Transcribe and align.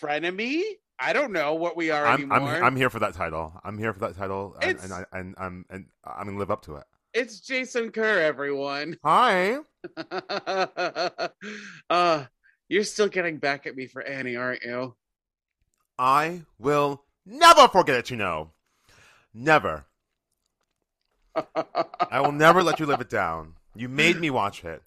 frenemy. 0.00 0.62
I 0.98 1.12
don't 1.12 1.32
know 1.32 1.54
what 1.54 1.76
we 1.76 1.90
are 1.90 2.06
I'm, 2.06 2.32
anymore. 2.32 2.56
I'm 2.56 2.64
I'm 2.64 2.76
here 2.76 2.90
for 2.90 3.00
that 3.00 3.14
title. 3.14 3.52
I'm 3.64 3.78
here 3.78 3.92
for 3.92 4.00
that 4.00 4.16
title, 4.16 4.56
and 4.62 4.78
and, 4.80 4.92
I, 4.92 5.04
and 5.12 5.34
I'm 5.38 5.64
and 5.68 5.86
I'm 6.04 6.26
gonna 6.26 6.38
live 6.38 6.50
up 6.50 6.62
to 6.66 6.76
it. 6.76 6.84
It's 7.12 7.40
Jason 7.40 7.90
Kerr, 7.90 8.20
everyone. 8.20 8.98
Hi. 9.04 9.58
uh, 11.90 12.24
you're 12.68 12.84
still 12.84 13.08
getting 13.08 13.38
back 13.38 13.66
at 13.66 13.76
me 13.76 13.86
for 13.86 14.02
Annie, 14.02 14.36
aren't 14.36 14.62
you? 14.62 14.94
I 15.98 16.42
will 16.58 17.04
never 17.26 17.68
forget 17.68 17.96
it. 17.96 18.10
You 18.10 18.16
know, 18.16 18.50
never. 19.32 19.86
I 22.10 22.20
will 22.20 22.32
never 22.32 22.62
let 22.62 22.78
you 22.78 22.86
live 22.86 23.00
it 23.00 23.10
down. 23.10 23.54
You 23.74 23.88
made 23.88 24.20
me 24.20 24.30
watch 24.30 24.64
it 24.64 24.82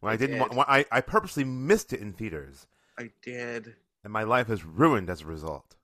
when 0.00 0.12
I, 0.12 0.16
didn't. 0.16 0.38
did. 0.38 0.56
wa- 0.56 0.64
I 0.68 0.84
I 0.92 1.00
purposely 1.00 1.44
missed 1.44 1.92
it 1.92 2.00
in 2.00 2.12
theaters, 2.12 2.66
I 2.96 3.10
did. 3.22 3.74
And 4.04 4.12
my 4.12 4.22
life 4.22 4.50
is 4.50 4.64
ruined 4.64 5.10
as 5.10 5.22
a 5.22 5.26
result. 5.26 5.76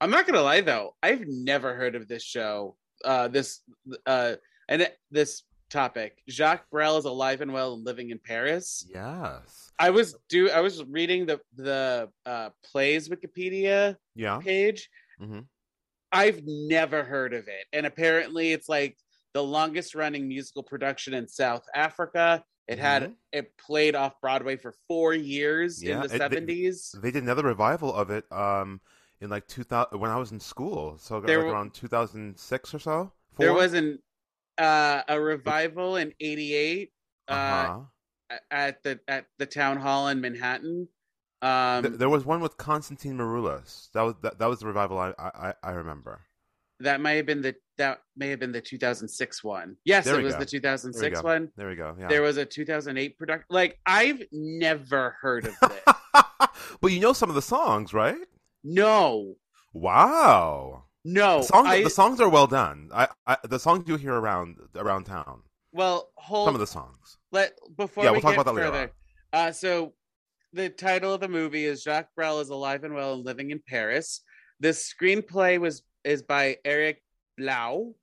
I'm 0.00 0.10
not 0.10 0.26
gonna 0.26 0.42
lie 0.42 0.60
though, 0.60 0.94
I've 1.02 1.24
never 1.26 1.74
heard 1.74 1.94
of 1.94 2.08
this 2.08 2.22
show. 2.22 2.76
Uh, 3.04 3.28
this 3.28 3.60
uh, 4.06 4.34
and 4.68 4.88
this 5.10 5.42
topic. 5.70 6.18
Jacques 6.30 6.68
Brel 6.70 6.98
is 6.98 7.04
alive 7.04 7.40
and 7.40 7.52
well 7.52 7.74
and 7.74 7.84
living 7.84 8.10
in 8.10 8.18
Paris. 8.18 8.86
Yes. 8.92 9.70
I 9.78 9.90
was 9.90 10.16
do 10.28 10.50
I 10.50 10.60
was 10.60 10.84
reading 10.84 11.26
the 11.26 11.40
the 11.56 12.08
uh, 12.26 12.50
plays 12.64 13.08
Wikipedia 13.08 13.96
Yeah. 14.14 14.38
page. 14.38 14.88
Mm-hmm. 15.20 15.40
I've 16.12 16.42
never 16.44 17.02
heard 17.04 17.32
of 17.32 17.48
it, 17.48 17.64
and 17.72 17.86
apparently 17.86 18.52
it's 18.52 18.68
like 18.68 18.96
the 19.34 19.42
longest 19.42 19.94
running 19.94 20.28
musical 20.28 20.62
production 20.62 21.14
in 21.14 21.26
South 21.26 21.64
Africa. 21.74 22.44
It 22.68 22.78
had 22.78 23.02
Mhm. 23.02 23.14
it 23.32 23.56
played 23.58 23.94
off 23.94 24.20
Broadway 24.20 24.56
for 24.56 24.72
four 24.88 25.14
years 25.14 25.82
Yeah, 25.82 25.96
in 25.96 26.00
the 26.02 26.08
seventies. 26.08 26.92
They 26.92 27.10
did 27.10 27.22
another 27.22 27.42
revival 27.44 27.92
of 27.94 28.10
it 28.10 28.30
um 28.32 28.80
in 29.20 29.30
like 29.30 29.46
2000 29.46 29.98
when 30.00 30.10
I 30.10 30.16
was 30.16 30.32
in 30.32 30.40
school. 30.40 30.98
So 30.98 31.20
There 31.20 31.38
w- 31.38 31.52
around 31.52 31.74
2006 31.74 32.74
or 32.74 32.78
so. 32.78 33.12
There 33.38 33.52
was 33.52 33.72
an 33.74 33.98
uh, 34.58 35.02
a 35.08 35.20
revival 35.20 35.96
in 35.96 36.14
'88 36.20 36.92
uh, 37.28 37.32
Uh-huh. 37.34 37.80
at 38.50 38.82
the 38.82 39.00
at 39.08 39.26
the 39.38 39.46
town 39.46 39.78
hall 39.78 40.08
in 40.08 40.20
Manhattan. 40.20 40.88
Um, 41.40 41.82
Th- 41.82 41.94
there 41.94 42.08
was 42.08 42.24
one 42.24 42.40
with 42.40 42.56
Constantine 42.56 43.16
Maroulis. 43.18 43.90
That 43.92 44.02
was 44.02 44.14
that, 44.22 44.38
that 44.38 44.46
was 44.46 44.60
the 44.60 44.66
revival 44.66 44.98
I, 44.98 45.12
I 45.18 45.54
I 45.62 45.70
remember. 45.72 46.22
That 46.82 47.00
may 47.00 47.16
have 47.16 47.26
been 47.26 47.42
the 47.42 47.54
that 47.78 48.00
may 48.16 48.28
have 48.28 48.38
been 48.40 48.52
the 48.52 48.60
2006 48.60 49.42
one. 49.44 49.76
Yes, 49.84 50.04
There 50.04 50.20
it 50.20 50.22
was 50.22 50.34
go. 50.34 50.40
the 50.40 50.46
2006 50.46 51.20
go. 51.20 51.24
one. 51.26 51.48
There 51.56 51.68
we 51.68 51.74
go. 51.76 51.96
Yeah. 51.98 52.08
There 52.08 52.22
was 52.22 52.36
a 52.36 52.44
2008 52.44 53.18
production. 53.18 53.46
Like 53.50 53.78
I've 53.86 54.22
never 54.30 55.16
heard 55.20 55.46
of 55.46 55.54
this. 55.60 55.80
but 56.80 56.92
you 56.92 57.00
know 57.00 57.12
some 57.12 57.28
of 57.28 57.34
the 57.34 57.42
songs, 57.42 57.92
right? 57.94 58.18
no, 58.64 59.34
Wow. 59.74 60.84
no. 61.04 61.38
the 61.38 61.42
songs 61.44 61.68
I, 61.68 61.82
the 61.82 61.90
songs 61.90 62.20
are 62.20 62.28
well 62.28 62.46
done. 62.46 62.90
I, 62.94 63.08
I 63.26 63.36
the 63.44 63.58
songs 63.58 63.88
you 63.88 63.96
hear 63.96 64.14
around 64.14 64.56
around 64.76 65.04
town. 65.04 65.42
well, 65.72 66.10
hold. 66.16 66.46
Some 66.48 66.54
of 66.54 66.60
the 66.60 66.66
songs. 66.66 67.18
let 67.32 67.52
before 67.76 68.04
Yeah, 68.04 68.10
we 68.10 68.14
we'll 68.16 68.22
talk 68.22 68.32
get 68.32 68.40
about 68.40 68.54
that 68.54 68.60
later 68.60 68.70
further. 68.72 68.92
Uh, 69.32 69.50
so 69.52 69.94
the 70.52 70.68
title 70.68 71.14
of 71.14 71.20
the 71.20 71.28
movie 71.28 71.64
is 71.64 71.82
Jacques 71.82 72.10
Brel 72.14 72.40
is 72.40 72.50
alive 72.50 72.84
and 72.84 72.94
well 72.94 73.14
and 73.14 73.24
living 73.24 73.50
in 73.50 73.60
Paris. 73.66 74.20
This 74.60 74.92
screenplay 74.92 75.58
was 75.58 75.82
is 76.04 76.22
by 76.22 76.58
Eric 76.64 77.02
Blau. 77.36 77.94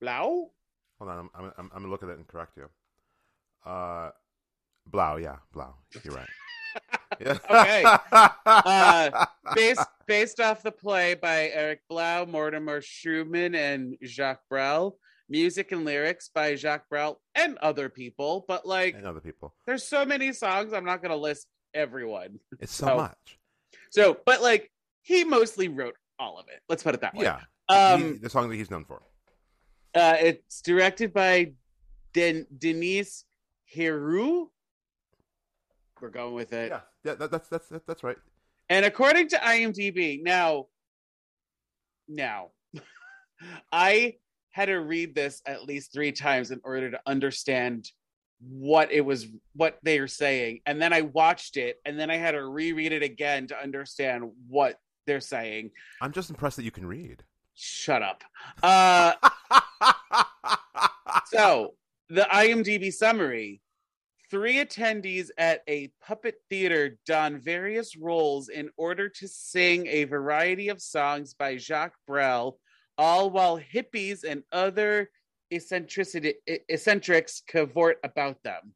Blau? 0.00 0.50
Hold 0.98 1.10
on, 1.10 1.28
I'm 1.34 1.52
I'm, 1.58 1.70
I'm, 1.74 1.90
look 1.90 2.02
at 2.02 2.08
it 2.08 2.16
and 2.18 2.26
correct 2.26 2.56
you. 2.56 2.68
Uh, 3.64 4.10
Blau, 4.86 5.16
yeah, 5.16 5.36
Blau. 5.52 5.74
You're 6.02 6.14
right. 6.14 6.28
Yeah. 7.20 7.38
Okay. 7.50 7.82
Uh, 8.44 9.26
based 9.54 9.86
based 10.06 10.40
off 10.40 10.62
the 10.62 10.70
play 10.72 11.14
by 11.14 11.48
Eric 11.54 11.80
Blau, 11.88 12.24
Mortimer 12.26 12.80
Shuman, 12.80 13.54
and 13.56 13.96
Jacques 14.04 14.42
Brel. 14.50 14.96
Music 15.28 15.72
and 15.72 15.84
lyrics 15.84 16.30
by 16.32 16.54
Jacques 16.54 16.88
Brel 16.88 17.16
and 17.34 17.58
other 17.58 17.88
people, 17.88 18.44
but 18.46 18.64
like 18.66 18.94
and 18.94 19.06
other 19.06 19.20
people. 19.20 19.54
there's 19.66 19.82
so 19.82 20.04
many 20.04 20.32
songs, 20.32 20.72
I'm 20.72 20.84
not 20.84 21.02
gonna 21.02 21.16
list 21.16 21.48
everyone. 21.74 22.38
It's 22.60 22.72
so 22.74 22.92
Oh. 22.92 22.96
much. 22.98 23.38
So, 23.90 24.18
but 24.24 24.40
like 24.40 24.70
he 25.02 25.24
mostly 25.24 25.66
wrote 25.68 25.96
all 26.18 26.38
of 26.38 26.46
it. 26.48 26.60
Let's 26.68 26.82
put 26.82 26.94
it 26.94 27.00
that 27.00 27.14
way. 27.14 27.24
Yeah. 27.24 27.40
Um, 27.68 28.12
He- 28.14 28.18
the 28.18 28.30
song 28.30 28.48
that 28.48 28.56
he's 28.56 28.70
known 28.70 28.84
for. 28.84 29.02
uh, 29.94 30.16
it's 30.20 30.60
directed 30.62 31.12
by 31.12 31.52
Den- 32.12 32.46
Denise 32.56 33.24
Heroux. 33.74 34.50
We're 36.00 36.10
going 36.10 36.34
with 36.34 36.52
it. 36.52 36.70
Yeah, 36.70 36.80
yeah 37.04 37.14
that, 37.14 37.30
that's 37.30 37.48
that's 37.48 37.68
that's 37.86 38.02
right. 38.02 38.16
And 38.68 38.84
according 38.84 39.28
to 39.28 39.36
IMDb, 39.36 40.22
now, 40.22 40.66
now, 42.08 42.48
I 43.72 44.16
had 44.50 44.66
to 44.66 44.76
read 44.76 45.14
this 45.14 45.42
at 45.46 45.64
least 45.64 45.92
three 45.92 46.12
times 46.12 46.50
in 46.50 46.60
order 46.64 46.90
to 46.90 47.00
understand 47.06 47.90
what 48.40 48.90
it 48.92 49.00
was, 49.02 49.26
what 49.54 49.78
they 49.82 50.00
were 50.00 50.08
saying. 50.08 50.60
And 50.66 50.80
then 50.80 50.92
I 50.92 51.02
watched 51.02 51.56
it, 51.56 51.76
and 51.84 51.98
then 51.98 52.10
I 52.10 52.16
had 52.16 52.32
to 52.32 52.44
reread 52.46 52.92
it 52.92 53.02
again 53.02 53.46
to 53.48 53.58
understand 53.62 54.24
what 54.48 54.78
they're 55.06 55.20
saying. 55.20 55.70
I'm 56.00 56.12
just 56.12 56.30
impressed 56.30 56.56
that 56.56 56.64
you 56.64 56.70
can 56.70 56.86
read. 56.86 57.22
Shut 57.54 58.02
up. 58.02 58.22
Uh, 58.62 59.14
so 61.26 61.74
the 62.08 62.28
IMDb 62.32 62.92
summary 62.92 63.60
three 64.30 64.56
attendees 64.56 65.28
at 65.38 65.62
a 65.68 65.90
puppet 66.04 66.36
theater 66.50 66.98
don 67.06 67.38
various 67.38 67.96
roles 67.96 68.48
in 68.48 68.70
order 68.76 69.08
to 69.08 69.28
sing 69.28 69.86
a 69.86 70.04
variety 70.04 70.68
of 70.68 70.82
songs 70.82 71.34
by 71.34 71.56
Jacques 71.56 71.96
Brel, 72.06 72.58
all 72.98 73.30
while 73.30 73.58
hippies 73.58 74.24
and 74.24 74.42
other 74.52 75.10
eccentricity 75.52 76.34
eccentrics 76.68 77.42
cavort 77.46 77.98
about 78.02 78.42
them. 78.42 78.74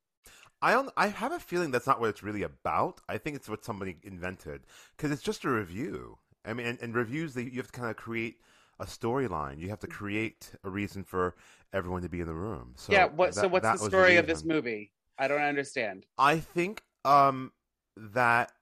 I 0.62 0.72
don't. 0.72 0.90
I 0.96 1.08
have 1.08 1.32
a 1.32 1.38
feeling 1.40 1.70
that's 1.70 1.86
not 1.86 2.00
what 2.00 2.10
it's 2.10 2.22
really 2.22 2.42
about. 2.42 3.00
I 3.08 3.18
think 3.18 3.36
it's 3.36 3.48
what 3.48 3.64
somebody 3.64 3.96
invented 4.02 4.62
because 4.96 5.10
it's 5.10 5.22
just 5.22 5.44
a 5.44 5.48
revue. 5.48 6.16
I 6.44 6.52
mean, 6.52 6.66
and, 6.66 6.78
and 6.80 6.94
revues 6.94 7.34
they, 7.34 7.42
you 7.42 7.56
have 7.56 7.70
to 7.70 7.72
kind 7.72 7.90
of 7.90 7.96
create 7.96 8.40
a 8.78 8.84
storyline. 8.84 9.58
You 9.58 9.68
have 9.68 9.80
to 9.80 9.86
create 9.86 10.52
a 10.64 10.70
reason 10.70 11.04
for 11.04 11.34
everyone 11.72 12.02
to 12.02 12.08
be 12.08 12.20
in 12.20 12.26
the 12.26 12.34
room. 12.34 12.74
So 12.76 12.92
yeah, 12.92 13.06
what 13.06 13.34
so 13.34 13.48
what's 13.48 13.68
the 13.68 13.76
story 13.76 14.16
of 14.16 14.26
this 14.26 14.44
movie? 14.44 14.92
I 15.18 15.28
don't 15.28 15.42
understand. 15.42 16.06
I 16.18 16.38
think 16.38 16.82
um 17.04 17.52
that 17.96 18.52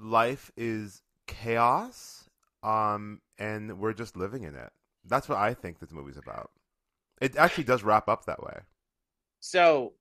life 0.00 0.50
is 0.56 1.02
chaos 1.26 2.28
um 2.62 3.20
and 3.38 3.78
we're 3.78 3.92
just 3.92 4.16
living 4.16 4.44
in 4.44 4.54
it. 4.54 4.70
That's 5.04 5.28
what 5.28 5.38
I 5.38 5.54
think 5.54 5.78
this 5.78 5.92
movie's 5.92 6.16
about. 6.16 6.50
It 7.20 7.36
actually 7.36 7.64
does 7.64 7.82
wrap 7.82 8.08
up 8.08 8.26
that 8.26 8.42
way. 8.42 8.60
So 9.40 9.94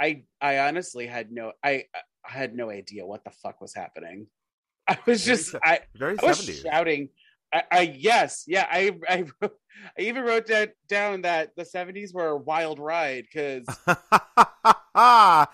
I 0.00 0.24
I 0.40 0.58
honestly 0.58 1.06
had 1.06 1.30
no 1.30 1.52
I 1.62 1.84
I 1.94 2.30
had 2.32 2.54
no 2.54 2.70
idea 2.70 3.06
what 3.06 3.24
the 3.24 3.30
fuck 3.30 3.60
was 3.60 3.74
happening. 3.74 4.26
I 4.88 4.98
was 5.06 5.24
Very 5.24 5.36
just 5.36 5.54
I, 5.64 5.80
Very 5.94 6.16
I 6.22 6.26
was 6.26 6.40
70s. 6.40 6.62
shouting. 6.62 7.08
I, 7.52 7.62
I 7.70 7.80
yes, 7.96 8.44
yeah, 8.46 8.66
I 8.70 8.92
I, 9.08 9.24
wrote- 9.40 9.58
I 9.98 10.02
even 10.02 10.24
wrote 10.24 10.46
that 10.48 10.72
down 10.88 11.22
that 11.22 11.54
the 11.56 11.62
70s 11.62 12.12
were 12.12 12.28
a 12.28 12.36
wild 12.36 12.78
ride 12.78 13.24
because 13.32 13.64
but 14.94 15.48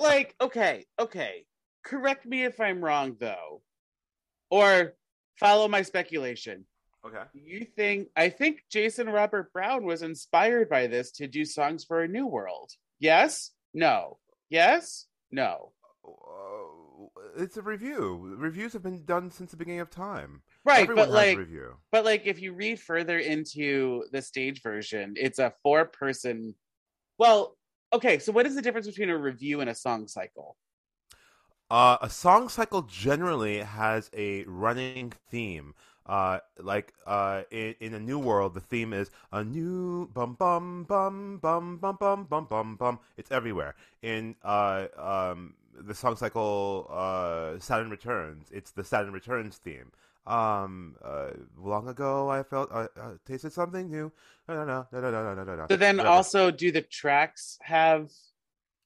like 0.00 0.34
okay, 0.40 0.86
okay. 0.98 1.44
Correct 1.84 2.26
me 2.26 2.44
if 2.44 2.60
I'm 2.60 2.84
wrong 2.84 3.16
though. 3.18 3.62
Or 4.50 4.94
follow 5.38 5.68
my 5.68 5.82
speculation. 5.82 6.64
Okay. 7.06 7.22
You 7.34 7.64
think 7.64 8.08
I 8.16 8.28
think 8.28 8.62
Jason 8.70 9.08
Robert 9.08 9.52
Brown 9.52 9.84
was 9.84 10.02
inspired 10.02 10.68
by 10.68 10.86
this 10.86 11.10
to 11.12 11.26
do 11.26 11.44
songs 11.44 11.84
for 11.84 12.02
a 12.02 12.08
new 12.08 12.26
world. 12.26 12.70
Yes? 13.00 13.50
No. 13.74 14.18
Yes? 14.50 15.06
No. 15.30 15.72
Uh, 16.06 17.08
It's 17.42 17.56
a 17.56 17.62
revue. 17.62 18.36
Revues 18.38 18.72
have 18.74 18.82
been 18.82 19.04
done 19.04 19.30
since 19.30 19.50
the 19.50 19.56
beginning 19.56 19.80
of 19.80 19.90
time. 19.90 20.42
Right, 20.64 20.82
Everyone 20.82 21.06
but 21.06 21.14
like 21.14 21.38
revue. 21.38 21.74
but 21.90 22.04
like 22.04 22.22
if 22.26 22.40
you 22.40 22.52
read 22.54 22.78
further 22.78 23.18
into 23.18 24.04
the 24.12 24.22
stage 24.22 24.62
version, 24.62 25.14
it's 25.16 25.38
a 25.40 25.52
four 25.62 25.86
person 25.86 26.54
Well, 27.18 27.56
okay, 27.92 28.18
so 28.20 28.30
what 28.32 28.46
is 28.46 28.54
the 28.54 28.62
difference 28.62 28.86
between 28.86 29.10
a 29.10 29.18
revue 29.18 29.60
and 29.60 29.70
a 29.70 29.74
song 29.74 30.06
cycle? 30.06 30.56
Uh, 31.70 31.96
a 32.02 32.10
song 32.10 32.48
cycle 32.48 32.82
generally 32.82 33.58
has 33.60 34.10
a 34.14 34.44
running 34.44 35.12
theme. 35.30 35.74
Uh, 36.06 36.38
like 36.58 36.92
uh, 37.06 37.42
in, 37.50 37.74
in 37.80 37.94
a 37.94 38.00
new 38.00 38.18
world, 38.18 38.54
the 38.54 38.60
theme 38.60 38.92
is 38.92 39.10
a 39.32 39.44
new 39.44 40.08
bum 40.08 40.34
bum 40.34 40.84
bum 40.84 41.38
bum 41.40 41.76
bum 41.78 41.96
bum 41.96 42.24
bum 42.28 42.46
bum 42.46 42.76
bum. 42.76 42.98
It's 43.16 43.30
everywhere. 43.30 43.74
In 44.02 44.34
uh, 44.42 44.86
um, 44.98 45.54
the 45.74 45.94
song 45.94 46.16
cycle, 46.16 46.88
uh, 46.90 47.58
Saturn 47.60 47.88
Returns, 47.90 48.48
it's 48.50 48.72
the 48.72 48.82
Saturn 48.84 49.12
Returns 49.12 49.56
theme. 49.58 49.92
Um, 50.26 50.96
uh, 51.04 51.30
long 51.58 51.88
ago, 51.88 52.28
I 52.28 52.42
felt 52.42 52.70
I 52.72 52.82
uh, 53.00 53.14
tasted 53.26 53.52
something 53.52 53.88
new. 53.90 54.12
No, 54.48 54.64
no, 54.64 54.86
no, 54.92 55.00
no, 55.00 55.10
no, 55.10 55.34
no, 55.34 55.44
no, 55.44 55.56
no. 55.56 55.66
So 55.68 55.76
then 55.76 55.96
Whatever. 55.98 56.14
also 56.14 56.50
do 56.50 56.70
the 56.72 56.82
tracks 56.82 57.58
have 57.62 58.10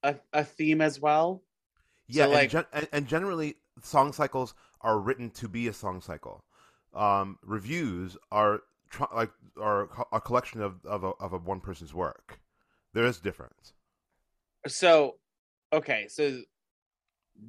a, 0.03 0.15
a 0.33 0.43
theme 0.43 0.81
as 0.81 0.99
well? 0.99 1.41
Yeah, 2.07 2.23
So, 2.25 2.29
and, 2.29 2.33
like- 2.33 2.49
gen- 2.51 2.65
and, 2.73 2.87
and 2.91 3.07
generally, 3.07 3.55
song 3.83 4.13
cycles 4.13 4.53
are 4.81 4.99
written 4.99 5.29
to 5.31 5.47
be 5.47 5.67
a 5.67 5.73
song 5.73 6.01
cycle. 6.01 6.43
Um, 6.93 7.37
revues 7.43 8.17
are 8.31 8.61
tr- 8.89 9.03
like 9.13 9.31
are 9.59 9.89
a 10.11 10.19
collection 10.21 10.61
of 10.61 10.85
of 10.85 11.03
a, 11.03 11.11
of 11.19 11.33
a 11.33 11.37
one 11.37 11.59
person's 11.59 11.93
work. 11.93 12.39
There 12.93 13.05
is 13.05 13.19
difference. 13.19 13.73
So 14.67 15.15
okay, 15.73 16.07
so 16.09 16.41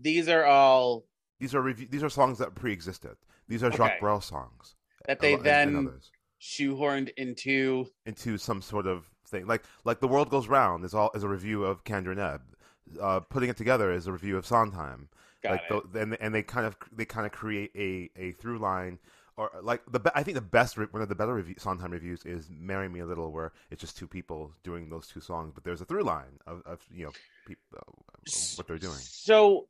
these 0.01 0.29
are 0.29 0.45
all 0.45 1.05
These 1.41 1.55
are 1.55 1.63
revue- 1.63 1.89
these 1.89 2.03
are 2.03 2.11
songs 2.11 2.39
that 2.39 2.55
pre-existed. 2.55 3.17
These 3.49 3.63
are 3.63 3.71
Jacques 3.71 3.93
Okay. 3.93 4.01
Brel 4.01 4.21
songs. 4.21 4.75
that 5.07 5.21
they 5.21 5.35
and- 5.35 5.47
and 5.47 5.77
then 5.77 5.87
others. 5.89 6.11
shoehorned 6.41 7.11
into 7.17 7.87
into 8.05 8.37
some 8.39 8.61
sort 8.61 8.87
of 8.87 9.07
thing. 9.27 9.47
Like 9.47 9.65
like 9.85 10.01
the 10.01 10.09
world 10.09 10.29
goes 10.31 10.49
round 10.49 10.85
is 10.85 10.95
all 10.95 11.11
is 11.15 11.23
a 11.23 11.29
revue 11.29 11.65
of 11.65 11.85
Kander 11.85 12.11
and 12.11 12.21
Ebb. 12.21 12.43
Uh, 13.01 13.21
putting 13.21 13.49
it 13.51 13.57
together 13.57 13.91
is 13.93 14.07
a 14.07 14.13
revue 14.13 14.37
of 14.37 14.45
Sondheim. 14.47 15.09
got 15.43 15.53
like 15.53 15.63
it. 15.71 15.93
The, 15.93 16.01
and 16.01 16.17
and 16.21 16.35
they 16.35 16.43
kind 16.43 16.67
of 16.67 16.77
they 16.93 17.05
kind 17.07 17.25
of 17.27 17.33
create 17.33 17.71
a 17.75 18.11
a 18.21 18.33
through 18.33 18.59
line. 18.59 18.99
Or 19.39 19.53
like 19.63 19.83
the 19.89 20.01
be- 20.01 20.11
I 20.17 20.25
think 20.25 20.35
the 20.35 20.41
best 20.41 20.77
re- 20.77 20.89
one 20.91 21.01
of 21.01 21.09
the 21.09 21.15
better 21.15 21.33
revue, 21.33 21.55
Sondheim 21.59 21.93
revues 21.93 22.25
is 22.25 22.51
"Marry 22.51 22.89
Me 22.89 22.99
a 22.99 23.07
Little," 23.07 23.31
where 23.31 23.53
it's 23.71 23.81
just 23.81 23.97
two 23.97 24.09
people 24.09 24.53
doing 24.65 24.91
those 24.91 25.07
two 25.07 25.21
songs, 25.21 25.53
but 25.55 25.63
there's 25.63 25.81
a 25.81 25.85
through 25.85 26.03
line 26.03 26.41
of, 26.45 26.61
of 26.67 26.85
you 26.93 27.05
know 27.05 27.13
uh, 27.77 27.81
what 28.57 28.67
they're 28.67 28.79
doing. 28.79 28.99
So 28.99 29.69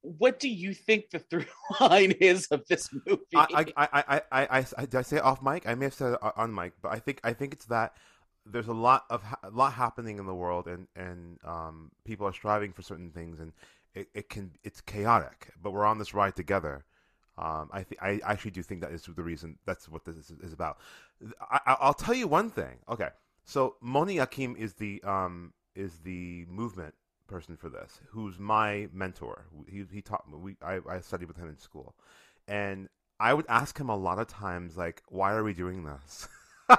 what 0.00 0.40
do 0.40 0.48
you 0.48 0.74
think 0.74 1.10
the 1.10 1.18
through 1.30 1.44
line 1.80 2.10
is 2.10 2.48
of 2.48 2.66
this 2.66 2.90
movie? 3.06 3.22
I, 3.36 3.46
I, 3.54 3.64
I, 3.76 3.88
I, 3.92 4.22
I, 4.32 4.58
I, 4.58 4.66
I, 4.76 4.80
did 4.80 4.96
I 4.96 5.02
say 5.02 5.18
it 5.18 5.22
off 5.22 5.40
mic? 5.40 5.68
I 5.68 5.76
may 5.76 5.84
have 5.84 5.94
said 5.94 6.14
it 6.14 6.18
on 6.36 6.52
mic, 6.52 6.72
but 6.82 6.90
I 6.90 6.98
think 6.98 7.20
I 7.22 7.34
think 7.34 7.52
it's 7.52 7.66
that 7.66 7.94
there's 8.44 8.66
a 8.66 8.74
lot 8.74 9.04
of 9.08 9.22
ha- 9.22 9.38
a 9.44 9.50
lot 9.50 9.74
happening 9.74 10.18
in 10.18 10.26
the 10.26 10.34
world, 10.34 10.66
and 10.66 10.88
and 10.96 11.38
um, 11.44 11.92
people 12.04 12.26
are 12.26 12.32
striving 12.32 12.72
for 12.72 12.82
certain 12.82 13.12
things, 13.12 13.38
and 13.38 13.52
it, 13.94 14.08
it 14.12 14.28
can 14.28 14.50
it's 14.64 14.80
chaotic, 14.80 15.52
but 15.62 15.70
we're 15.70 15.86
on 15.86 15.98
this 15.98 16.14
ride 16.14 16.34
together. 16.34 16.84
Um, 17.38 17.70
I 17.72 17.82
th- 17.82 17.98
I 18.00 18.20
actually 18.24 18.50
do 18.50 18.62
think 18.62 18.80
that 18.82 18.92
is 18.92 19.04
the 19.04 19.22
reason. 19.22 19.58
That's 19.64 19.88
what 19.88 20.04
this 20.04 20.16
is, 20.16 20.32
is 20.42 20.52
about. 20.52 20.78
I, 21.40 21.60
I- 21.66 21.76
I'll 21.80 21.94
tell 21.94 22.14
you 22.14 22.26
one 22.26 22.50
thing. 22.50 22.76
Okay, 22.88 23.08
so 23.44 23.76
Moni 23.80 24.16
Yakim 24.16 24.56
is 24.56 24.74
the 24.74 25.02
um 25.04 25.52
is 25.74 25.98
the 26.04 26.44
movement 26.48 26.94
person 27.28 27.56
for 27.56 27.70
this, 27.70 28.00
who's 28.10 28.38
my 28.38 28.88
mentor. 28.92 29.46
He 29.66 29.84
he 29.90 30.02
taught 30.02 30.28
me. 30.30 30.36
We 30.38 30.56
I, 30.62 30.80
I 30.88 31.00
studied 31.00 31.28
with 31.28 31.36
him 31.38 31.48
in 31.48 31.56
school, 31.58 31.94
and 32.46 32.88
I 33.18 33.32
would 33.34 33.46
ask 33.48 33.78
him 33.78 33.88
a 33.88 33.96
lot 33.96 34.18
of 34.18 34.26
times, 34.28 34.76
like, 34.76 35.02
"Why 35.08 35.32
are 35.32 35.44
we 35.44 35.54
doing 35.54 35.84
this? 35.84 36.28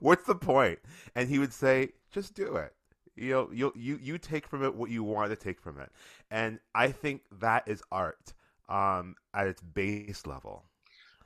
What's 0.00 0.24
the 0.26 0.34
point?" 0.34 0.78
And 1.14 1.28
he 1.28 1.38
would 1.38 1.52
say, 1.52 1.90
"Just 2.10 2.34
do 2.34 2.56
it." 2.56 2.74
You 3.16 3.30
know, 3.30 3.50
you 3.52 3.72
you 3.76 3.98
you 4.00 4.18
take 4.18 4.46
from 4.46 4.64
it 4.64 4.74
what 4.74 4.90
you 4.90 5.02
want 5.02 5.30
to 5.30 5.36
take 5.36 5.60
from 5.60 5.78
it, 5.78 5.90
and 6.30 6.58
I 6.74 6.90
think 6.90 7.22
that 7.40 7.68
is 7.68 7.82
art 7.92 8.32
um, 8.72 9.14
at 9.34 9.46
its 9.46 9.60
base 9.62 10.26
level. 10.26 10.64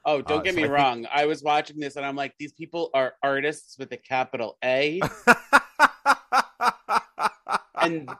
oh, 0.05 0.21
don't 0.21 0.41
uh, 0.41 0.43
get 0.43 0.55
so 0.55 0.57
me 0.57 0.63
I 0.65 0.67
think- 0.67 0.77
wrong. 0.77 1.07
I 1.13 1.27
was 1.27 1.43
watching 1.43 1.79
this 1.79 1.97
and 1.97 2.05
I'm 2.05 2.17
like, 2.17 2.35
these 2.39 2.53
people 2.53 2.91
are 2.95 3.15
artists 3.23 3.79
with 3.79 3.93
a 3.93 3.97
capital 3.97 4.59
A. 4.65 5.01
and 7.77 8.11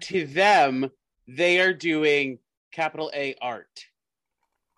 to 0.00 0.26
them, 0.26 0.90
they 1.26 1.60
are 1.60 1.72
doing 1.72 2.38
capital 2.72 3.10
A 3.14 3.34
art. 3.40 3.84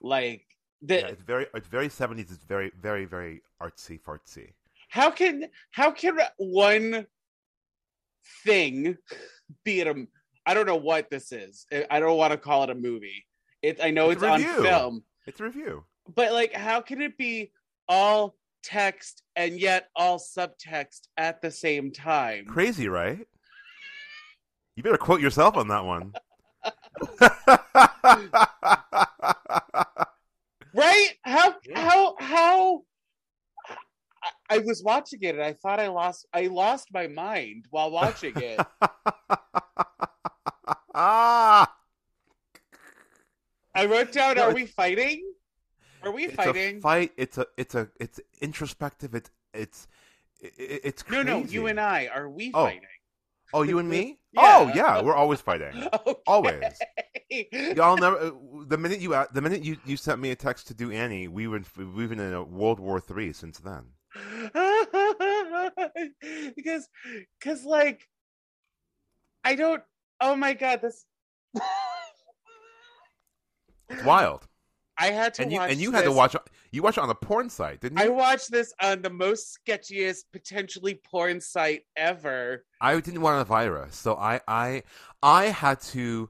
Like 0.00 0.42
the 0.82 0.94
yeah, 0.96 1.06
it's 1.08 1.22
very 1.22 1.46
it's 1.54 1.68
very 1.68 1.88
seventies. 1.90 2.30
It's 2.30 2.44
very 2.44 2.72
very 2.80 3.04
very 3.04 3.42
artsy 3.62 4.00
fartsy. 4.00 4.52
how 4.88 5.10
can 5.10 5.44
how 5.72 5.90
can 5.90 6.18
one 6.38 7.06
thing 8.44 8.96
be 9.64 9.80
it 9.80 9.86
a 9.86 10.06
I 10.46 10.54
don't 10.54 10.66
know 10.66 10.76
what 10.76 11.10
this 11.10 11.32
is. 11.32 11.66
I 11.90 12.00
don't 12.00 12.16
want 12.16 12.32
to 12.32 12.38
call 12.38 12.64
it 12.64 12.70
a 12.70 12.74
movie. 12.74 13.26
It 13.62 13.78
I 13.82 13.90
know 13.90 14.10
It's 14.10 14.22
it's, 14.22 14.24
a 14.24 14.32
on 14.32 14.40
film, 14.62 15.04
It's 15.26 15.40
a 15.40 15.44
revue. 15.44 15.82
but 16.14 16.32
like 16.32 16.54
how 16.54 16.80
can 16.80 17.00
it 17.02 17.16
be 17.18 17.52
all 17.88 18.36
text 18.62 19.22
and 19.36 19.58
yet 19.60 19.88
all 19.96 20.18
subtext 20.18 21.08
at 21.16 21.42
the 21.42 21.50
same 21.50 21.92
time? 21.92 22.46
Crazy, 22.46 22.88
right? 22.88 23.26
You 24.76 24.82
better 24.82 24.98
quote 24.98 25.20
yourself 25.20 25.56
on 25.56 25.68
that 25.68 25.84
one. 25.84 26.12
Right? 30.72 31.10
How 31.22 31.54
Yeah. 31.66 31.80
how 31.82 32.14
how 32.20 32.82
I, 34.22 34.56
I 34.56 34.58
was 34.58 34.82
watching 34.84 35.18
it 35.22 35.34
and 35.34 35.42
I 35.42 35.54
thought 35.54 35.80
I 35.80 35.88
lost 35.88 36.26
I 36.32 36.46
lost 36.46 36.88
my 36.92 37.08
mind 37.08 37.66
while 37.70 37.90
watching 37.90 38.34
it. 38.36 38.64
ah, 40.94 41.74
I 43.80 43.86
wrote 43.86 44.12
down, 44.12 44.36
No, 44.36 44.48
"Are 44.48 44.54
we 44.54 44.66
fighting? 44.66 45.22
Are 46.02 46.10
we 46.12 46.28
fighting?" 46.28 46.80
fight. 46.80 47.12
It's 47.16 47.38
a 47.38 47.46
it's 47.56 47.74
a 47.74 47.88
it's 47.98 48.20
introspective. 48.40 49.14
It's 49.14 49.30
it's 49.54 49.88
it's 50.40 51.02
no, 51.08 51.22
crazy. 51.24 51.24
no, 51.30 51.38
you 51.50 51.66
and 51.66 51.80
I. 51.80 52.08
Are 52.14 52.28
we 52.28 52.50
Oh. 52.52 52.64
fighting? 52.66 52.82
Oh, 53.52 53.62
you 53.62 53.78
and 53.78 53.88
me? 53.88 54.18
Yeah. 54.32 54.42
Oh, 54.44 54.70
yeah. 54.72 55.02
We're 55.02 55.16
always 55.16 55.40
fighting. 55.40 55.72
Okay. 56.06 56.14
Always. 56.26 56.78
Y'all 57.74 57.96
never. 57.96 58.32
The 58.68 58.78
minute 58.78 59.00
you 59.00 59.10
the 59.32 59.40
minute 59.42 59.64
you, 59.64 59.76
you 59.84 59.96
sent 59.96 60.20
me 60.20 60.30
a 60.30 60.36
text 60.36 60.68
to 60.68 60.74
do 60.74 60.92
Annie, 60.92 61.26
we 61.26 61.48
were 61.48 61.60
we've 61.76 62.08
been 62.10 62.20
in 62.20 62.32
a 62.34 62.44
World 62.44 62.78
War 62.78 63.00
Three 63.00 63.32
since 63.32 63.58
then. 63.58 63.86
because 66.54 66.88
because 67.40 67.64
like 67.64 68.06
I 69.42 69.54
don't. 69.56 69.82
Oh 70.20 70.36
my 70.36 70.52
god, 70.54 70.82
this. 70.82 71.04
It's 73.90 74.04
wild. 74.04 74.46
I 74.98 75.10
had 75.12 75.34
to 75.34 75.42
And 75.42 75.52
you 75.52 75.58
watch. 75.58 75.70
and 75.72 75.80
you 75.80 75.92
had 75.92 76.04
to 76.04 76.12
watch 76.12 76.36
you 76.72 76.82
watched 76.82 76.98
it 76.98 77.00
on 77.00 77.10
a 77.10 77.14
porn 77.14 77.48
site, 77.48 77.80
didn't 77.80 77.98
you? 77.98 78.04
I 78.04 78.08
watched 78.08 78.50
this 78.50 78.72
on 78.82 79.02
the 79.02 79.10
most 79.10 79.58
sketchiest, 79.66 80.24
potentially 80.32 81.00
porn 81.10 81.40
site 81.40 81.82
ever. 81.96 82.64
I 82.80 83.00
didn't 83.00 83.22
want 83.22 83.40
a 83.40 83.44
virus, 83.44 83.96
so 83.96 84.14
I 84.16 84.40
I 84.46 84.82
I 85.22 85.46
had 85.46 85.80
to 85.82 86.28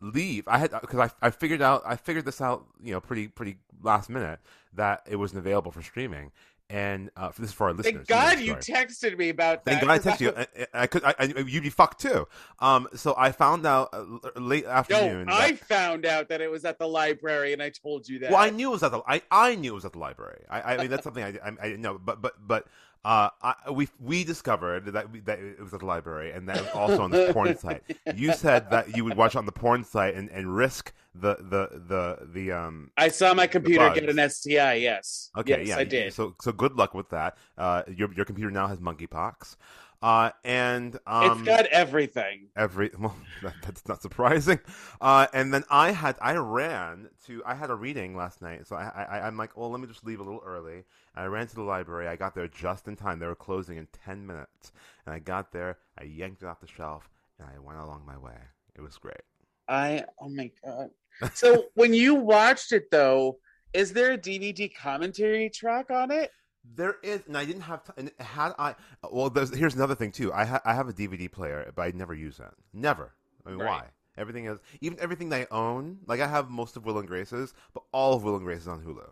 leave. 0.00 0.46
I 0.46 0.58
had 0.58 0.70
because 0.80 1.00
I 1.00 1.26
I 1.26 1.30
figured 1.30 1.62
out 1.62 1.82
I 1.84 1.96
figured 1.96 2.24
this 2.24 2.40
out 2.40 2.66
you 2.82 2.92
know 2.92 3.00
pretty 3.00 3.28
pretty 3.28 3.56
last 3.82 4.08
minute 4.08 4.38
that 4.74 5.02
it 5.06 5.16
wasn't 5.16 5.40
available 5.40 5.72
for 5.72 5.82
streaming, 5.82 6.30
and 6.72 7.10
uh, 7.18 7.30
this 7.38 7.50
is 7.50 7.52
for 7.52 7.66
our 7.68 7.74
listeners. 7.74 8.06
Thank 8.06 8.08
God 8.08 8.40
you 8.40 8.54
texted 8.54 9.18
me 9.18 9.28
about 9.28 9.64
that. 9.66 9.82
Thank 9.82 9.82
God 9.86 9.90
I 9.90 9.98
texted 9.98 10.20
you. 10.20 10.66
I, 10.74 10.82
I 10.82 10.86
could. 10.86 11.04
I, 11.04 11.14
I, 11.18 11.24
you'd 11.46 11.62
be 11.62 11.68
fucked 11.70 12.00
too. 12.00 12.26
Um. 12.60 12.88
So 12.94 13.14
I 13.16 13.30
found 13.30 13.66
out 13.66 13.90
uh, 13.92 13.98
l- 13.98 14.20
late 14.36 14.64
No, 14.64 14.70
afternoon. 14.70 15.26
that- 15.26 15.34
I 15.34 15.52
found 15.52 16.06
out 16.06 16.30
that 16.30 16.40
it 16.40 16.50
was 16.50 16.64
at 16.64 16.78
the 16.78 16.88
library, 16.88 17.52
and 17.52 17.62
I 17.62 17.68
told 17.68 18.08
you 18.08 18.18
that. 18.20 18.30
Well, 18.30 18.40
I 18.40 18.48
knew 18.50 18.70
it 18.70 18.72
was 18.72 18.82
at 18.82 18.90
the. 18.90 19.02
I, 19.06 19.20
I 19.30 19.54
knew 19.54 19.72
it 19.72 19.74
was 19.74 19.84
at 19.84 19.92
the 19.92 19.98
library. 19.98 20.44
I, 20.48 20.62
I 20.62 20.76
mean, 20.78 20.88
that's 20.90 21.04
something 21.04 21.22
I, 21.22 21.38
I, 21.44 21.66
I 21.68 21.76
know. 21.76 21.98
But 21.98 22.22
but 22.22 22.34
but 22.46 22.66
uh, 23.04 23.30
I, 23.42 23.70
we 23.70 23.88
we 23.98 24.22
discovered 24.22 24.86
that 24.86 25.10
we, 25.10 25.20
that 25.20 25.40
it 25.40 25.60
was 25.60 25.74
at 25.74 25.80
the 25.80 25.86
library, 25.86 26.30
and 26.30 26.48
that 26.48 26.58
it 26.58 26.62
was 26.62 26.74
also 26.74 27.02
on 27.02 27.10
the 27.10 27.32
porn 27.32 27.56
site. 27.56 27.82
You 28.14 28.32
said 28.34 28.70
that 28.70 28.96
you 28.96 29.04
would 29.04 29.16
watch 29.16 29.34
on 29.34 29.44
the 29.44 29.52
porn 29.52 29.82
site 29.82 30.14
and, 30.14 30.30
and 30.30 30.54
risk 30.54 30.92
the 31.14 31.36
the 31.36 31.82
the 31.88 32.28
the 32.32 32.52
um. 32.52 32.92
I 32.96 33.08
saw 33.08 33.34
my 33.34 33.48
computer 33.48 33.90
get 33.90 34.08
an 34.08 34.30
STI. 34.30 34.74
Yes. 34.74 35.30
Okay, 35.36 35.58
yes, 35.58 35.68
yeah, 35.68 35.76
I 35.78 35.84
did. 35.84 36.14
So 36.14 36.36
so 36.40 36.52
good 36.52 36.76
luck 36.76 36.94
with 36.94 37.08
that. 37.10 37.38
Uh, 37.58 37.82
your 37.88 38.12
your 38.14 38.24
computer 38.24 38.50
now 38.52 38.68
has 38.68 38.78
monkeypox. 38.78 39.56
Uh, 40.02 40.30
and 40.44 40.98
um, 41.06 41.32
it's 41.32 41.42
got 41.42 41.66
everything. 41.66 42.48
every 42.56 42.90
well 42.98 43.14
that, 43.42 43.54
that's 43.62 43.86
not 43.86 44.02
surprising. 44.02 44.58
Uh 45.00 45.26
and 45.32 45.54
then 45.54 45.64
i 45.70 45.92
had 45.92 46.16
i 46.20 46.34
ran 46.34 47.08
to 47.26 47.42
i 47.46 47.54
had 47.54 47.70
a 47.70 47.74
reading 47.74 48.16
last 48.16 48.42
night 48.42 48.66
so 48.66 48.74
i, 48.76 48.88
I 49.08 49.26
i'm 49.26 49.36
like 49.36 49.56
well 49.56 49.70
let 49.70 49.80
me 49.80 49.86
just 49.86 50.04
leave 50.04 50.20
a 50.20 50.24
little 50.24 50.42
early. 50.44 50.84
I 51.14 51.24
ran 51.26 51.46
to 51.46 51.54
the 51.54 51.62
library. 51.62 52.08
I 52.08 52.16
got 52.16 52.34
there 52.34 52.48
just 52.48 52.88
in 52.88 52.96
time. 52.96 53.18
They 53.18 53.26
were 53.26 53.34
closing 53.36 53.76
in 53.76 53.86
10 54.04 54.26
minutes. 54.26 54.72
And 55.06 55.14
i 55.14 55.18
got 55.18 55.52
there 55.52 55.78
i 55.98 56.04
yanked 56.04 56.42
it 56.42 56.46
off 56.46 56.60
the 56.60 56.66
shelf 56.66 57.08
and 57.38 57.48
i 57.48 57.58
went 57.58 57.78
along 57.78 58.02
my 58.06 58.18
way. 58.18 58.38
It 58.74 58.80
was 58.80 58.96
great. 58.98 59.22
I 59.68 60.04
oh 60.20 60.28
my 60.28 60.50
god. 60.64 60.90
So 61.34 61.66
when 61.74 61.94
you 61.94 62.14
watched 62.14 62.72
it 62.72 62.90
though, 62.90 63.38
is 63.72 63.92
there 63.92 64.12
a 64.12 64.18
DVD 64.18 64.74
commentary 64.74 65.48
track 65.48 65.90
on 65.90 66.10
it? 66.10 66.30
There 66.64 66.96
is 67.02 67.20
and 67.26 67.36
i 67.36 67.44
didn't 67.44 67.62
have 67.62 67.82
time 67.84 68.08
had 68.20 68.52
i 68.58 68.74
well 69.10 69.28
there's, 69.28 69.54
here's 69.56 69.74
another 69.74 69.94
thing 69.94 70.12
too 70.12 70.32
i 70.32 70.44
ha, 70.44 70.60
i 70.64 70.72
have 70.74 70.88
a 70.88 70.92
dvd 70.92 71.30
player 71.30 71.70
but 71.74 71.82
i 71.82 71.90
never 71.90 72.14
use 72.14 72.36
that. 72.36 72.54
never 72.72 73.12
I 73.44 73.50
mean, 73.50 73.58
Right. 73.58 73.68
why 73.68 73.84
Everything 74.16 74.44
is 74.44 74.58
even 74.82 75.00
everything 75.00 75.30
that 75.30 75.48
I 75.50 75.54
own. 75.54 76.00
Like 76.06 76.20
I 76.20 76.26
have 76.26 76.50
most 76.50 76.76
of 76.76 76.84
Will 76.84 76.98
and 76.98 77.08
Grace's, 77.08 77.54
but 77.72 77.82
all 77.92 78.12
of 78.14 78.22
Will 78.22 78.36
and 78.36 78.44
Grace's 78.44 78.68
on 78.68 78.82
Hulu. 78.82 79.08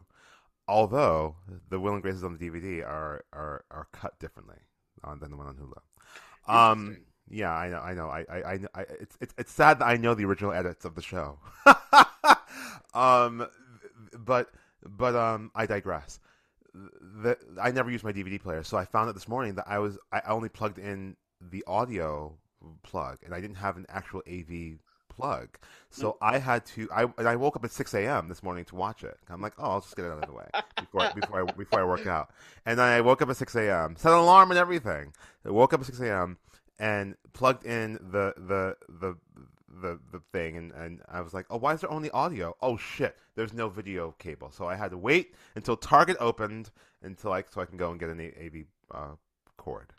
Although 0.69 1.37
the 1.71 1.80
Will 1.80 1.95
and 1.95 2.02
Grace's 2.02 2.23
on 2.23 2.37
the 2.37 2.50
DVD 2.50 2.87
are 2.87 3.25
are, 3.33 3.64
are 3.71 3.88
cut 3.92 4.19
differently 4.19 4.59
uh, 5.02 5.14
than 5.14 5.30
the 5.30 5.38
one 5.38 5.47
on 5.47 5.57
Hulu. 5.57 6.52
Um, 6.54 6.99
yeah, 7.30 7.50
I 7.52 7.71
know, 7.71 7.80
I 7.80 7.95
know. 7.95 8.09
I, 8.09 8.26
I, 8.30 8.37
I, 8.37 8.59
I 8.75 8.80
it's, 9.00 9.16
it's, 9.21 9.35
it's 9.38 9.52
sad 9.52 9.78
that 9.78 9.87
I 9.87 9.97
know 9.97 10.14
the 10.14 10.25
original 10.25 10.52
edits 10.52 10.85
of 10.85 10.95
the 10.97 11.02
show. 11.02 11.38
um, 12.95 13.47
but, 14.19 14.50
but, 14.85 15.14
um, 15.14 15.50
I 15.54 15.66
digress. 15.66 16.19
The, 16.74 17.36
I 17.60 17.70
never 17.70 17.90
used 17.90 18.04
my 18.04 18.12
DVD 18.12 18.40
player, 18.40 18.62
so 18.62 18.76
I 18.76 18.84
found 18.84 19.08
out 19.08 19.14
this 19.14 19.28
morning 19.28 19.54
that 19.54 19.66
I 19.66 19.78
was, 19.78 19.98
I 20.12 20.20
only 20.26 20.48
plugged 20.48 20.78
in 20.78 21.16
the 21.40 21.64
audio 21.66 22.34
plug, 22.82 23.18
and 23.24 23.34
I 23.34 23.40
didn't 23.40 23.56
have 23.56 23.76
an 23.76 23.86
actual 23.88 24.22
AV 24.28 24.78
plug. 25.08 25.58
So 25.90 26.12
mm. 26.12 26.16
I 26.22 26.38
had 26.38 26.64
to, 26.66 26.88
I, 26.94 27.04
and 27.18 27.28
I 27.28 27.36
woke 27.36 27.56
up 27.56 27.64
at 27.64 27.72
6 27.72 27.94
a.m. 27.94 28.28
this 28.28 28.42
morning 28.42 28.64
to 28.66 28.76
watch 28.76 29.04
it. 29.04 29.18
I'm 29.28 29.40
like, 29.40 29.54
oh, 29.58 29.70
I'll 29.70 29.80
just 29.80 29.96
get 29.96 30.04
it 30.04 30.12
out 30.12 30.22
of 30.22 30.26
the 30.28 30.32
way 30.32 30.46
before, 30.76 31.02
I, 31.02 31.12
before 31.14 31.42
I, 31.42 31.52
before 31.52 31.80
I 31.80 31.84
work 31.84 32.06
out. 32.06 32.30
And 32.64 32.80
I 32.80 33.00
woke 33.00 33.22
up 33.22 33.28
at 33.28 33.36
6 33.36 33.54
a.m., 33.56 33.96
set 33.96 34.12
an 34.12 34.18
alarm 34.18 34.50
and 34.50 34.58
everything. 34.58 35.12
I 35.44 35.50
woke 35.50 35.72
up 35.72 35.80
at 35.80 35.86
6 35.86 36.00
a.m. 36.00 36.38
and 36.78 37.16
plugged 37.32 37.64
in 37.64 37.94
the 37.94 38.34
the 38.36 38.76
the 38.88 39.16
the, 39.70 39.98
the 40.12 40.20
thing, 40.32 40.56
and, 40.56 40.72
and 40.72 41.00
I 41.08 41.20
was 41.20 41.32
like, 41.32 41.46
oh, 41.50 41.56
why 41.56 41.74
is 41.74 41.80
there 41.80 41.90
only 41.90 42.10
audio? 42.10 42.56
Oh 42.60 42.76
shit, 42.76 43.16
there's 43.34 43.52
no 43.52 43.68
video 43.68 44.14
cable. 44.18 44.50
So 44.50 44.66
I 44.66 44.76
had 44.76 44.90
to 44.90 44.98
wait 44.98 45.34
until 45.54 45.76
Target 45.76 46.16
opened 46.20 46.70
until 47.02 47.32
I 47.32 47.44
so 47.50 47.60
I 47.60 47.64
can 47.64 47.76
go 47.76 47.90
and 47.90 48.00
get 48.00 48.10
an 48.10 48.20
A- 48.20 48.46
AV 48.46 48.64
uh, 48.90 49.14
cord. 49.56 49.92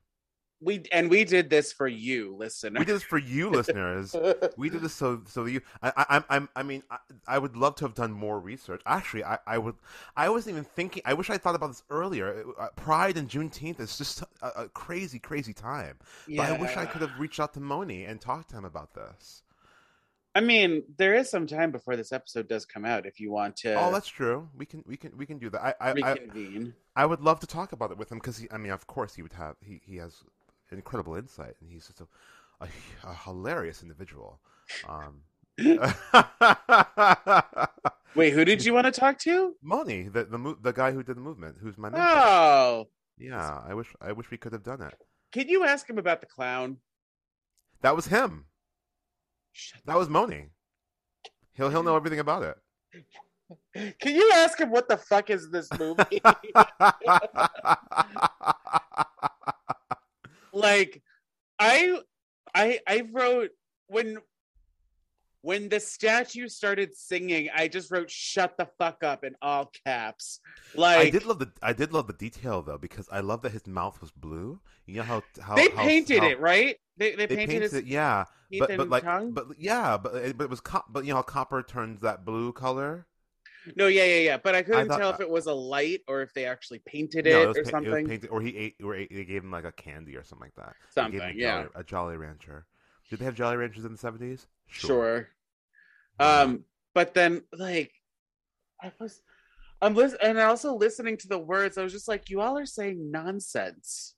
We 0.64 0.84
and 0.92 1.10
we 1.10 1.24
did 1.24 1.50
this 1.50 1.74
for 1.74 1.88
you, 1.88 2.36
listener. 2.36 2.80
We 2.80 2.86
did 2.86 2.96
this 2.96 3.04
for 3.04 3.18
you, 3.18 3.50
listeners. 3.50 4.16
We 4.58 4.70
did 4.70 4.82
this 4.82 4.94
so 4.94 5.24
so 5.26 5.46
you. 5.46 5.62
I 5.82 5.92
I 5.98 6.24
I'm 6.30 6.50
I 6.56 6.62
mean 6.62 6.84
I, 6.92 6.98
I 7.28 7.40
would 7.40 7.58
love 7.58 7.76
to 7.78 7.86
have 7.86 7.96
done 7.96 8.12
more 8.12 8.40
research. 8.40 8.82
Actually, 8.86 9.24
I 9.24 9.40
I 9.48 9.58
would. 9.58 9.76
I 10.16 10.30
wasn't 10.30 10.54
even 10.54 10.66
thinking. 10.66 11.02
I 11.04 11.16
wish 11.16 11.32
I 11.32 11.40
thought 11.40 11.56
about 11.56 11.68
this 11.68 11.84
earlier. 11.90 12.44
Uh, 12.60 12.68
Pride 12.76 13.18
and 13.18 13.28
Juneteenth 13.28 13.80
is 13.80 13.98
just 13.98 14.22
a, 14.44 14.64
a 14.64 14.70
crazy 14.70 15.18
crazy 15.18 15.54
time. 15.54 15.98
But 16.28 16.42
I 16.42 16.52
wish 16.60 16.78
I 16.78 16.86
could 16.86 17.02
have 17.02 17.20
reached 17.20 17.40
out 17.40 17.54
to 17.56 17.60
Moni 17.60 18.06
and 18.06 18.22
talked 18.22 18.52
to 18.52 18.58
him 18.58 18.66
about 18.66 18.94
this. 18.94 19.42
I 20.34 20.40
mean, 20.40 20.84
there 20.98 21.14
is 21.14 21.30
some 21.30 21.46
time 21.46 21.72
before 21.72 21.98
this 21.98 22.12
episode 22.14 22.48
does 22.48 22.66
come 22.66 22.86
out 22.86 23.06
if 23.06 23.20
you 23.20 23.32
want 23.32 23.58
to 23.58 23.74
Oh, 23.74 23.92
that's 23.92 24.08
true. 24.08 24.48
We 24.56 24.66
can 24.66 24.84
we 24.88 24.96
can 24.98 25.18
we 25.18 25.26
can 25.26 25.38
do 25.40 25.50
that. 25.50 25.62
I 25.62 25.74
I 25.80 25.90
I, 25.90 25.94
reconvene. 25.94 26.74
I 26.96 27.06
would 27.06 27.22
love 27.22 27.40
to 27.42 27.48
talk 27.48 27.74
about 27.74 27.92
it 27.92 27.98
with 27.98 28.12
him 28.12 28.20
because 28.20 28.46
I 28.52 28.58
mean, 28.58 28.72
of 28.72 28.88
course, 28.88 29.16
he 29.16 29.22
would 29.22 29.34
have 29.34 29.56
he 29.62 29.82
he 29.84 29.98
has 29.98 30.24
incredible 30.72 31.16
insight 31.16 31.56
and 31.60 31.70
he's 31.70 31.88
just 31.88 32.00
a 32.02 32.08
a, 32.62 32.68
a 33.04 33.14
hilarious 33.26 33.82
individual. 33.82 34.40
Um, 34.88 35.24
Wait, 38.16 38.34
who 38.34 38.46
did 38.46 38.64
you 38.66 38.74
want 38.74 38.86
to 38.86 38.92
talk 38.92 39.18
to? 39.20 39.56
Moni, 39.62 40.04
the 40.04 40.26
the 40.26 40.56
the 40.62 40.72
guy 40.72 40.92
who 40.92 41.04
did 41.04 41.18
the 41.18 41.22
movement, 41.22 41.58
who's 41.62 41.78
my 41.78 41.90
mentor. 41.90 42.08
Oh, 42.10 42.88
Yeah, 43.18 43.62
I 43.68 43.74
wish 43.74 43.94
I 44.02 44.12
wish 44.12 44.32
we 44.32 44.38
could 44.38 44.54
have 44.54 44.64
done 44.64 44.82
it. 44.82 44.94
can 45.32 45.50
you 45.50 45.66
ask 45.66 45.90
him 45.90 45.98
about 45.98 46.22
the 46.22 46.28
clown? 46.28 46.78
That 47.82 47.96
was 47.96 48.08
him. 48.08 48.46
Shut 49.52 49.82
That 49.86 49.98
was 49.98 50.10
Moni. 50.10 50.50
He'll 51.54 51.70
he'll 51.70 51.84
know 51.84 51.96
everything 51.96 52.20
about 52.20 52.44
it. 52.44 52.58
Can 54.00 54.16
you 54.16 54.32
ask 54.34 54.58
him 54.60 54.72
what 54.72 54.88
the 54.88 54.98
fuck 54.98 55.30
is 55.30 55.50
this 55.50 55.68
movie? 55.78 56.22
like 60.54 61.02
I 61.60 62.00
I 62.54 62.80
I 62.88 63.04
wrote 63.12 63.52
when 63.88 64.18
when 65.44 65.70
the 65.70 65.80
statue 65.80 66.48
started 66.48 66.96
singing, 66.96 67.50
I 67.56 67.68
just 67.68 67.90
wrote 67.92 68.12
shut 68.12 68.58
the 68.58 68.68
fuck 68.78 69.04
up 69.04 69.24
in 69.24 69.36
all 69.42 69.72
caps. 69.86 70.40
Like 70.76 70.98
I 71.08 71.10
did 71.10 71.26
love 71.26 71.40
the 71.40 71.52
I 71.62 71.74
did 71.74 71.92
love 71.94 72.08
the 72.08 72.14
detail 72.14 72.62
though 72.62 72.78
because 72.78 73.08
I 73.12 73.22
love 73.22 73.42
that 73.42 73.52
his 73.52 73.68
mouth 73.68 74.00
was 74.02 74.12
blue. 74.12 74.60
You 74.86 74.96
know 74.98 75.04
how 75.04 75.24
how 75.42 75.56
they 75.56 75.70
how- 75.70 75.84
painted 75.84 76.20
how- 76.20 76.30
it, 76.30 76.40
right? 76.40 76.78
They 76.98 77.12
they, 77.16 77.26
They 77.26 77.36
painted, 77.36 77.50
painted 77.50 77.62
his 77.64 77.74
it, 77.74 77.86
yeah. 77.86 78.26
Teeth 78.52 78.60
But 78.60 78.78
but 78.78 78.90
like 78.90 79.04
tongue. 79.04 79.32
but 79.32 79.48
yeah, 79.58 79.98
but 79.98 80.16
it- 80.16 80.38
but 80.38 80.46
it 80.46 80.50
was 80.50 80.60
cop, 80.62 80.86
but 80.92 81.06
you 81.06 81.14
know 81.14 81.24
copper 81.24 81.64
turns 81.64 82.02
that 82.02 82.26
blue 82.26 82.52
color. 82.54 83.08
no, 83.76 83.88
yeah, 83.88 84.04
yeah, 84.06 84.20
yeah. 84.20 84.38
But 84.38 84.56
I 84.56 84.64
couldn't 84.64 84.88
thought- 84.88 85.00
tell 85.00 85.10
if 85.12 85.20
it 85.20 85.30
was 85.30 85.46
a 85.46 85.54
light 85.54 86.02
or 86.08 86.22
if 86.22 86.34
they 86.34 86.46
actually 86.46 86.80
painted 86.80 87.26
No, 87.26 87.32
it, 87.42 87.48
or 87.50 87.54
pa- 87.54 87.60
it 87.60 87.68
something. 87.68 88.08
painted, 88.08 88.30
or 88.30 88.42
he 88.42 88.56
ate, 88.58 88.76
or 88.84 88.96
ate, 88.96 89.10
they 89.14 89.24
gave 89.26 89.44
him 89.44 89.52
like 89.52 89.66
a 89.66 89.72
candy 89.72 90.16
or 90.18 90.24
something 90.24 90.46
like 90.48 90.56
that. 90.56 90.76
They 90.96 91.02
gave 91.04 91.14
him 91.14 91.20
something, 91.22 91.40
yeah. 91.40 91.56
Jolly, 91.64 91.70
a 91.76 91.84
Jolly 91.84 92.18
Rancher. 92.18 92.66
Did 93.10 93.20
they 93.20 93.26
have 93.26 93.36
Jolly 93.36 93.58
Ranchers 93.58 93.86
in 93.86 93.92
the 93.92 93.98
seventies? 93.98 94.48
Sure. 94.68 95.30
Yeah. 96.20 96.42
Um, 96.42 96.66
but 96.94 97.14
then 97.14 97.44
like 97.54 97.92
I 98.82 98.92
was 99.00 99.22
I'm 99.84 99.96
listening 99.96 100.20
and 100.22 100.40
also 100.40 100.76
listening 100.76 101.18
to 101.18 101.28
the 101.28 101.40
words, 101.40 101.78
I 101.78 101.84
was 101.84 101.92
just 101.92 102.08
like, 102.08 102.30
you 102.30 102.40
all 102.42 102.58
are 102.58 102.66
saying 102.68 103.12
nonsense. 103.12 104.16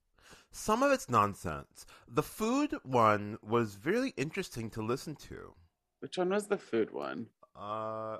Some 0.55 0.83
of 0.83 0.91
it's 0.91 1.09
nonsense. 1.09 1.85
The 2.07 2.21
food 2.23 2.75
one 2.83 3.37
was 3.41 3.79
really 3.83 4.13
interesting 4.17 4.69
to 4.71 4.83
listen 4.83 5.15
to. 5.27 5.53
Which 5.99 6.17
one 6.17 6.29
was 6.29 6.47
the 6.47 6.57
food 6.59 6.91
one? 6.93 7.25
Uh, 7.55 8.17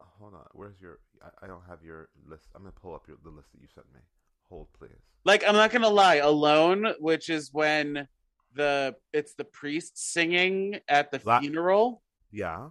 hold 0.00 0.34
on. 0.34 0.44
Where's 0.52 0.80
your? 0.80 0.98
I, 1.22 1.44
I 1.44 1.46
don't 1.46 1.62
have 1.68 1.82
your 1.84 2.08
list. 2.26 2.48
I'm 2.54 2.62
gonna 2.62 2.72
pull 2.72 2.94
up 2.94 3.06
your 3.06 3.16
the 3.22 3.30
list 3.30 3.52
that 3.52 3.60
you 3.60 3.68
sent 3.72 3.86
me. 3.94 4.00
Hold, 4.48 4.66
please. 4.76 4.90
Like, 5.24 5.44
I'm 5.46 5.54
not 5.54 5.70
gonna 5.70 5.88
lie, 5.88 6.16
alone, 6.16 6.94
which 6.98 7.28
is 7.30 7.50
when 7.52 8.08
the 8.54 8.96
it's 9.12 9.34
the 9.34 9.44
priest 9.44 9.96
singing 10.12 10.80
at 10.88 11.12
the 11.12 11.20
La- 11.24 11.38
funeral. 11.40 12.02
Yeah. 12.32 12.70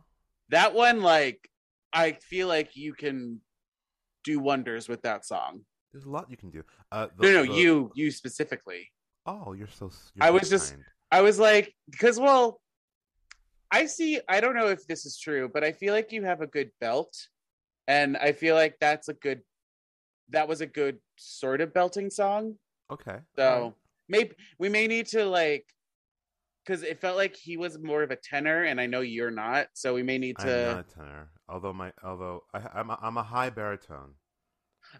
That 0.49 0.73
one, 0.73 1.01
like, 1.01 1.49
I 1.93 2.13
feel 2.13 2.47
like 2.49 2.75
you 2.75 2.93
can 2.93 3.39
do 4.25 4.39
wonders 4.39 4.89
with 4.89 5.03
that 5.03 5.25
song. 5.25 5.61
There's 5.93 6.03
a 6.05 6.09
lot 6.09 6.29
you 6.29 6.35
can 6.37 6.49
do. 6.49 6.63
Uh, 6.91 7.07
No, 7.19 7.31
no, 7.31 7.45
the- 7.45 7.53
you, 7.53 7.91
you 7.95 8.11
specifically. 8.11 8.89
Oh, 9.27 9.53
you're 9.53 9.67
so. 9.67 9.91
You're 10.15 10.23
I 10.23 10.27
so 10.27 10.33
was 10.33 10.49
just- 10.49 10.71
kind. 10.71 10.83
I 11.09 11.21
was 11.21 11.39
like, 11.39 11.73
because 11.89 12.19
well, 12.19 12.59
I 13.71 13.85
see. 13.85 14.19
I 14.27 14.41
don't 14.41 14.55
know 14.55 14.67
if 14.67 14.85
this 14.87 15.05
is 15.05 15.17
true, 15.19 15.49
but 15.53 15.63
I 15.63 15.71
feel 15.71 15.93
like 15.93 16.11
you 16.11 16.23
have 16.23 16.41
a 16.41 16.47
good 16.47 16.71
belt, 16.81 17.13
and 17.87 18.17
I 18.17 18.31
feel 18.31 18.55
like 18.55 18.77
that's 18.79 19.07
a 19.09 19.13
good. 19.13 19.41
That 20.29 20.47
was 20.47 20.59
a 20.59 20.65
good 20.65 20.97
sort 21.17 21.61
of 21.61 21.73
belting 21.73 22.09
song. 22.09 22.55
Okay. 22.91 23.17
So 23.37 23.63
right. 23.63 23.73
maybe 24.09 24.31
we 24.59 24.67
may 24.67 24.87
need 24.87 25.07
to 25.07 25.25
like, 25.25 25.65
because 26.65 26.83
it 26.83 26.99
felt 26.99 27.15
like 27.15 27.35
he 27.35 27.55
was 27.55 27.79
more 27.79 28.03
of 28.03 28.11
a 28.11 28.17
tenor, 28.17 28.63
and 28.63 28.81
I 28.81 28.85
know 28.85 29.01
you're 29.01 29.31
not. 29.31 29.67
So 29.73 29.93
we 29.93 30.03
may 30.03 30.17
need 30.17 30.37
to. 30.39 30.69
I'm 30.69 30.75
not 30.75 30.85
a 30.91 30.95
tenor. 30.95 31.29
Although 31.47 31.73
my 31.73 31.93
although 32.03 32.43
I, 32.53 32.61
I'm 32.75 32.89
a, 32.89 32.99
I'm 33.01 33.17
a 33.17 33.23
high 33.23 33.49
baritone. 33.49 34.15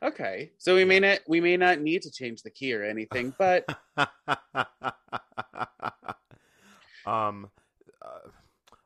Okay, 0.04 0.52
so 0.58 0.76
we 0.76 0.86
may 0.86 1.00
not. 1.00 1.20
We 1.28 1.42
may 1.42 1.58
not 1.58 1.80
need 1.80 2.04
to 2.04 2.12
change 2.12 2.44
the 2.44 2.50
key 2.52 2.74
or 2.74 2.84
anything, 2.84 3.34
but 3.38 3.66
um, 7.06 7.50
uh, 8.02 8.30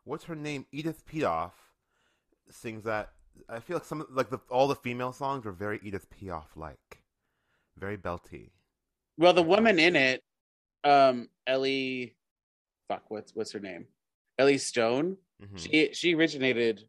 what's 0.04 0.26
her 0.26 0.36
name? 0.36 0.66
Edith 0.72 1.04
Piaf 1.06 1.52
sings 2.50 2.84
that. 2.84 3.12
I 3.50 3.60
feel 3.60 3.78
like 3.78 3.86
some 3.86 4.06
like 4.12 4.30
the 4.30 4.40
all 4.50 4.68
the 4.68 4.76
female 4.76 5.14
songs 5.14 5.46
are 5.46 5.52
very 5.52 5.80
Edith 5.84 6.08
Piaf 6.10 6.46
like, 6.56 7.02
very 7.78 7.98
belty. 7.98 8.52
well, 9.18 9.34
the 9.34 9.42
woman 9.44 9.80
in 9.80 9.96
it, 9.96 10.24
um, 10.84 11.30
Elly, 11.48 12.16
fuck, 12.88 13.04
what's 13.10 13.36
what's 13.36 13.52
her 13.52 13.60
name? 13.60 13.88
Elly 14.38 14.58
Stone. 14.58 15.18
Mhm. 15.44 15.58
she 15.60 15.90
she 15.94 16.14
originated 16.16 16.88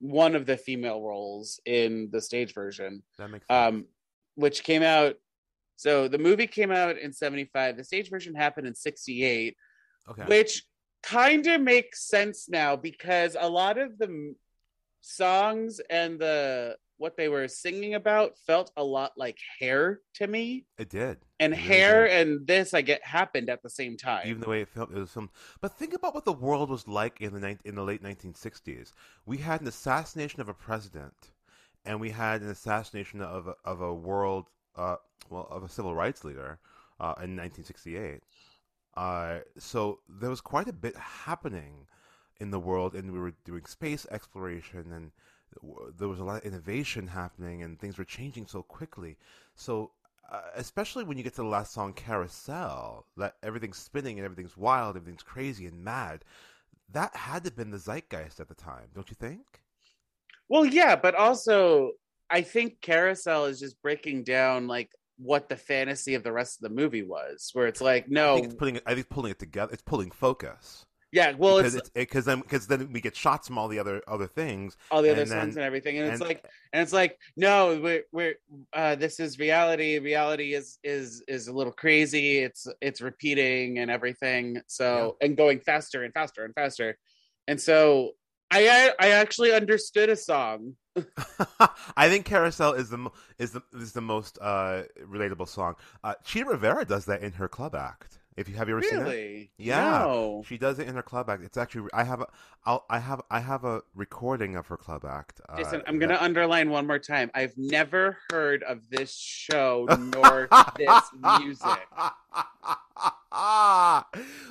one 0.00 0.34
of 0.34 0.46
the 0.46 0.56
female 0.56 1.02
roles 1.02 1.60
in 1.66 2.08
the 2.12 2.20
stage 2.20 2.54
version 2.54 3.02
that 3.18 3.30
makes 3.30 3.46
sense. 3.46 3.74
um 3.74 3.86
which 4.34 4.62
came 4.62 4.82
out 4.82 5.16
so 5.76 6.08
the 6.08 6.18
movie 6.18 6.46
came 6.46 6.70
out 6.70 6.98
in 6.98 7.12
75 7.12 7.76
the 7.76 7.84
stage 7.84 8.10
version 8.10 8.34
happened 8.34 8.66
in 8.66 8.74
68 8.74 9.56
okay. 10.08 10.24
which 10.26 10.64
kind 11.02 11.46
of 11.46 11.60
makes 11.60 12.08
sense 12.08 12.48
now 12.48 12.76
because 12.76 13.36
a 13.38 13.48
lot 13.48 13.78
of 13.78 13.98
the 13.98 14.34
songs 15.00 15.80
and 15.90 16.18
the 16.18 16.76
what 16.98 17.16
they 17.16 17.28
were 17.28 17.48
singing 17.48 17.94
about 17.94 18.36
felt 18.46 18.70
a 18.76 18.84
lot 18.84 19.12
like 19.16 19.38
hair 19.60 20.00
to 20.14 20.26
me 20.26 20.66
it 20.78 20.90
did. 20.90 21.18
and 21.40 21.52
It 21.52 21.58
hair 21.58 22.06
did. 22.06 22.28
and 22.28 22.46
this 22.46 22.74
i 22.74 22.82
get 22.82 23.02
happened 23.04 23.48
at 23.48 23.62
the 23.62 23.70
same 23.70 23.96
time 23.96 24.22
even 24.26 24.40
the 24.40 24.48
way 24.48 24.60
it 24.60 24.68
felt 24.68 24.90
it 24.90 24.98
was 24.98 25.10
some 25.10 25.30
but 25.60 25.72
think 25.78 25.94
about 25.94 26.14
what 26.14 26.24
the 26.24 26.32
world 26.32 26.70
was 26.70 26.86
like 26.86 27.20
in 27.20 27.32
the 27.32 27.40
nin- 27.40 27.60
in 27.64 27.74
the 27.74 27.82
late 27.84 28.02
1960s 28.02 28.92
we 29.26 29.38
had 29.38 29.60
an 29.60 29.68
assassination 29.68 30.40
of 30.40 30.48
a 30.48 30.54
president 30.54 31.30
and 31.84 32.00
we 32.00 32.10
had 32.10 32.42
an 32.42 32.48
assassination 32.50 33.22
of 33.22 33.46
a, 33.48 33.54
of 33.64 33.80
a 33.80 33.94
world 33.94 34.50
uh 34.76 34.96
well 35.30 35.46
of 35.50 35.62
a 35.62 35.68
civil 35.68 35.94
rights 35.94 36.24
leader 36.24 36.58
uh 37.00 37.14
in 37.22 37.36
1968 37.36 38.20
uh 38.96 39.38
so 39.58 40.00
there 40.08 40.30
was 40.30 40.40
quite 40.40 40.68
a 40.68 40.72
bit 40.72 40.96
happening 40.96 41.86
in 42.40 42.50
the 42.50 42.58
world 42.60 42.94
and 42.94 43.12
we 43.12 43.18
were 43.18 43.32
doing 43.44 43.64
space 43.66 44.06
exploration 44.10 44.92
and 44.92 45.10
there 45.98 46.08
was 46.08 46.20
a 46.20 46.24
lot 46.24 46.38
of 46.38 46.44
innovation 46.44 47.06
happening 47.06 47.62
and 47.62 47.78
things 47.78 47.98
were 47.98 48.04
changing 48.04 48.46
so 48.46 48.62
quickly 48.62 49.16
so 49.54 49.90
uh, 50.30 50.40
especially 50.56 51.04
when 51.04 51.16
you 51.16 51.24
get 51.24 51.34
to 51.34 51.42
the 51.42 51.48
last 51.48 51.72
song 51.72 51.92
carousel 51.92 53.06
that 53.16 53.36
everything's 53.42 53.78
spinning 53.78 54.18
and 54.18 54.24
everything's 54.24 54.56
wild 54.56 54.96
everything's 54.96 55.22
crazy 55.22 55.66
and 55.66 55.82
mad 55.82 56.24
that 56.92 57.14
had 57.14 57.44
to 57.44 57.48
have 57.48 57.56
been 57.56 57.70
the 57.70 57.78
zeitgeist 57.78 58.40
at 58.40 58.48
the 58.48 58.54
time, 58.54 58.88
don't 58.94 59.10
you 59.10 59.16
think? 59.18 59.42
Well, 60.48 60.64
yeah, 60.64 60.96
but 60.96 61.14
also 61.14 61.92
I 62.30 62.42
think 62.42 62.80
Carousel 62.80 63.46
is 63.46 63.60
just 63.60 63.80
breaking 63.82 64.24
down 64.24 64.66
like 64.66 64.90
what 65.18 65.48
the 65.48 65.56
fantasy 65.56 66.14
of 66.14 66.22
the 66.22 66.32
rest 66.32 66.58
of 66.58 66.62
the 66.62 66.74
movie 66.74 67.02
was, 67.02 67.50
where 67.52 67.66
it's 67.66 67.80
like, 67.80 68.04
I 68.04 68.08
no, 68.08 68.34
think 68.34 68.46
it's 68.46 68.54
putting. 68.54 68.80
I 68.86 68.94
think 68.94 69.08
pulling 69.10 69.32
it 69.32 69.38
together. 69.38 69.72
It's 69.72 69.82
pulling 69.82 70.10
focus. 70.10 70.86
Yeah, 71.10 71.32
well, 71.38 71.56
because 71.56 71.74
it's, 71.74 71.88
because 71.88 72.26
then 72.26 72.40
because 72.40 72.66
then 72.66 72.92
we 72.92 73.00
get 73.00 73.16
shots 73.16 73.46
from 73.46 73.56
all 73.56 73.68
the 73.68 73.78
other 73.78 74.02
other 74.06 74.26
things. 74.26 74.76
all 74.90 75.00
the 75.00 75.10
other 75.10 75.22
and 75.22 75.30
then- 75.30 75.40
songs 75.40 75.56
and 75.56 75.64
everything, 75.64 75.98
and 75.98 76.12
it's 76.12 76.20
like, 76.20 76.44
and 76.72 76.82
it's 76.82 76.92
like, 76.92 77.18
no, 77.36 77.80
we're 77.82 78.02
we're 78.12 78.34
uh, 78.74 78.94
this 78.94 79.18
is 79.18 79.38
reality. 79.38 79.98
Reality 79.98 80.52
is 80.52 80.78
is 80.84 81.22
is 81.26 81.48
a 81.48 81.52
little 81.52 81.72
crazy. 81.72 82.38
It's 82.38 82.66
it's 82.82 83.00
repeating 83.00 83.78
and 83.78 83.90
everything. 83.90 84.60
So 84.66 85.16
and 85.22 85.34
going 85.36 85.60
faster 85.60 86.04
and 86.04 86.12
faster 86.12 86.44
and 86.44 86.54
faster, 86.54 86.98
and 87.46 87.58
so 87.58 88.12
I 88.50 88.92
I 89.00 89.10
actually 89.10 89.52
understood 89.52 90.10
a 90.10 90.16
song. 90.16 90.74
I 91.96 92.08
think 92.08 92.24
Carousel 92.26 92.74
is 92.74 92.90
the 92.90 93.10
is 93.38 93.52
the 93.52 93.62
is 93.74 93.92
the 93.92 94.00
most 94.00 94.38
uh, 94.40 94.82
relatable 95.06 95.48
song. 95.48 95.76
Uh, 96.04 96.14
Chita 96.24 96.46
Rivera 96.46 96.84
does 96.84 97.06
that 97.06 97.22
in 97.22 97.32
her 97.32 97.48
club 97.48 97.74
act. 97.74 98.17
If 98.38 98.48
you 98.48 98.54
have 98.54 98.68
you 98.68 98.76
ever 98.76 98.82
seen 98.84 99.00
it? 99.00 99.02
Really? 99.02 99.50
Yeah. 99.58 99.98
No. 99.98 100.44
She 100.46 100.58
does 100.58 100.78
it 100.78 100.86
in 100.86 100.94
her 100.94 101.02
club 101.02 101.28
act. 101.28 101.42
It's 101.42 101.56
actually 101.56 101.88
I 101.92 102.04
have 102.04 102.20
a 102.20 102.28
I'll, 102.64 102.84
I 102.88 103.00
have 103.00 103.20
I 103.32 103.40
have 103.40 103.64
a 103.64 103.82
recording 103.96 104.54
of 104.54 104.68
her 104.68 104.76
club 104.76 105.04
act. 105.04 105.40
uh, 105.48 105.56
Jason, 105.56 105.82
I'm 105.88 105.98
gonna 105.98 106.18
underline 106.20 106.70
one 106.70 106.86
more 106.86 107.00
time. 107.00 107.32
I've 107.34 107.58
never 107.58 108.16
heard 108.30 108.62
of 108.62 108.88
this 108.90 109.12
show 109.12 109.86
nor 110.14 110.48
this 110.76 111.02
music. 111.40 111.88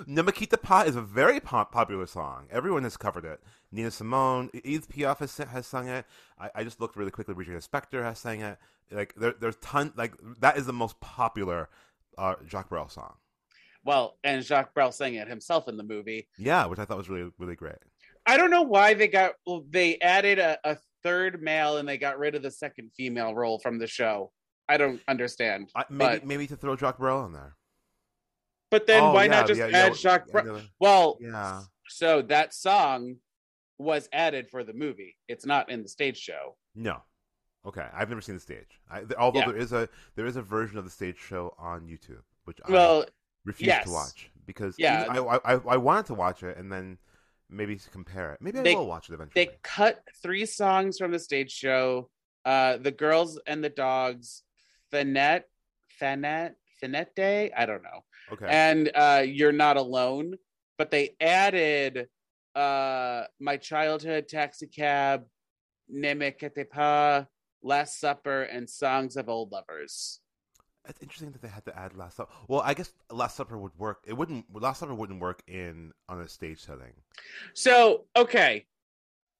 Ne 0.05 0.21
me 0.21 0.31
quitte 0.31 0.61
pas 0.61 0.87
is 0.87 0.95
a 0.95 1.01
very 1.01 1.39
pop- 1.39 1.71
popular 1.71 2.05
song. 2.05 2.47
Everyone 2.51 2.83
has 2.83 2.95
covered 2.95 3.25
it. 3.25 3.41
Nina 3.71 3.91
Simone, 3.91 4.49
Edith 4.63 4.87
Piaf 4.89 5.17
has, 5.19 5.35
has 5.37 5.65
sung 5.65 5.87
it. 5.87 6.05
I, 6.39 6.49
I 6.55 6.63
just 6.63 6.79
looked 6.79 6.95
really 6.95 7.11
quickly. 7.11 7.33
Regina 7.33 7.59
Spektor 7.59 8.03
has 8.03 8.19
sang 8.19 8.41
it. 8.41 8.57
Like 8.91 9.15
there, 9.15 9.33
there's 9.39 9.57
ton. 9.57 9.93
Like 9.95 10.13
that 10.39 10.57
is 10.57 10.65
the 10.65 10.73
most 10.73 10.99
popular 10.99 11.69
uh, 12.17 12.35
Jacques 12.47 12.69
Brel 12.69 12.87
song. 12.87 13.15
Well, 13.87 14.17
and 14.23 14.43
Jacques 14.43 14.73
Brel 14.73 14.91
sang 14.91 15.15
it 15.15 15.29
himself 15.29 15.69
in 15.69 15.77
the 15.77 15.83
movie. 15.83 16.27
Yeah, 16.37 16.65
which 16.65 16.77
I 16.77 16.83
thought 16.85 16.97
was 16.97 17.09
really 17.09 17.31
really 17.39 17.55
great. 17.55 17.77
I 18.25 18.35
don't 18.35 18.51
know 18.51 18.63
why 18.63 18.93
they 18.93 19.07
got 19.07 19.33
well, 19.45 19.63
they 19.69 19.97
added 19.99 20.37
a, 20.39 20.59
a 20.65 20.77
third 21.03 21.41
male 21.41 21.77
and 21.77 21.87
they 21.87 21.97
got 21.97 22.19
rid 22.19 22.35
of 22.35 22.43
the 22.43 22.51
second 22.51 22.91
female 22.97 23.33
role 23.33 23.59
from 23.59 23.79
the 23.79 23.87
show. 23.87 24.31
I 24.67 24.75
don't 24.75 24.99
understand. 25.07 25.69
Maybe 25.89 26.17
But- 26.19 26.25
maybe 26.27 26.47
to 26.47 26.57
throw 26.57 26.75
Jacques 26.75 26.97
Brel 26.99 27.25
in 27.25 27.31
there. 27.31 27.55
But 28.69 28.85
then 28.85 29.01
Oh, 29.01 29.13
why 29.13 29.23
yeah, 29.23 29.31
not 29.31 29.47
just 29.47 29.59
yeah, 29.59 29.67
add 29.67 29.71
yeah, 29.71 29.93
Jacques 29.93 30.27
Brel? 30.29 30.61
Well, 30.81 31.17
Yeah. 31.21 31.61
so 31.87 32.21
that 32.23 32.53
song 32.53 33.15
was 33.77 34.09
added 34.11 34.49
for 34.49 34.65
the 34.65 34.73
movie. 34.73 35.15
It's 35.29 35.45
not 35.45 35.69
in 35.69 35.83
the 35.83 35.87
stage 35.87 36.17
show. 36.17 36.57
No. 36.75 37.01
Okay, 37.65 37.87
I've 37.93 38.09
never 38.09 38.19
seen 38.21 38.35
the 38.35 38.41
stage. 38.41 38.81
I, 38.91 39.03
although 39.17 39.39
there 39.39 39.55
is 39.55 39.71
a 39.71 39.87
there 40.15 40.25
is 40.25 40.35
a 40.35 40.41
version 40.41 40.77
of 40.77 40.83
the 40.83 40.89
stage 40.91 41.17
show 41.17 41.53
on 41.57 41.87
YouTube, 41.87 42.23
which 42.43 42.59
I 42.65 42.69
Well, 43.47 43.53
refuse 43.53 43.67
yes. 43.67 43.85
to 43.85 43.91
watch 43.91 44.29
because 44.45 44.75
Yeah. 44.77 45.05
I, 45.09 45.53
I 45.53 45.59
I 45.67 45.77
wanted 45.77 46.07
to 46.07 46.13
watch 46.13 46.43
it 46.43 46.57
and 46.57 46.69
then 46.71 46.97
maybe 47.49 47.79
compare 47.91 48.33
it. 48.33 48.41
Maybe 48.41 48.59
I 48.59 48.63
They- 48.63 48.75
will 48.75 48.87
watch 48.87 49.09
it 49.09 49.13
eventually. 49.13 49.45
they 49.45 49.57
cut 49.63 50.03
three 50.21 50.45
songs 50.45 50.97
from 50.97 51.11
the 51.11 51.19
stage 51.19 51.51
show 51.51 52.09
uh 52.45 52.77
the 52.77 52.91
girls 52.91 53.39
and 53.47 53.63
the 53.63 53.69
dogs 53.69 54.43
finette 54.91 55.45
finette 55.99 56.55
finette 56.79 57.13
day 57.15 57.51
i 57.57 57.65
don't 57.65 57.83
know 57.83 58.03
okay. 58.31 58.45
and 58.47 58.91
uh 58.95 59.23
you're 59.25 59.51
not 59.51 59.75
alone 59.75 60.35
but 60.77 60.91
they 60.91 61.15
added 61.19 62.07
uh 62.55 63.23
my 63.39 63.57
childhood 63.57 64.27
taxi 64.29 64.67
cab 64.67 65.25
ne 65.89 66.13
me 66.13 66.31
pas 66.71 67.25
last 67.63 67.99
supper 67.99 68.43
and 68.43 68.69
songs 68.69 69.17
of 69.17 69.27
old 69.29 69.51
lovers 69.51 70.21
it's 70.87 71.01
interesting 71.01 71.31
that 71.31 71.41
they 71.41 71.47
had 71.47 71.65
to 71.65 71.77
add 71.77 71.95
Last 71.95 72.17
Supper. 72.17 72.31
Well, 72.47 72.61
I 72.63 72.73
guess 72.73 72.91
Last 73.11 73.35
Supper 73.35 73.57
would 73.57 73.77
work. 73.77 74.03
It 74.07 74.13
wouldn't. 74.13 74.45
Last 74.53 74.79
Supper 74.79 74.93
wouldn't 74.93 75.19
work 75.21 75.41
in 75.47 75.91
on 76.09 76.21
a 76.21 76.27
stage 76.27 76.59
setting. 76.59 76.93
so 77.53 78.05
okay 78.15 78.65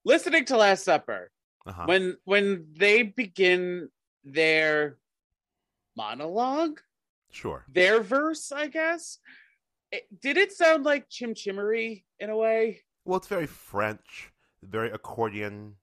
listening 0.04 0.44
to 0.46 0.56
last 0.56 0.84
supper 0.84 1.30
Uh-huh. 1.66 1.84
when 1.86 2.16
when 2.24 2.66
they 2.76 3.02
begin 3.02 3.88
their 4.24 4.96
monologue 5.96 6.80
sure. 7.30 7.64
their 7.68 8.00
verse, 8.00 8.52
I 8.52 8.68
guess. 8.68 9.18
It, 9.90 10.06
did 10.20 10.36
it 10.36 10.52
sound 10.52 10.84
like 10.84 11.08
Chim 11.08 11.34
Chimmery 11.34 12.04
in 12.20 12.30
a 12.30 12.36
way? 12.36 12.82
Well, 13.04 13.16
it's 13.16 13.26
very 13.26 13.46
French, 13.46 14.32
very 14.62 14.90
accordion. 14.90 15.76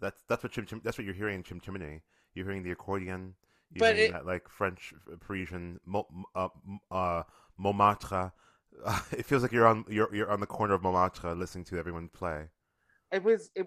That's 0.00 0.22
that's 0.28 0.42
what 0.42 0.52
chim, 0.52 0.66
chim 0.66 0.80
that's 0.84 0.96
what 0.98 1.04
you're 1.04 1.14
hearing 1.14 1.36
in 1.36 1.42
Chim 1.42 1.60
Chimney. 1.60 2.02
You're 2.34 2.46
hearing 2.46 2.62
the 2.62 2.70
accordion. 2.70 3.34
But 3.76 3.96
it- 3.96 4.12
that 4.12 4.26
like 4.26 4.48
French 4.48 4.92
Parisian 5.20 5.78
mo, 5.86 6.06
uh, 6.34 6.48
uh, 6.90 7.22
Montmartre. 7.58 8.32
Uh, 8.84 9.00
it 9.12 9.24
feels 9.26 9.42
like 9.42 9.52
you're 9.52 9.66
on 9.66 9.84
you're 9.88 10.12
you're 10.14 10.30
on 10.30 10.40
the 10.40 10.46
corner 10.46 10.74
of 10.74 10.82
Montmartre 10.82 11.34
listening 11.34 11.64
to 11.66 11.78
everyone 11.78 12.08
play. 12.08 12.48
It 13.12 13.22
was 13.22 13.50
it, 13.54 13.66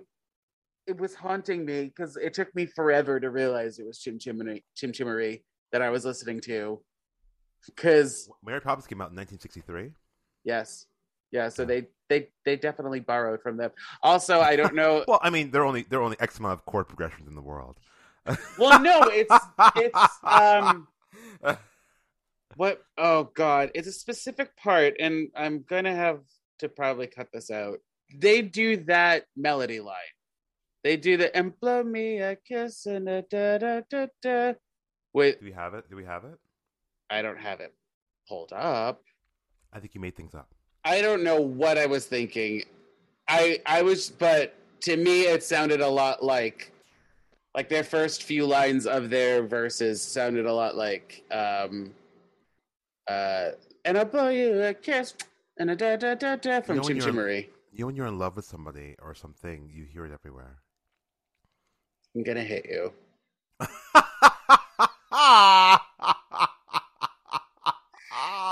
it 0.88 0.98
was 1.00 1.14
haunting 1.16 1.66
me 1.66 1.86
because 1.86 2.18
it 2.18 2.34
took 2.34 2.54
me 2.56 2.66
forever 2.66 3.20
to 3.20 3.30
realize 3.30 3.80
it 3.80 3.86
was 3.86 4.00
Chim 4.00 4.18
Chimmery, 4.20 4.64
Chim 4.76 4.92
Chimmery 4.92 5.44
that 5.72 5.82
I 5.82 5.90
was 5.90 6.04
listening 6.06 6.40
to. 6.42 6.82
Because 7.66 8.30
Mary 8.46 8.60
Poppins 8.60 8.88
came 8.88 9.00
out 9.02 9.12
in 9.12 9.16
1963. 9.16 9.92
yes, 10.44 10.86
yeah, 11.32 11.48
so 11.50 11.62
Yeah. 11.64 11.68
they 11.68 11.88
they 12.10 12.28
they 12.46 12.56
definitely 12.58 13.00
borrowed 13.00 13.42
from 13.42 13.56
them. 13.58 13.72
Also, 14.02 14.40
I 14.42 14.56
don't 14.58 14.76
know. 14.76 15.04
Well, 15.08 15.20
I 15.24 15.30
mean, 15.30 15.52
there 15.52 15.62
are 15.62 15.66
only 15.66 15.84
there 15.84 16.00
are 16.00 16.04
only 16.04 16.20
X 16.20 16.40
amount 16.40 16.54
of 16.60 16.66
chord 16.66 16.88
progressions 16.90 17.28
in 17.28 17.36
the 17.36 17.42
world. 17.42 17.80
Well, 18.58 18.80
no, 18.82 19.02
it's 19.04 19.36
it's 19.76 20.00
um 20.24 20.88
what 22.56 22.84
oh 22.98 23.24
god 23.34 23.72
it's 23.74 23.88
a 23.88 23.92
specific 23.92 24.56
part 24.56 24.94
and 25.00 25.30
i'm 25.36 25.64
gonna 25.68 25.94
have 25.94 26.20
to 26.60 26.70
probably 26.70 27.08
cut 27.08 27.28
this 27.34 27.50
out 27.50 27.80
they 28.16 28.42
do 28.44 28.78
that 28.78 29.26
melody 29.36 29.80
line 29.80 29.96
they 30.84 30.96
do 30.96 31.18
the 31.18 31.36
and 31.36 31.60
blow 31.60 31.84
me 31.84 32.20
a 32.20 32.36
kiss 32.36 32.86
and 32.86 33.10
a 33.10 33.24
da 33.24 33.58
da 33.58 33.82
da 33.90 34.06
da 34.22 34.54
wait 35.14 35.40
Do 35.40 35.46
we 35.46 35.52
have 35.52 35.74
it? 35.74 35.90
Do 35.90 35.96
we 35.96 36.06
have 36.06 36.26
it? 36.26 36.38
i 37.10 37.22
don't 37.24 37.40
have 37.40 37.60
it 37.60 37.74
pulled 38.30 38.54
up 38.54 39.02
I 39.74 39.80
think 39.80 39.96
you 39.96 40.02
made 40.02 40.16
things 40.16 40.36
up. 40.36 40.54
i 40.86 41.02
don't 41.02 41.24
know 41.24 41.42
what 41.42 41.80
i 41.80 41.88
was 41.88 42.06
thinking 42.06 42.64
i 43.28 43.60
i 43.66 43.82
was 43.82 44.12
but 44.12 44.54
to 44.82 44.96
me 44.96 45.24
it 45.24 45.42
sounded 45.44 45.82
a 45.82 45.90
lot 45.90 46.24
like 46.24 46.72
like 47.56 47.70
their 47.70 47.84
first 47.84 48.24
few 48.24 48.46
lines 48.46 48.86
of 48.88 49.10
their 49.10 49.44
verses 49.44 50.02
sounded 50.02 50.46
a 50.46 50.54
lot 50.54 50.76
like 50.76 51.24
um 51.32 51.94
uh 53.10 53.50
and 53.86 53.98
i'll 53.98 54.06
blow 54.06 54.30
you 54.30 54.62
a 54.64 54.74
kiss 54.74 55.14
and 55.58 55.70
a 55.70 55.76
da 55.76 55.96
da 55.96 56.16
da 56.16 56.36
da 56.36 56.62
from 56.62 56.78
You 56.78 56.82
know 56.82 56.88
Chim 56.88 57.00
Chimmery. 57.00 57.50
You 57.72 57.80
know, 57.82 57.86
when 57.88 57.96
you're 57.96 58.08
in 58.08 58.18
love 58.20 58.36
with 58.36 58.46
somebody 58.46 58.96
or 59.02 59.16
something, 59.16 59.68
you 59.74 59.84
hear 59.86 60.06
it 60.06 60.12
everywhere. 60.12 60.60
I'm 62.16 62.22
gonna 62.24 62.44
hit 62.44 62.66
you. 62.70 62.94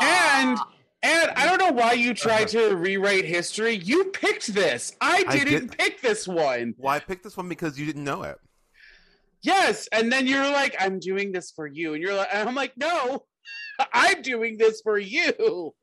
And 0.02 0.58
and 1.04 1.32
I 1.36 1.46
don't 1.48 1.58
know 1.60 1.72
why 1.72 1.94
you 1.94 2.14
tried 2.14 2.48
to 2.50 2.76
rewrite 2.76 3.26
history. 3.26 3.74
You 3.76 4.06
picked 4.06 4.54
this. 4.54 4.96
I 5.02 5.24
I 5.28 5.38
didn't 5.38 5.68
did- 5.70 5.78
pick 5.78 6.02
this 6.02 6.28
one. 6.28 6.76
well, 6.78 6.94
I 6.94 7.00
picked 7.00 7.24
this 7.24 7.38
one 7.38 7.50
because 7.50 7.80
you 7.80 7.86
didn't 7.86 8.04
know 8.04 8.24
it. 8.24 8.38
Yes, 9.44 9.88
and 9.92 10.12
then 10.12 10.28
you're 10.28 10.52
like, 10.52 10.76
I'm 10.80 11.00
doing 11.00 11.32
this 11.32 11.52
for 11.52 11.68
you, 11.68 11.94
and 11.94 12.02
you're 12.02 12.16
like, 12.16 12.30
and 12.32 12.48
I'm 12.48 12.56
like, 12.56 12.74
no, 12.78 13.24
I'm 13.94 14.22
doing 14.22 14.58
this 14.58 14.82
for 14.82 15.00
you. 15.00 15.74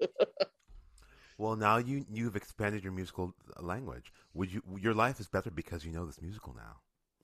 Well, 1.38 1.54
now 1.54 1.78
you 1.78 2.04
you've 2.12 2.36
expanded 2.36 2.82
your 2.82 2.92
musical 2.92 3.32
language. 3.60 4.12
Would 4.34 4.52
you? 4.52 4.62
Your 4.80 4.94
life 4.94 5.20
is 5.20 5.28
better 5.28 5.50
because 5.50 5.84
you 5.84 5.92
know 5.92 6.04
this 6.04 6.20
musical 6.20 6.54
now. 6.54 6.76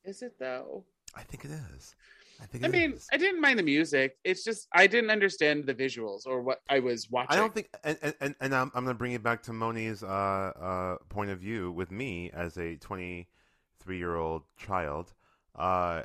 Is 0.04 0.22
it 0.22 0.38
though? 0.38 0.84
I 1.16 1.22
think 1.22 1.44
it 1.44 1.50
is. 1.74 1.94
I 2.40 2.46
think. 2.46 2.64
I 2.64 2.68
mean, 2.68 2.92
is. 2.92 3.08
I 3.12 3.16
didn't 3.16 3.40
mind 3.40 3.58
the 3.58 3.64
music. 3.64 4.16
It's 4.22 4.44
just 4.44 4.68
I 4.72 4.86
didn't 4.86 5.10
understand 5.10 5.66
the 5.66 5.74
visuals 5.74 6.26
or 6.26 6.42
what 6.42 6.60
I 6.68 6.78
was 6.78 7.10
watching. 7.10 7.32
I 7.32 7.36
don't 7.36 7.52
think, 7.52 7.70
and 7.82 8.14
and, 8.20 8.34
and, 8.40 8.54
I'm, 8.54 8.70
I'm 8.74 8.84
going 8.84 8.94
to 8.94 8.98
bring 8.98 9.12
it 9.12 9.22
back 9.22 9.42
to 9.44 9.52
Moni's 9.52 10.02
uh, 10.02 10.06
uh, 10.06 10.96
point 11.08 11.30
of 11.30 11.40
view 11.40 11.72
with 11.72 11.90
me 11.90 12.30
as 12.32 12.56
a 12.56 12.76
23 12.76 13.98
year 13.98 14.14
old 14.14 14.42
child. 14.56 15.12
Uh, 15.56 16.02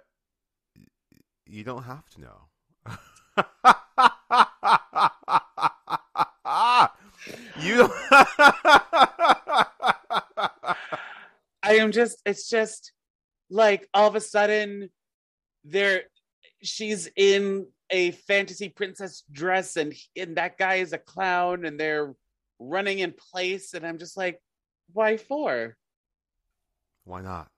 you 1.49 1.63
don't 1.63 1.83
have 1.83 2.07
to 2.11 2.21
know. 2.21 2.47
you. 7.59 7.89
I 11.61 11.75
am 11.75 11.91
just 11.91 12.21
it's 12.25 12.49
just 12.49 12.93
like 13.49 13.87
all 13.93 14.07
of 14.07 14.15
a 14.15 14.21
sudden 14.21 14.89
there 15.65 16.03
she's 16.61 17.09
in 17.15 17.67
a 17.89 18.11
fantasy 18.11 18.69
princess 18.69 19.23
dress 19.31 19.75
and 19.75 19.93
and 20.15 20.37
that 20.37 20.57
guy 20.57 20.75
is 20.75 20.93
a 20.93 20.97
clown 20.97 21.65
and 21.65 21.79
they're 21.79 22.13
running 22.59 22.99
in 22.99 23.13
place 23.31 23.73
and 23.73 23.85
I'm 23.85 23.97
just 23.97 24.15
like 24.17 24.39
Why 24.93 25.17
for? 25.17 25.75
Why 27.05 27.21
not? 27.21 27.49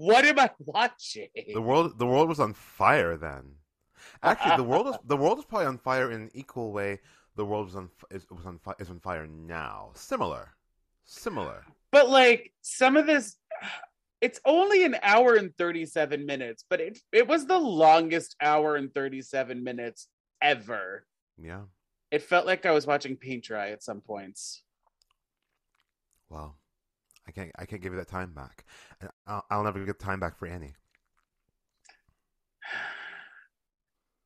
What 0.00 0.24
am 0.24 0.38
I 0.38 0.50
watching? 0.60 1.28
The 1.52 1.60
world 1.60 1.98
the 1.98 2.06
world 2.06 2.30
was 2.30 2.40
on 2.40 2.54
fire 2.54 3.18
then. 3.18 3.56
Actually, 4.22 4.56
the 4.56 4.62
world 4.62 4.86
is 4.86 4.96
the 5.04 5.16
world 5.16 5.38
is 5.38 5.44
probably 5.44 5.66
on 5.66 5.76
fire 5.76 6.10
in 6.10 6.22
an 6.22 6.30
equal 6.32 6.72
way. 6.72 7.00
The 7.36 7.44
world 7.44 7.66
was 7.66 7.76
on 7.76 7.90
is 8.10 8.24
was 8.30 8.46
on 8.46 8.58
is 8.78 8.88
on 8.88 8.98
fire 9.00 9.26
now. 9.26 9.90
Similar, 9.94 10.54
similar. 11.04 11.66
But 11.92 12.08
like 12.08 12.50
some 12.62 12.96
of 12.96 13.06
this 13.06 13.36
it's 14.22 14.40
only 14.46 14.84
an 14.84 14.96
hour 15.02 15.34
and 15.34 15.54
37 15.58 16.24
minutes, 16.24 16.64
but 16.70 16.80
it 16.80 16.98
it 17.12 17.28
was 17.28 17.44
the 17.44 17.58
longest 17.58 18.36
hour 18.40 18.76
and 18.76 18.94
37 18.94 19.62
minutes 19.62 20.08
ever. 20.40 21.04
Yeah. 21.36 21.64
It 22.10 22.22
felt 22.22 22.46
like 22.46 22.64
I 22.64 22.70
was 22.70 22.86
watching 22.86 23.16
paint 23.16 23.44
dry 23.44 23.68
at 23.70 23.82
some 23.82 24.00
points. 24.00 24.62
Well, 26.30 26.56
I 27.26 27.32
can't 27.32 27.50
I 27.58 27.64
can't 27.66 27.82
give 27.82 27.92
you 27.92 27.98
that 27.98 28.08
time 28.08 28.32
back. 28.32 28.64
I'll, 29.26 29.44
I'll 29.50 29.64
never 29.64 29.84
get 29.84 29.98
time 29.98 30.20
back 30.20 30.38
for 30.38 30.46
Annie. 30.46 30.74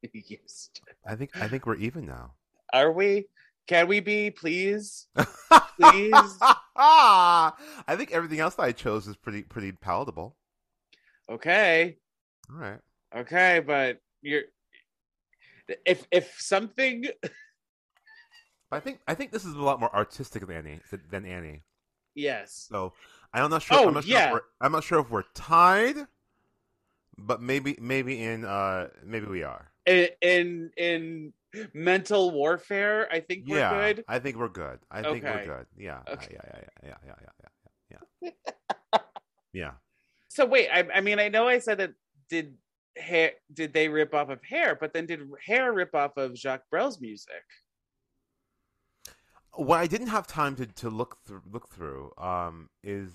yes. 0.12 0.70
I 1.06 1.16
think 1.16 1.30
I 1.36 1.48
think 1.48 1.66
we're 1.66 1.76
even 1.76 2.06
now. 2.06 2.34
Are 2.72 2.92
we? 2.92 3.26
Can 3.66 3.88
we 3.88 4.00
be, 4.00 4.30
please? 4.30 5.06
Please? 5.80 6.38
I 6.76 7.52
think 7.96 8.12
everything 8.12 8.38
else 8.38 8.54
that 8.54 8.62
I 8.62 8.72
chose 8.72 9.08
is 9.08 9.16
pretty 9.16 9.42
pretty 9.42 9.72
palatable. 9.72 10.36
Okay. 11.28 11.96
All 12.48 12.56
right. 12.56 12.78
Okay, 13.16 13.60
but 13.66 14.00
you're 14.22 14.42
if 15.86 16.06
if 16.10 16.34
something 16.38 17.06
I 18.70 18.80
think 18.80 19.00
I 19.06 19.14
think 19.14 19.30
this 19.30 19.44
is 19.44 19.54
a 19.54 19.62
lot 19.62 19.80
more 19.80 19.94
artistic 19.94 20.46
than 20.46 20.56
Annie 20.56 20.80
than 21.10 21.24
Annie. 21.24 21.62
Yes. 22.14 22.66
So 22.70 22.92
I'm 23.32 23.50
not 23.50 23.62
sure. 23.62 23.78
Oh, 23.78 23.88
I'm 23.88 23.94
not 23.94 24.06
yeah. 24.06 24.30
Sure 24.30 24.42
I'm 24.60 24.72
not 24.72 24.84
sure 24.84 25.00
if 25.00 25.10
we're 25.10 25.24
tied, 25.34 25.96
but 27.18 27.42
maybe 27.42 27.76
maybe 27.80 28.22
in 28.22 28.44
uh 28.44 28.88
maybe 29.04 29.26
we 29.26 29.42
are. 29.42 29.70
In 29.86 30.08
in, 30.22 30.70
in 30.76 31.32
mental 31.72 32.30
warfare, 32.30 33.08
I 33.12 33.20
think 33.20 33.44
we're 33.46 33.68
good. 33.68 34.04
I 34.08 34.18
think 34.18 34.36
we're 34.36 34.48
good. 34.48 34.78
I 34.90 35.00
okay. 35.00 35.12
think 35.12 35.24
we're 35.24 35.44
good. 35.44 35.66
Yeah. 35.76 36.00
Okay. 36.08 36.28
Yeah, 36.32 36.40
yeah. 36.44 36.60
Yeah. 36.82 36.94
Yeah. 37.06 37.14
Yeah. 37.20 37.48
Yeah. 37.90 38.30
Yeah. 38.92 38.98
yeah. 39.52 39.70
So 40.28 40.46
wait, 40.46 40.68
I, 40.72 40.86
I 40.94 41.00
mean, 41.00 41.18
I 41.18 41.28
know 41.28 41.48
I 41.48 41.58
said 41.58 41.78
that. 41.78 41.92
Did 42.30 42.54
hair? 42.96 43.32
Did 43.52 43.74
they 43.74 43.88
rip 43.88 44.14
off 44.14 44.30
of 44.30 44.42
Hair? 44.42 44.78
But 44.80 44.92
then 44.92 45.06
did 45.06 45.20
Hair 45.44 45.72
rip 45.72 45.94
off 45.94 46.16
of 46.16 46.36
Jacques 46.36 46.68
Brel's 46.70 47.00
music? 47.00 47.44
What 49.56 49.78
I 49.80 49.86
didn't 49.86 50.08
have 50.08 50.26
time 50.26 50.56
to, 50.56 50.66
to 50.66 50.90
look 50.90 51.18
through 51.24 51.42
look 51.50 51.68
through 51.68 52.12
um, 52.18 52.70
is 52.82 53.10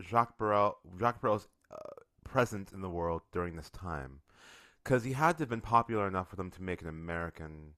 Jacques 0.00 0.38
Brel 0.38 0.76
Jacques 0.98 1.20
Brel's 1.20 1.48
uh, 1.70 1.76
presence 2.24 2.72
in 2.72 2.80
the 2.80 2.88
world 2.90 3.22
during 3.32 3.56
this 3.56 3.70
time, 3.70 4.20
because 4.82 5.04
he 5.04 5.12
had 5.12 5.36
to 5.36 5.42
have 5.42 5.50
been 5.50 5.60
popular 5.60 6.08
enough 6.08 6.28
for 6.30 6.36
them 6.36 6.50
to 6.52 6.62
make 6.62 6.80
an 6.82 6.88
American 6.88 7.74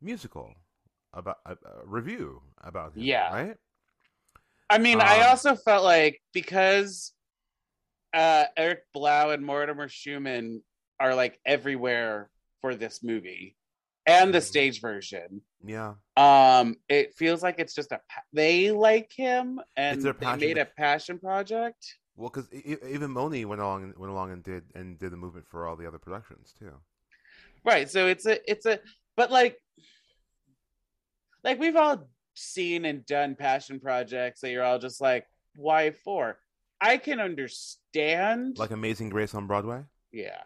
musical 0.00 0.54
about 1.12 1.38
a, 1.46 1.52
a 1.52 1.86
revue 1.86 2.40
about 2.62 2.94
him. 2.94 3.02
Yeah. 3.02 3.32
right. 3.32 3.56
I 4.68 4.78
mean, 4.78 5.00
I 5.00 5.20
Um, 5.20 5.28
also 5.28 5.56
felt 5.56 5.84
like 5.84 6.20
because 6.32 7.12
uh 8.12 8.46
Eric 8.56 8.80
Blau 8.92 9.30
and 9.30 9.44
Mortimer 9.44 9.88
Shuman 9.88 10.62
are 10.98 11.14
like 11.14 11.38
everywhere 11.44 12.30
for 12.60 12.74
this 12.74 13.02
movie 13.02 13.56
and 14.10 14.34
the 14.34 14.40
stage 14.40 14.80
version. 14.80 15.42
Yeah, 15.64 15.94
Um, 16.16 16.76
it 16.88 17.14
feels 17.14 17.42
like 17.42 17.58
it's 17.58 17.74
just 17.74 17.92
a 17.92 18.00
they 18.32 18.70
like 18.70 19.12
him 19.12 19.60
and 19.76 20.00
they 20.02 20.36
made 20.36 20.58
a 20.58 20.64
passion 20.64 21.18
project. 21.18 21.96
well, 22.16 22.30
because 22.32 22.48
even 22.52 23.10
Moni 23.10 23.44
went 23.44 23.60
along 23.60 23.84
and 23.84 23.96
went 23.96 24.10
along 24.12 24.32
and 24.32 24.42
did 24.42 24.64
and 24.74 24.98
did 24.98 25.12
the 25.12 25.16
movement 25.16 25.46
for 25.48 25.66
all 25.66 25.76
the 25.76 25.86
other 25.86 25.98
productions 25.98 26.54
too. 26.58 26.72
Right. 27.64 27.90
So 27.90 28.06
it's 28.06 28.24
a 28.26 28.38
it's 28.50 28.64
a 28.66 28.80
but 29.16 29.30
like 29.30 29.58
like 31.44 31.58
we've 31.58 31.76
all 31.76 32.08
seen 32.34 32.84
and 32.86 33.04
done 33.04 33.34
passion 33.34 33.80
projects 33.80 34.40
that 34.40 34.50
you're 34.50 34.64
all 34.64 34.78
just 34.78 35.00
like, 35.00 35.26
why 35.56 35.90
for? 35.90 36.38
I 36.80 36.96
can 36.96 37.20
understand 37.20 38.56
Like 38.58 38.70
Amazing 38.70 39.10
Grace 39.10 39.34
on 39.34 39.46
Broadway. 39.46 39.82
yeah. 40.12 40.42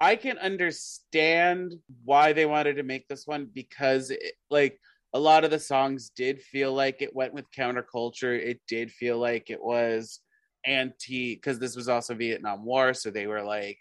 I 0.00 0.16
can 0.16 0.38
understand 0.38 1.74
why 2.04 2.32
they 2.32 2.46
wanted 2.46 2.76
to 2.76 2.82
make 2.82 3.08
this 3.08 3.26
one 3.26 3.50
because 3.52 4.10
it, 4.10 4.34
like 4.50 4.80
a 5.12 5.18
lot 5.18 5.44
of 5.44 5.50
the 5.50 5.58
songs 5.58 6.10
did 6.10 6.40
feel 6.40 6.72
like 6.72 7.02
it 7.02 7.14
went 7.14 7.34
with 7.34 7.50
counterculture. 7.50 8.38
It 8.38 8.60
did 8.68 8.92
feel 8.92 9.18
like 9.18 9.50
it 9.50 9.62
was 9.62 10.20
anti 10.64 11.34
because 11.34 11.58
this 11.58 11.74
was 11.74 11.88
also 11.88 12.14
Vietnam 12.14 12.64
War, 12.64 12.94
so 12.94 13.10
they 13.10 13.26
were 13.26 13.42
like 13.42 13.78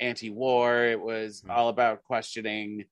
anti-war. 0.00 0.84
It 0.84 1.00
was 1.00 1.42
Mhm. 1.42 1.50
all 1.50 1.68
about 1.68 2.04
questioning, 2.04 2.86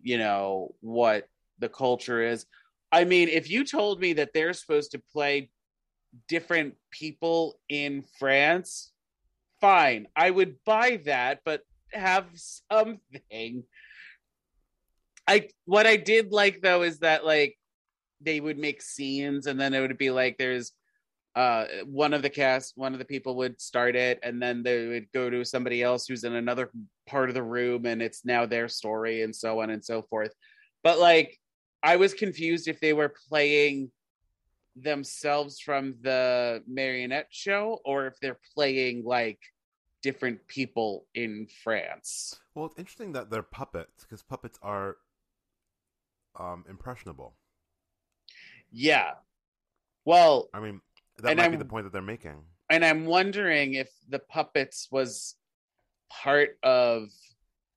you 0.00 0.18
know, 0.18 0.74
what 0.80 1.28
the 1.58 1.68
culture 1.68 2.22
is. 2.22 2.46
I 2.90 3.04
mean, 3.04 3.28
if 3.28 3.48
you 3.48 3.64
told 3.64 4.00
me 4.00 4.12
that 4.14 4.32
they're 4.34 4.52
supposed 4.52 4.90
to 4.92 4.98
play 4.98 5.50
different 6.28 6.76
people 6.90 7.58
in 7.68 8.02
France, 8.18 8.91
fine. 9.62 10.08
I 10.14 10.30
would 10.30 10.56
buy 10.66 11.00
that, 11.06 11.40
but 11.46 11.62
have 11.94 12.26
something. 12.34 13.64
I 15.26 15.48
what 15.64 15.86
I 15.86 15.96
did 15.96 16.32
like 16.32 16.60
though 16.60 16.82
is 16.82 16.98
that 16.98 17.24
like 17.24 17.56
they 18.20 18.40
would 18.40 18.58
make 18.58 18.82
scenes 18.82 19.46
and 19.46 19.58
then 19.58 19.72
it 19.72 19.80
would 19.80 19.96
be 19.96 20.10
like 20.10 20.36
there's 20.36 20.72
uh 21.34 21.64
one 21.86 22.12
of 22.12 22.22
the 22.22 22.28
cast 22.28 22.72
one 22.76 22.92
of 22.92 22.98
the 22.98 23.04
people 23.04 23.36
would 23.36 23.60
start 23.60 23.96
it 23.96 24.18
and 24.22 24.42
then 24.42 24.62
they 24.62 24.86
would 24.86 25.06
go 25.12 25.30
to 25.30 25.44
somebody 25.44 25.82
else 25.82 26.06
who's 26.06 26.24
in 26.24 26.34
another 26.34 26.70
part 27.06 27.28
of 27.28 27.34
the 27.34 27.42
room 27.42 27.86
and 27.86 28.02
it's 28.02 28.24
now 28.24 28.44
their 28.44 28.68
story 28.68 29.22
and 29.22 29.34
so 29.34 29.62
on 29.62 29.70
and 29.70 29.82
so 29.82 30.02
forth 30.02 30.32
but 30.84 30.98
like 30.98 31.38
i 31.82 31.96
was 31.96 32.12
confused 32.12 32.68
if 32.68 32.80
they 32.80 32.92
were 32.92 33.14
playing 33.28 33.90
themselves 34.76 35.58
from 35.58 35.94
the 36.02 36.62
marionette 36.68 37.28
show 37.30 37.78
or 37.84 38.06
if 38.06 38.14
they're 38.20 38.40
playing 38.54 39.02
like 39.04 39.38
different 40.02 40.46
people 40.48 41.06
in 41.14 41.46
france 41.62 42.38
Well, 42.54 42.66
it's 42.66 42.78
interesting 42.78 43.12
that 43.12 43.30
they're 43.30 43.42
puppets 43.42 44.04
because 44.04 44.22
puppets 44.22 44.58
are 44.62 44.96
um, 46.38 46.64
impressionable. 46.68 47.34
yeah 48.70 49.12
well 50.04 50.48
I 50.54 50.60
mean, 50.60 50.80
that 51.18 51.36
might 51.36 51.48
be 51.48 51.52
I'm- 51.52 51.58
the 51.58 51.64
point 51.64 51.84
that 51.84 51.92
they're 51.92 52.02
making. 52.02 52.44
and 52.70 52.84
i'm 52.84 53.04
wondering 53.06 53.74
if 53.74 53.88
the 54.08 54.18
puppets 54.18 54.88
was 54.90 55.36
part 56.10 56.58
of 56.62 57.08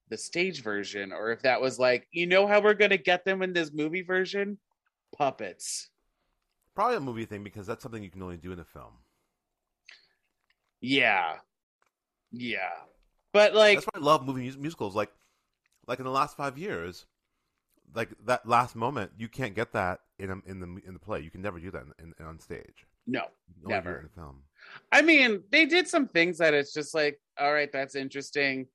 the 0.09 0.17
stage 0.17 0.61
version 0.61 1.11
or 1.11 1.31
if 1.31 1.41
that 1.43 1.59
was 1.61 1.79
like 1.79 2.07
you 2.11 2.27
know 2.27 2.45
how 2.47 2.61
we're 2.61 2.73
going 2.73 2.91
to 2.91 2.97
get 2.97 3.25
them 3.25 3.41
in 3.41 3.53
this 3.53 3.71
movie 3.73 4.01
version 4.03 4.57
puppets 5.17 5.89
Probably 6.75 6.97
a 6.97 6.99
movie 6.99 7.23
thing 7.25 7.41
because 7.41 7.65
that's 7.65 7.81
something 7.81 8.03
you 8.03 8.11
can 8.11 8.21
only 8.21 8.35
do 8.35 8.51
in 8.51 8.59
a 8.59 8.65
film. 8.65 8.91
yeah 10.81 11.35
yeah 12.37 12.69
but 13.35 13.53
like 13.53 13.79
that's 13.79 13.87
why 13.87 13.99
I 13.99 14.01
love 14.01 14.25
movie 14.25 14.45
mus- 14.45 14.55
musicals. 14.55 14.95
Like, 14.95 15.11
like 15.87 15.99
in 15.99 16.05
the 16.05 16.11
last 16.11 16.37
five 16.37 16.57
years, 16.57 17.05
like 17.93 18.11
that 18.27 18.47
last 18.47 18.77
moment, 18.77 19.11
you 19.17 19.27
can't 19.27 19.53
get 19.53 19.73
that 19.73 19.99
in 20.17 20.29
a, 20.29 20.35
in 20.49 20.61
the 20.61 20.67
in 20.87 20.93
the 20.93 20.99
play. 20.99 21.19
You 21.19 21.29
can 21.29 21.41
never 21.41 21.59
do 21.59 21.69
that 21.71 21.83
in, 21.99 22.13
in, 22.17 22.25
on 22.25 22.39
stage. 22.39 22.87
no 23.05 23.23
You 23.49 23.55
can 23.55 23.65
only 23.65 23.73
do 23.73 23.89
it 23.89 23.91
Never. 23.91 23.97
in 23.97 24.03
the 24.03 24.09
film. 24.09 24.43
I 24.89 25.01
mean, 25.01 25.43
they 25.51 25.65
did 25.65 25.89
some 25.89 26.07
things 26.07 26.37
that 26.37 26.53
it's 26.53 26.73
just 26.73 26.95
like, 26.95 27.19
all 27.37 27.51
right, 27.51 27.69
that's 27.73 27.95
interesting. 27.95 28.67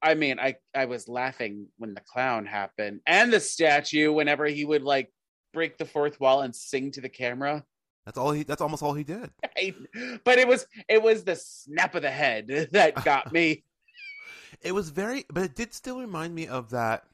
I 0.00 0.14
mean, 0.14 0.38
I 0.38 0.58
I 0.76 0.84
was 0.84 1.08
laughing 1.08 1.66
when 1.78 1.94
the 1.94 2.02
clown 2.02 2.46
happened 2.46 3.00
and 3.08 3.32
the 3.32 3.40
statue 3.40 4.12
whenever 4.12 4.46
he 4.46 4.64
would 4.64 4.84
like 4.84 5.12
break 5.52 5.76
the 5.76 5.86
fourth 5.86 6.20
wall 6.20 6.42
and 6.42 6.54
sing 6.54 6.92
to 6.92 7.00
the 7.00 7.08
camera. 7.08 7.64
That's 8.04 8.18
all 8.18 8.32
he. 8.32 8.42
That's 8.42 8.60
almost 8.60 8.82
all 8.82 8.94
he 8.94 9.04
did. 9.04 9.30
But 10.24 10.38
it 10.38 10.48
was 10.48 10.66
it 10.88 11.02
was 11.02 11.24
the 11.24 11.36
snap 11.36 11.94
of 11.94 12.02
the 12.02 12.10
head 12.10 12.68
that 12.72 13.04
got 13.04 13.32
me. 13.32 13.64
It 14.60 14.72
was 14.72 14.90
very, 14.90 15.24
but 15.30 15.44
it 15.44 15.54
did 15.54 15.72
still 15.74 16.00
remind 16.00 16.34
me 16.34 16.46
of 16.46 16.70
that 16.70 17.04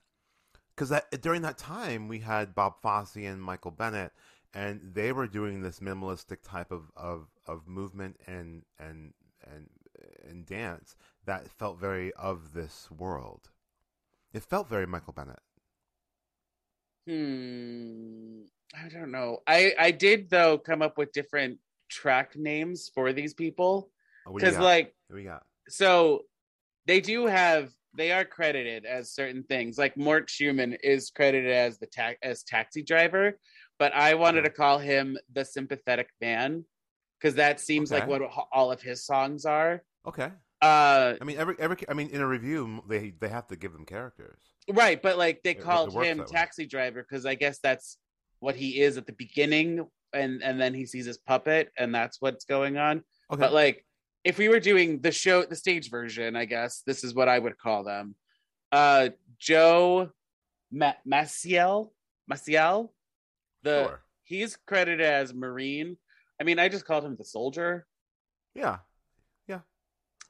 because 0.74 0.88
that 0.88 1.20
during 1.20 1.42
that 1.42 1.58
time 1.58 2.08
we 2.08 2.20
had 2.20 2.54
Bob 2.54 2.80
Fosse 2.82 3.16
and 3.16 3.42
Michael 3.42 3.70
Bennett, 3.70 4.12
and 4.54 4.80
they 4.94 5.12
were 5.12 5.26
doing 5.26 5.62
this 5.62 5.80
minimalistic 5.80 6.38
type 6.42 6.70
of 6.70 6.90
of, 6.96 7.26
of 7.46 7.68
movement 7.68 8.16
and 8.26 8.62
and 8.78 9.12
and 9.50 9.68
and 10.28 10.46
dance 10.46 10.96
that 11.26 11.50
felt 11.50 11.78
very 11.78 12.12
of 12.14 12.52
this 12.54 12.90
world. 12.90 13.50
It 14.32 14.42
felt 14.42 14.68
very 14.68 14.86
Michael 14.86 15.12
Bennett. 15.12 15.40
Hmm. 17.06 18.42
I 18.74 18.88
don't 18.88 19.10
know. 19.10 19.38
I 19.46 19.74
I 19.78 19.90
did 19.90 20.30
though 20.30 20.58
come 20.58 20.82
up 20.82 20.96
with 20.98 21.12
different 21.12 21.58
track 21.88 22.36
names 22.36 22.90
for 22.94 23.12
these 23.12 23.34
people 23.34 23.90
Oh, 24.26 24.32
what 24.32 24.40
do 24.40 24.46
you 24.46 24.50
because 24.52 24.58
got? 24.58 24.64
like 24.64 24.94
What 25.08 25.16
we 25.16 25.24
got? 25.24 25.42
so 25.68 26.22
they 26.86 27.00
do 27.00 27.26
have 27.26 27.72
they 27.96 28.12
are 28.12 28.24
credited 28.24 28.84
as 28.84 29.12
certain 29.12 29.42
things 29.42 29.76
like 29.76 29.96
mort 29.96 30.28
shuman 30.28 30.76
is 30.84 31.10
credited 31.10 31.50
as 31.50 31.78
the 31.78 31.86
ta- 31.86 32.14
as 32.22 32.44
taxi 32.44 32.82
driver 32.84 33.38
but 33.78 33.92
I 33.92 34.14
wanted 34.14 34.42
to 34.42 34.50
call 34.50 34.78
him 34.78 35.16
the 35.32 35.44
sympathetic 35.44 36.10
man 36.20 36.64
because 37.18 37.34
that 37.36 37.58
seems 37.60 37.90
like 37.90 38.06
what 38.06 38.22
all 38.52 38.70
of 38.70 38.80
his 38.82 39.04
songs 39.06 39.44
are. 39.46 39.82
Okay. 40.06 40.30
Uh, 40.60 41.14
I 41.20 41.24
mean, 41.24 41.38
every 41.38 41.56
every. 41.58 41.78
I 41.88 41.94
mean, 41.94 42.10
in 42.10 42.20
a 42.20 42.26
revue, 42.26 42.82
they 42.86 43.10
they 43.18 43.28
have 43.30 43.46
to 43.46 43.56
give 43.56 43.72
them 43.72 43.86
characters. 43.86 44.42
Right, 44.72 45.00
but 45.00 45.18
like 45.18 45.42
they 45.42 45.50
It- 45.50 45.58
it 45.58 45.62
called 45.62 45.92
works 45.94 46.06
him 46.08 46.24
taxi 46.26 46.66
driver 46.66 47.02
because 47.02 47.26
I 47.26 47.34
guess 47.34 47.58
that's 47.58 47.98
what 48.40 48.56
he 48.56 48.80
is 48.80 48.96
at 48.96 49.06
the 49.06 49.12
beginning, 49.12 49.86
and 50.12 50.42
and 50.42 50.60
then 50.60 50.74
he 50.74 50.86
sees 50.86 51.06
his 51.06 51.18
puppet, 51.18 51.70
and 51.76 51.94
that's 51.94 52.20
what's 52.20 52.44
going 52.44 52.76
on. 52.78 53.04
Okay. 53.30 53.40
But 53.40 53.52
like, 53.52 53.86
if 54.24 54.38
we 54.38 54.48
were 54.48 54.60
doing 54.60 55.00
the 55.00 55.12
show, 55.12 55.44
the 55.44 55.56
stage 55.56 55.90
version, 55.90 56.36
I 56.36 56.44
guess 56.46 56.82
this 56.86 57.04
is 57.04 57.14
what 57.14 57.28
I 57.28 57.38
would 57.38 57.58
call 57.58 57.84
them. 57.84 58.14
Uh, 58.72 59.10
Joe 59.38 60.10
Ma- 60.70 60.94
Masiell, 61.06 61.90
Masiell, 62.30 62.90
the 63.62 63.84
sure. 63.86 64.04
he's 64.24 64.56
credited 64.56 65.00
as 65.00 65.34
Marine. 65.34 65.96
I 66.40 66.44
mean, 66.44 66.58
I 66.58 66.68
just 66.68 66.84
called 66.86 67.04
him 67.04 67.16
the 67.16 67.24
soldier. 67.24 67.86
Yeah. 68.54 68.78
Yeah. 69.46 69.60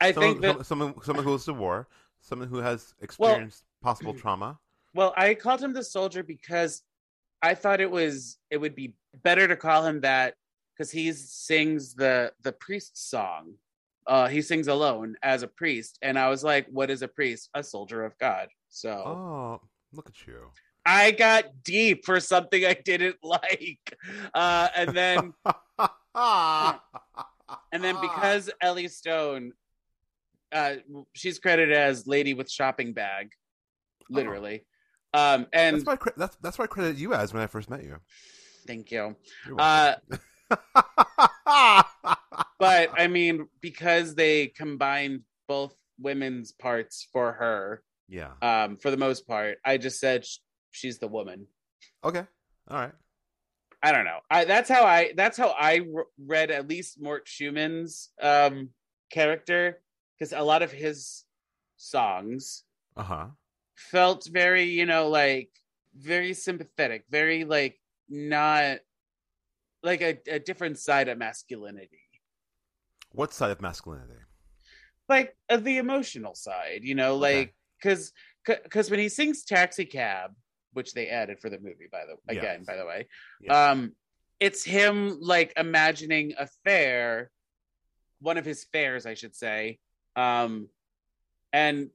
I 0.00 0.12
Someone, 0.12 0.40
think 0.40 0.58
that 0.58 0.66
someone 0.66 0.94
someone 1.02 1.24
who 1.24 1.30
goes 1.32 1.44
to 1.44 1.54
war, 1.54 1.88
someone 2.20 2.48
who 2.48 2.58
has 2.58 2.94
experienced 3.00 3.64
possible 3.82 4.14
trauma. 4.22 4.58
well, 4.94 5.12
I 5.16 5.34
called 5.34 5.62
him 5.62 5.72
the 5.72 5.84
soldier 5.84 6.22
because 6.22 6.82
I 7.42 7.54
thought 7.54 7.80
it 7.80 7.90
was 7.90 8.38
it 8.50 8.58
would 8.58 8.74
be 8.74 8.94
better 9.22 9.48
to 9.48 9.56
call 9.56 9.84
him 9.86 10.00
that 10.02 10.34
because 10.74 10.90
he 10.90 11.12
sings 11.12 11.94
the 11.94 12.32
the 12.42 12.52
priest 12.52 13.10
song. 13.10 13.54
Uh, 14.06 14.26
he 14.28 14.42
sings 14.42 14.66
alone 14.66 15.14
as 15.22 15.42
a 15.42 15.46
priest, 15.46 15.98
and 16.02 16.18
I 16.18 16.28
was 16.30 16.42
like, 16.42 16.66
"What 16.68 16.90
is 16.90 17.02
a 17.02 17.08
priest? 17.08 17.48
A 17.54 17.62
soldier 17.62 18.04
of 18.04 18.16
God." 18.18 18.48
So 18.68 18.90
Oh, 18.90 19.60
look 19.92 20.08
at 20.08 20.26
you. 20.26 20.50
I 20.86 21.10
got 21.10 21.62
deep 21.62 22.06
for 22.06 22.18
something 22.20 22.64
I 22.64 22.74
didn't 22.74 23.16
like, 23.22 23.96
uh, 24.34 24.68
and 24.74 24.90
then 24.96 25.34
and 27.72 27.84
then 27.84 27.96
because 28.00 28.50
Elly 28.60 28.88
Stone, 28.88 29.52
uh, 30.52 30.76
she's 31.14 31.38
credited 31.38 31.76
as 31.76 32.06
"Lady 32.06 32.34
with 32.34 32.50
Shopping 32.50 32.92
Bag," 32.92 33.32
literally. 34.10 34.64
Um, 35.12 35.46
and 35.52 35.76
that's 35.76 35.84
why 35.86 36.12
that's 36.16 36.36
that's 36.36 36.58
why 36.58 36.64
I 36.64 36.68
credited 36.68 36.98
you 36.98 37.14
as 37.14 37.32
when 37.32 37.42
I 37.42 37.46
first 37.46 37.70
met 37.70 37.82
you. 37.82 37.96
thank 38.66 38.90
you. 38.90 39.16
Uh, 39.58 39.94
but 42.58 42.90
I 42.96 43.08
mean, 43.08 43.48
because 43.60 44.14
they 44.14 44.48
combined 44.48 45.22
both 45.48 45.74
women's 45.98 46.52
parts 46.52 47.06
for 47.12 47.32
her, 47.32 47.82
yeah. 48.08 48.32
um, 48.42 48.76
for 48.76 48.90
the 48.90 48.96
most 48.96 49.26
part, 49.26 49.58
I 49.64 49.78
just 49.78 49.98
said 50.00 50.24
sh- 50.24 50.38
she's 50.70 50.98
the 50.98 51.08
woman. 51.08 51.46
Okay. 52.04 52.24
All 52.68 52.78
right. 52.78 52.92
I 53.82 53.92
don't 53.92 54.04
know. 54.04 54.18
I 54.30 54.44
that's 54.44 54.68
how 54.68 54.84
I 54.84 55.12
that's 55.16 55.38
how 55.38 55.48
I 55.48 55.76
re- 55.76 56.04
read 56.24 56.50
at 56.50 56.68
least 56.68 57.00
Mort 57.00 57.26
Shuman's 57.26 58.10
um 58.22 58.68
character 59.10 59.80
because 60.18 60.32
a 60.32 60.42
lot 60.42 60.62
of 60.62 60.70
his 60.70 61.24
songs 61.78 62.64
Uh 62.96 63.02
huh. 63.02 63.26
Felt 63.90 64.28
very, 64.30 64.64
you 64.64 64.86
know, 64.86 65.08
like 65.08 65.50
very 65.96 66.34
sympathetic, 66.34 67.04
very 67.10 67.44
like 67.44 67.80
not 68.08 68.78
like 69.82 70.02
a, 70.02 70.18
a 70.28 70.38
different 70.38 70.78
side 70.78 71.08
of 71.08 71.18
masculinity. 71.18 72.02
What 73.12 73.32
side 73.32 73.50
of 73.50 73.60
masculinity? 73.60 74.20
Like 75.08 75.36
uh, 75.48 75.56
the 75.56 75.78
emotional 75.78 76.34
side, 76.34 76.80
you 76.82 76.94
know, 76.94 77.16
like 77.16 77.54
cuz 77.82 78.12
cuz 78.44 78.90
when 78.90 79.00
he 79.00 79.08
sings 79.08 79.44
Taxi 79.44 79.84
Cab, 79.84 80.34
which 80.74 80.92
they 80.94 81.08
added 81.08 81.40
for 81.40 81.50
the 81.50 81.58
movie 81.58 81.88
by 81.90 82.02
the 82.06 82.16
again, 82.32 82.58
Yes. 82.60 82.66
by 82.66 82.76
the 82.76 82.86
way. 82.86 83.06
Yeah. 83.40 83.70
Um 83.70 83.92
it's 84.38 84.64
him 84.64 85.18
like 85.20 85.52
imagining 85.56 86.34
a 86.38 86.46
fair, 86.64 87.30
one 88.20 88.38
of 88.38 88.44
his 88.44 88.64
fairs, 88.64 89.06
I 89.06 89.14
should 89.14 89.34
say. 89.34 89.78
Um 90.14 90.68
and 91.52 91.90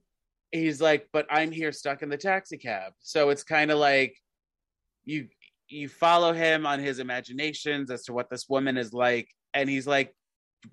he's 0.52 0.80
like, 0.80 1.08
but 1.12 1.26
I'm 1.30 1.50
here 1.50 1.72
stuck 1.72 2.02
in 2.02 2.08
the 2.08 2.16
taxi 2.16 2.56
cab. 2.58 2.92
So 3.00 3.30
it's 3.30 3.42
kind 3.42 3.70
of 3.70 3.78
like 3.78 4.16
you 5.04 5.28
you 5.68 5.88
follow 5.88 6.32
him 6.32 6.64
on 6.66 6.78
his 6.78 6.98
imaginations 7.00 7.90
as 7.90 8.04
to 8.04 8.12
what 8.12 8.30
this 8.30 8.48
woman 8.48 8.76
is 8.76 8.92
like, 8.92 9.28
and 9.54 9.68
he's 9.68 9.86
like 9.86 10.14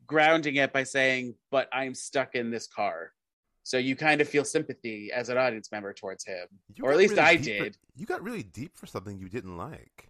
grounding 0.08 0.56
it 0.58 0.72
by 0.74 0.84
saying, 0.84 1.36
But 1.52 1.68
I'm 1.74 1.96
stuck 1.96 2.36
in 2.36 2.52
this 2.52 2.68
car. 2.68 3.12
So 3.64 3.78
you 3.78 3.96
kind 3.96 4.20
of 4.22 4.28
feel 4.28 4.44
sympathy 4.44 5.10
as 5.14 5.30
an 5.30 5.38
audience 5.38 5.72
member 5.72 5.94
towards 5.94 6.26
him. 6.26 6.48
You 6.76 6.84
or 6.86 6.92
at 6.92 6.98
least 6.98 7.18
I 7.18 7.38
deep 7.38 7.58
for- 7.58 7.64
did. 7.64 7.78
you 7.96 8.06
got 8.06 8.22
really 8.22 8.44
deep 8.44 8.78
for 8.78 8.86
something 8.88 9.18
you 9.18 9.30
didn't 9.30 9.58
like. 9.58 10.10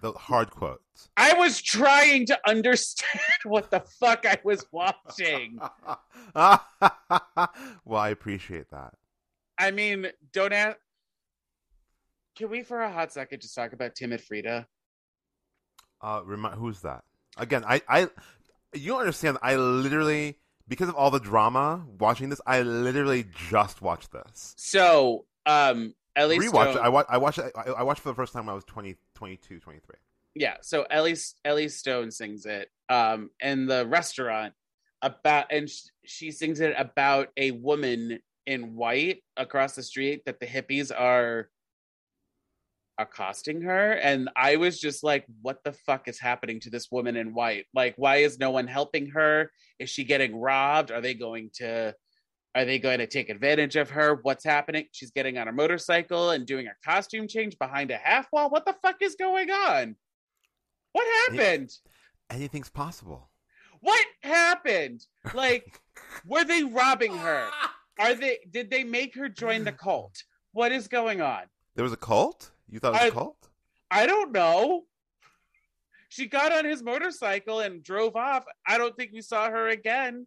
The 0.00 0.12
hard 0.12 0.50
quotes. 0.50 1.10
I 1.16 1.34
was 1.34 1.60
trying 1.60 2.26
to 2.26 2.38
understand 2.48 3.20
what 3.44 3.70
the 3.70 3.80
fuck 3.80 4.24
I 4.26 4.38
was 4.44 4.64
watching. 4.72 5.58
well, 6.34 6.60
I 7.90 8.08
appreciate 8.10 8.70
that. 8.70 8.94
I 9.58 9.70
mean, 9.72 10.06
don't 10.32 10.52
ask. 10.52 10.78
Can 12.36 12.48
we, 12.48 12.62
for 12.62 12.80
a 12.80 12.90
hot 12.90 13.12
second, 13.12 13.42
just 13.42 13.54
talk 13.54 13.72
about 13.74 13.94
Tim 13.94 14.12
and 14.12 14.20
Frida? 14.20 14.66
Uh, 16.00 16.22
remi- 16.24 16.56
who's 16.56 16.80
that? 16.80 17.04
Again, 17.36 17.62
I, 17.66 17.82
I, 17.86 18.08
you 18.72 18.96
understand. 18.96 19.36
I 19.42 19.56
literally, 19.56 20.38
because 20.66 20.88
of 20.88 20.94
all 20.94 21.10
the 21.10 21.20
drama 21.20 21.84
watching 21.98 22.30
this, 22.30 22.40
I 22.46 22.62
literally 22.62 23.26
just 23.50 23.82
watched 23.82 24.12
this. 24.12 24.54
So, 24.56 25.26
um, 25.44 25.94
Elly 26.16 26.38
Rewatched 26.38 26.72
Stone, 26.72 26.76
it. 26.78 26.80
I, 26.80 26.88
wa- 26.88 27.04
I 27.08 27.18
watched. 27.18 27.38
I, 27.38 27.50
I 27.70 27.82
watched 27.82 28.00
for 28.00 28.08
the 28.08 28.14
first 28.14 28.32
time 28.32 28.46
when 28.46 28.52
I 28.52 28.54
was 28.54 28.64
20, 28.64 28.96
22, 29.20 29.60
23. 29.60 29.96
yeah. 30.34 30.56
So 30.62 30.86
Elly 30.90 31.14
Elly 31.44 31.68
Stone 31.68 32.10
sings 32.10 32.46
it, 32.46 32.70
um, 32.88 33.28
in 33.40 33.66
the 33.66 33.86
restaurant 33.86 34.54
about, 35.02 35.52
and 35.52 35.68
sh- 35.68 35.88
she 36.06 36.30
sings 36.30 36.60
it 36.60 36.74
about 36.78 37.28
a 37.36 37.50
woman 37.50 38.20
in 38.46 38.74
white 38.76 39.22
across 39.36 39.74
the 39.74 39.82
street 39.82 40.22
that 40.24 40.40
the 40.40 40.46
hippies 40.46 40.90
are 40.90 41.50
accosting 42.98 43.62
her 43.62 43.92
and 43.92 44.28
i 44.36 44.56
was 44.56 44.78
just 44.78 45.02
like 45.02 45.24
what 45.40 45.62
the 45.64 45.72
fuck 45.72 46.06
is 46.06 46.18
happening 46.18 46.60
to 46.60 46.68
this 46.68 46.90
woman 46.90 47.16
in 47.16 47.32
white 47.32 47.64
like 47.74 47.94
why 47.96 48.16
is 48.16 48.38
no 48.38 48.50
one 48.50 48.66
helping 48.66 49.06
her 49.08 49.50
is 49.78 49.88
she 49.88 50.04
getting 50.04 50.38
robbed 50.38 50.90
are 50.90 51.00
they 51.00 51.14
going 51.14 51.48
to 51.54 51.94
are 52.54 52.64
they 52.64 52.78
going 52.78 52.98
to 52.98 53.06
take 53.06 53.28
advantage 53.28 53.76
of 53.76 53.90
her 53.90 54.18
what's 54.22 54.44
happening 54.44 54.86
she's 54.92 55.10
getting 55.10 55.38
on 55.38 55.48
a 55.48 55.52
motorcycle 55.52 56.30
and 56.30 56.46
doing 56.46 56.66
a 56.66 56.74
costume 56.84 57.28
change 57.28 57.56
behind 57.58 57.90
a 57.90 57.96
half 57.96 58.26
wall 58.32 58.50
what 58.50 58.64
the 58.66 58.74
fuck 58.82 58.96
is 59.02 59.14
going 59.14 59.50
on 59.50 59.94
what 60.92 61.06
happened 61.28 61.70
Anything's 62.30 62.70
possible. 62.70 63.30
what 63.80 64.04
happened 64.22 65.04
like 65.34 65.80
were 66.26 66.44
they 66.44 66.62
robbing 66.64 67.16
her 67.16 67.48
are 67.98 68.14
they 68.14 68.38
did 68.50 68.70
they 68.70 68.84
make 68.84 69.14
her 69.14 69.28
join 69.28 69.64
the 69.64 69.72
cult 69.72 70.22
what 70.52 70.72
is 70.72 70.88
going 70.88 71.20
on 71.20 71.42
There 71.76 71.84
was 71.84 71.92
a 71.92 71.96
cult. 71.96 72.50
You 72.68 72.78
thought 72.80 72.88
it 72.88 72.92
was 72.94 73.02
I- 73.02 73.06
a 73.06 73.10
cult? 73.12 73.48
I 73.92 74.06
don't 74.06 74.30
know. 74.32 74.84
She 76.08 76.26
got 76.26 76.52
on 76.52 76.64
his 76.64 76.80
motorcycle 76.82 77.58
and 77.60 77.82
drove 77.82 78.14
off. 78.16 78.44
I 78.66 78.78
don't 78.78 78.96
think 78.96 79.10
we 79.12 79.20
saw 79.20 79.48
her 79.50 79.68
again. 79.68 80.26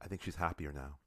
I 0.00 0.06
think 0.08 0.22
she's 0.22 0.34
happier 0.36 0.72
now. 0.72 0.98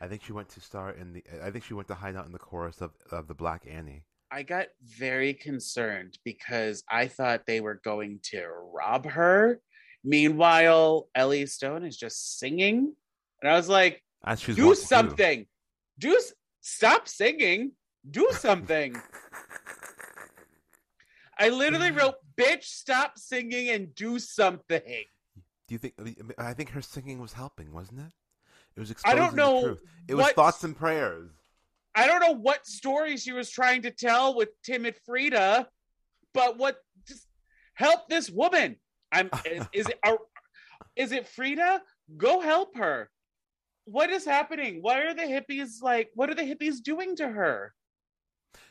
I 0.00 0.06
think 0.08 0.22
she 0.24 0.32
went 0.32 0.48
to 0.50 0.60
star 0.60 0.90
in 0.90 1.12
the. 1.12 1.24
I 1.42 1.50
think 1.50 1.64
she 1.64 1.74
went 1.74 1.88
to 1.88 1.94
hide 1.94 2.16
out 2.16 2.26
in 2.26 2.32
the 2.32 2.38
chorus 2.38 2.80
of 2.80 2.92
of 3.10 3.26
the 3.28 3.34
Black 3.34 3.64
Annie. 3.68 4.04
I 4.30 4.42
got 4.42 4.66
very 4.84 5.32
concerned 5.34 6.18
because 6.24 6.84
I 6.90 7.08
thought 7.08 7.46
they 7.46 7.60
were 7.60 7.80
going 7.82 8.20
to 8.24 8.46
rob 8.74 9.06
her. 9.06 9.60
Meanwhile, 10.04 11.08
Elly 11.14 11.46
Stone 11.46 11.84
is 11.84 11.96
just 11.96 12.38
singing. 12.38 12.94
And 13.42 13.50
I 13.50 13.56
was 13.56 13.68
like, 13.68 14.02
do 14.56 14.74
something. 14.74 15.46
Do 15.98 16.14
s- 16.16 16.32
stop 16.60 17.08
singing. 17.08 17.72
Do 18.08 18.28
something. 18.32 18.96
I 21.38 21.48
literally 21.50 21.90
wrote, 21.92 22.14
bitch, 22.36 22.64
stop 22.64 23.18
singing 23.18 23.70
and 23.70 23.94
do 23.94 24.18
something. 24.18 25.04
Do 25.68 25.74
you 25.74 25.78
think? 25.78 25.94
I 26.38 26.52
think 26.54 26.70
her 26.70 26.82
singing 26.82 27.20
was 27.20 27.32
helping, 27.32 27.72
wasn't 27.72 28.00
it? 28.00 28.12
It 28.78 28.82
was 28.82 28.94
I 29.04 29.16
don't 29.16 29.34
know. 29.34 29.76
It 30.06 30.14
was 30.14 30.26
what- 30.26 30.34
thoughts 30.36 30.62
and 30.62 30.76
prayers. 30.76 31.30
I 31.94 32.06
don't 32.06 32.20
know 32.20 32.34
what 32.34 32.64
story 32.64 33.16
she 33.16 33.32
was 33.32 33.50
trying 33.50 33.82
to 33.82 33.90
tell 33.90 34.36
with 34.36 34.50
Tim 34.62 34.86
and 34.86 34.94
Frida, 35.04 35.68
but 36.32 36.56
what 36.56 36.76
just 37.08 37.26
help 37.74 38.08
this 38.08 38.30
woman. 38.30 38.76
I'm 39.10 39.30
is, 39.44 39.66
is 39.72 39.86
it 39.88 39.98
are, 40.04 40.18
is 40.94 41.10
it 41.10 41.26
Frieda? 41.26 41.82
Go 42.16 42.40
help 42.40 42.76
her. 42.76 43.10
What 43.86 44.10
is 44.10 44.24
happening? 44.24 44.78
Why 44.80 45.00
are 45.00 45.14
the 45.14 45.22
hippies 45.22 45.82
like 45.82 46.10
what 46.14 46.30
are 46.30 46.36
the 46.36 46.42
hippies 46.42 46.80
doing 46.80 47.16
to 47.16 47.28
her? 47.28 47.74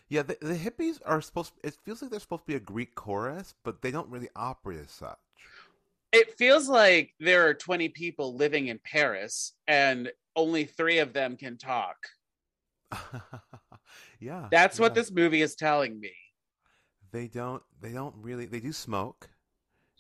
Yeah, 0.08 0.22
the, 0.22 0.38
the 0.40 0.56
hippies 0.56 1.02
are 1.06 1.20
supposed. 1.20 1.52
It 1.66 1.76
feels 1.84 2.02
like 2.02 2.12
they're 2.12 2.22
supposed 2.22 2.44
to 2.44 2.48
be 2.48 2.56
a 2.56 2.62
Greek 2.62 2.96
chorus, 2.96 3.56
but 3.66 3.82
they 3.82 3.92
don't 3.92 4.10
really 4.10 4.30
operate 4.38 4.80
as 4.80 4.92
such. 4.92 5.18
It 6.12 6.38
feels 6.38 6.68
like 6.70 7.14
there 7.20 7.48
are 7.48 7.54
20 7.54 7.90
people 7.90 8.36
living 8.36 8.68
in 8.68 8.80
Paris 8.84 9.54
and 9.68 10.10
only 10.36 10.66
3 10.66 11.00
of 11.00 11.14
them 11.14 11.36
can 11.38 11.58
talk. 11.58 11.98
yeah, 14.20 14.48
That's 14.52 14.80
what 14.80 14.96
this 14.96 15.12
movie 15.12 15.42
is 15.42 15.56
telling 15.56 16.00
me. 16.00 16.14
They 17.12 17.28
don't. 17.28 17.62
They 17.82 17.92
don't 17.94 18.16
really. 18.18 18.46
They 18.46 18.60
do 18.60 18.72
smoke. 18.72 19.30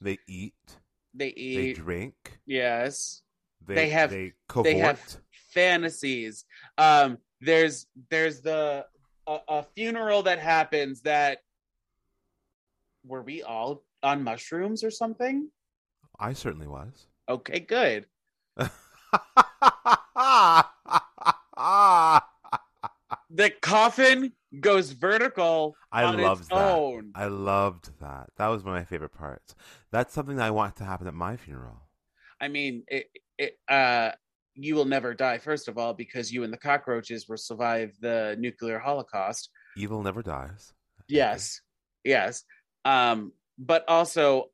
They 0.01 0.17
eat. 0.27 0.53
They 1.13 1.29
eat. 1.29 1.57
They 1.57 1.73
drink. 1.73 2.39
yes. 2.45 3.21
They, 3.65 3.75
They 3.75 3.89
have- 3.89 4.09
They 4.11 4.33
they 4.63 4.75
have 4.75 5.01
fantasies. 5.53 6.45
Um, 6.77 7.17
there's 7.41 7.87
there's 8.09 8.41
the 8.41 8.85
a, 9.25 9.39
a 9.47 9.63
funeral 9.75 10.23
that 10.23 10.39
happens 10.39 11.01
that 11.01 11.39
were 13.03 13.23
we 13.23 13.41
all 13.43 13.83
on 14.03 14.23
mushrooms 14.23 14.83
or 14.83 14.91
something? 14.91 15.49
I 16.19 16.33
certainly 16.33 16.67
was. 16.67 17.07
Okay, 17.29 17.59
good. 17.59 18.05
The 23.29 23.51
coffin 23.61 24.33
goes 24.59 24.91
vertical 24.91 25.75
on 25.91 26.17
loved 26.17 26.49
that. 26.49 26.55
own. 26.55 27.11
I 27.13 27.27
loved 27.27 27.91
that. 27.99 28.29
That 28.37 28.47
was 28.47 28.63
one 28.63 28.75
of 28.75 28.81
my 28.81 28.85
favorite 28.85 29.13
parts. 29.13 29.55
That's 29.91 30.13
something 30.13 30.37
that 30.37 30.45
I 30.45 30.51
want 30.51 30.77
to 30.77 30.85
happen 30.85 31.07
at 31.07 31.13
my 31.13 31.35
funeral. 31.35 31.81
I 32.39 32.47
mean, 32.47 32.83
it, 32.87 33.07
it, 33.37 33.59
uh, 33.67 34.11
you 34.55 34.75
will 34.75 34.85
never 34.85 35.13
die. 35.13 35.37
First 35.39 35.67
of 35.67 35.77
all, 35.77 35.93
because 35.93 36.31
you 36.31 36.43
and 36.43 36.53
the 36.53 36.57
cockroaches 36.57 37.27
will 37.27 37.37
survive 37.37 37.93
the 37.99 38.35
nuclear 38.39 38.79
holocaust. 38.79 39.49
Evil 39.75 40.01
never 40.01 40.21
dies. 40.21 40.73
Yes, 41.07 41.61
yes. 42.03 42.43
Um, 42.85 43.33
but 43.59 43.83
also, 43.87 44.49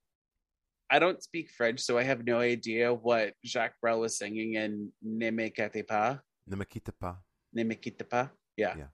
I 0.94 1.00
don't 1.00 1.24
speak 1.24 1.50
French, 1.50 1.80
so 1.80 1.98
I 1.98 2.04
have 2.04 2.24
no 2.24 2.38
idea 2.38 2.94
what 2.94 3.34
Jacques 3.44 3.82
Brel 3.82 4.00
was 4.00 4.16
singing 4.16 4.54
in 4.54 4.92
Ne 5.02 5.32
me 5.32 5.50
quitte 5.50 5.88
pas. 5.88 6.20
Ne 6.46 6.56
me 6.56 6.66
quitte 6.66 6.94
pas. 7.00 7.16
Ne 7.52 7.64
me 7.64 7.74
quitte 7.74 8.08
pas. 8.08 8.30
Yeah. 8.56 8.76
Yeah. 8.78 8.92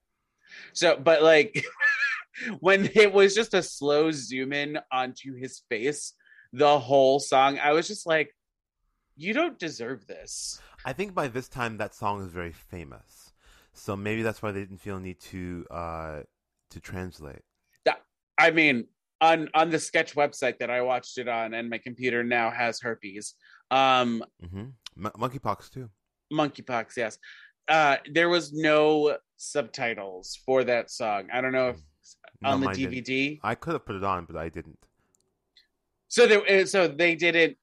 So, 0.71 0.95
but 0.95 1.21
like 1.21 1.61
when 2.61 2.89
it 2.95 3.11
was 3.11 3.35
just 3.35 3.53
a 3.53 3.61
slow 3.61 4.11
zoom 4.11 4.53
in 4.53 4.79
onto 4.89 5.35
his 5.35 5.61
face, 5.69 6.13
the 6.53 6.79
whole 6.79 7.19
song, 7.19 7.59
I 7.59 7.73
was 7.73 7.85
just 7.85 8.07
like, 8.07 8.33
you 9.17 9.33
don't 9.33 9.59
deserve 9.59 10.07
this. 10.07 10.57
I 10.85 10.93
think 10.93 11.13
by 11.13 11.27
this 11.27 11.49
time 11.49 11.79
that 11.79 11.93
song 11.93 12.23
is 12.25 12.31
very 12.31 12.53
famous, 12.53 13.33
so 13.73 13.97
maybe 13.97 14.21
that's 14.21 14.41
why 14.41 14.53
they 14.53 14.61
didn't 14.61 14.79
feel 14.79 14.95
a 14.95 15.01
need 15.01 15.19
to 15.31 15.65
uh, 15.69 16.21
to 16.69 16.79
translate. 16.79 17.41
I 18.39 18.51
mean, 18.51 18.85
on 19.21 19.49
on 19.53 19.69
the 19.69 19.79
sketch 19.79 20.15
website 20.15 20.59
that 20.59 20.69
I 20.69 20.81
watched 20.81 21.17
it 21.17 21.27
on, 21.27 21.53
and 21.53 21.69
my 21.69 21.77
computer 21.77 22.23
now 22.23 22.49
has 22.51 22.79
herpes. 22.79 23.35
Um, 23.71 24.23
hmm 24.41 24.65
M- 24.97 25.11
monkeypox 25.17 25.69
too. 25.69 25.89
monkeypox, 26.33 26.97
yes. 26.97 27.17
Uh, 27.67 27.97
there 28.11 28.29
was 28.29 28.51
no 28.53 29.17
subtitles 29.37 30.39
for 30.45 30.63
that 30.63 30.89
song. 30.89 31.27
I 31.31 31.39
don't 31.41 31.51
know 31.51 31.69
if 31.69 31.77
No, 32.41 32.49
on 32.49 32.59
the 32.61 32.65
mine 32.67 32.75
didn't. 32.75 32.93
DVD. 33.05 33.39
I 33.43 33.55
could 33.55 33.73
have 33.73 33.85
put 33.85 33.95
it 33.95 34.03
on, 34.03 34.25
but 34.25 34.35
I 34.35 34.49
didn't. 34.49 34.79
So 36.07 36.25
there, 36.25 36.41
uh, 36.61 36.65
so 36.65 36.87
they 36.87 37.15
didn't. 37.15 37.57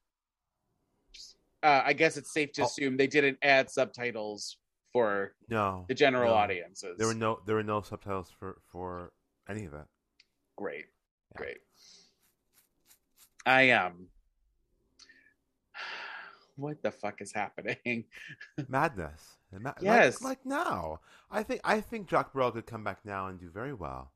Uh, 1.63 1.83
I 1.85 1.93
guess 1.95 2.17
it's 2.17 2.33
safe 2.33 2.53
to 2.53 2.63
Oh. 2.63 2.67
assume 2.67 2.97
they 2.97 3.07
didn't 3.09 3.39
add 3.43 3.71
subtitles 3.71 4.59
for 4.93 5.35
No, 5.49 5.85
the 5.89 5.95
general 5.95 6.31
No. 6.33 6.37
audiences. 6.39 6.97
there 6.99 7.07
were 7.09 7.15
no 7.15 7.41
there 7.47 7.57
were 7.57 7.63
no 7.65 7.83
subtitles 7.83 8.31
for 8.39 8.61
for 8.71 9.13
any 9.49 9.65
of 9.65 9.73
that. 9.73 9.89
great. 10.57 10.87
Great. 11.37 11.59
I 13.45 13.71
um. 13.71 14.09
What 16.57 16.83
the 16.83 16.91
fuck 16.91 17.21
is 17.21 17.33
happening? 17.35 18.05
Madness. 18.69 19.37
Ma- 19.53 19.71
like- 19.71 19.83
Yes. 19.83 20.23
like, 20.23 20.45
now. 20.47 21.01
I 21.31 21.43
think 21.43 21.61
I 21.65 21.81
think 21.83 22.09
Jacques 22.09 22.33
Brel 22.33 22.51
could 22.51 22.67
come 22.67 22.83
back 22.83 22.99
now 23.05 23.27
and 23.29 23.39
do 23.39 23.51
very 23.51 23.75
well. 23.75 24.13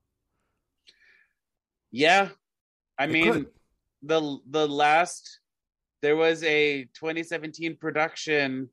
Yeah, 1.92 2.28
I 2.98 3.04
It 3.04 3.10
mean 3.10 3.32
could. 3.32 3.46
the 4.02 4.38
the 4.48 4.66
last 4.68 5.40
there 6.02 6.16
was 6.16 6.42
a 6.44 6.84
2017 6.94 7.76
production 7.76 8.70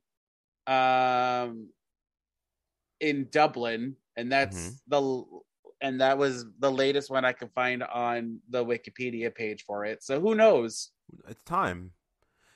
um 0.68 1.70
in 3.02 3.28
Dublin 3.32 3.96
and 4.16 4.32
that's 4.32 4.58
Mhm. 4.58 4.80
the 4.88 5.42
and 5.82 6.02
that 6.02 6.18
was 6.18 6.46
the 6.60 6.72
latest 6.72 7.10
one 7.10 7.26
I 7.26 7.34
could 7.34 7.52
find 7.52 7.84
on 7.84 8.40
the 8.50 8.64
Wikipedia 8.64 9.34
page 9.34 9.64
for 9.64 9.86
it. 9.86 10.04
So 10.04 10.20
who 10.20 10.36
knows? 10.36 10.92
it's 11.28 11.44
time. 11.44 11.92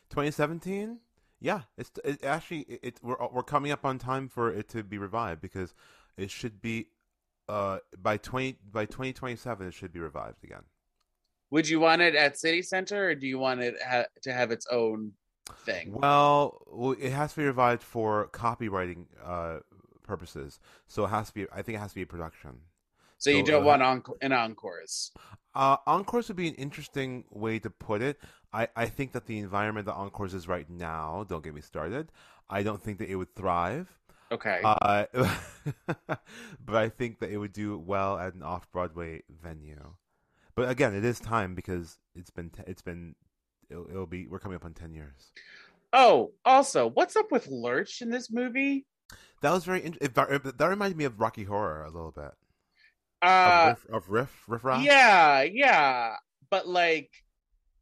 2017. 0.10 1.00
Yeah, 1.40 1.62
it's 1.78 1.92
it 2.04 2.24
actually 2.24 2.62
it, 2.62 2.80
it 2.84 3.00
we're 3.02 3.16
we're 3.32 3.44
coming 3.44 3.72
up 3.72 3.86
on 3.86 3.98
time 3.98 4.28
for 4.30 4.52
it 4.52 4.70
to 4.70 4.84
be 4.84 4.98
revived 4.98 5.42
because 5.42 5.74
it 6.18 6.30
should 6.30 6.62
be 6.62 6.88
uh 7.50 7.80
by 8.00 8.18
20 8.18 8.58
by 8.72 8.86
2027 8.86 9.68
it 9.68 9.74
should 9.74 9.92
be 9.92 10.00
revived 10.00 10.44
again. 10.44 10.64
Would 11.50 11.68
you 11.68 11.80
want 11.80 12.02
it 12.02 12.16
at 12.16 12.38
City 12.38 12.62
Center 12.62 13.10
or 13.10 13.16
do 13.16 13.28
you 13.28 13.40
want 13.40 13.62
it 13.62 13.76
ha- 13.84 14.06
to 14.22 14.32
have 14.32 14.52
its 14.52 14.68
own 14.72 15.14
thing? 15.66 15.94
Well, 15.94 16.62
well, 16.68 16.96
it 17.00 17.12
has 17.12 17.34
to 17.34 17.40
be 17.42 17.46
revived 17.46 17.82
for 17.82 18.28
copyrighting 18.28 19.08
uh 19.24 19.60
purposes. 20.04 20.60
So 20.88 21.06
it 21.06 21.10
has 21.10 21.30
to 21.30 21.34
be 21.34 21.48
I 21.52 21.64
think 21.64 21.78
it 21.78 21.82
has 21.82 21.92
to 21.92 21.96
be 21.96 22.04
a 22.04 22.08
production. 22.08 22.60
So 23.22 23.30
you 23.30 23.44
don't 23.44 23.64
want 23.64 23.84
an 24.22 24.34
encores. 24.34 25.12
Uh, 25.54 25.78
Encores 25.86 26.28
would 26.28 26.38
be 26.38 26.48
an 26.48 26.56
interesting 26.56 27.24
way 27.30 27.60
to 27.60 27.70
put 27.70 28.02
it. 28.02 28.20
I, 28.52 28.68
I 28.76 28.88
think 28.88 29.12
that 29.12 29.28
the 29.28 29.38
environment 29.38 29.86
that 29.86 29.94
Encores 29.94 30.34
is 30.34 30.48
right 30.48 30.68
now, 30.68 31.26
don't 31.30 31.44
get 31.44 31.54
me 31.54 31.62
started, 31.62 32.12
I 32.50 32.64
don't 32.64 32.82
think 32.82 32.98
that 32.98 33.10
it 33.10 33.16
would 33.16 33.36
thrive. 33.36 33.90
Okay. 34.32 34.62
Uh, 34.64 35.06
but 36.66 36.76
I 36.76 36.90
think 36.90 37.20
that 37.20 37.30
it 37.30 37.38
would 37.38 37.54
do 37.54 37.78
well 37.78 38.18
at 38.18 38.34
an 38.34 38.42
off 38.42 38.72
Broadway 38.72 39.22
venue. 39.30 39.94
But 40.56 40.70
again, 40.70 40.96
it 40.96 41.06
is 41.06 41.20
time 41.20 41.54
because 41.54 42.00
it's 42.16 42.32
been 42.32 42.50
t- 42.50 42.64
it's 42.66 42.82
been 42.82 43.16
it'll, 43.70 43.88
it'll 43.90 44.06
be 44.08 44.28
we're 44.28 44.40
coming 44.40 44.56
up 44.56 44.66
on 44.66 44.74
ten 44.74 44.94
years. 44.94 45.32
oh, 45.94 46.32
also, 46.44 46.88
what's 46.88 47.16
up 47.16 47.32
with 47.32 47.48
Lurch 47.48 48.02
in 48.02 48.10
this 48.10 48.32
movie? 48.32 48.86
That 49.42 49.52
was 49.52 49.66
very 49.66 49.84
int- 49.84 49.98
it, 50.02 50.16
that 50.16 50.58
that 50.58 50.66
reminded 50.68 50.98
me 50.98 51.06
of 51.06 51.20
Rocky 51.20 51.44
Horror 51.44 51.84
a 51.84 51.90
little 51.90 52.12
bit 52.12 52.32
Uh 53.22 53.76
of 53.76 53.90
riff 53.90 53.94
of 53.94 54.10
riff 54.10 54.44
riff 54.48 54.64
raff. 54.64 54.84
Yeah, 54.84 55.42
yeah, 55.44 56.16
but 56.50 56.68
like, 56.68 57.12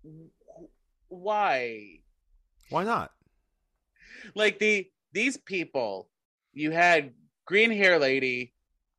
wh- 0.03 0.63
why? 1.07 1.99
Why 2.69 2.83
not? 2.83 3.11
Like 4.35 4.59
the 4.59 4.87
these 5.13 5.37
people, 5.37 6.09
you 6.53 6.71
had 6.71 7.13
green 7.45 7.71
hair 7.71 7.97
lady, 7.99 8.53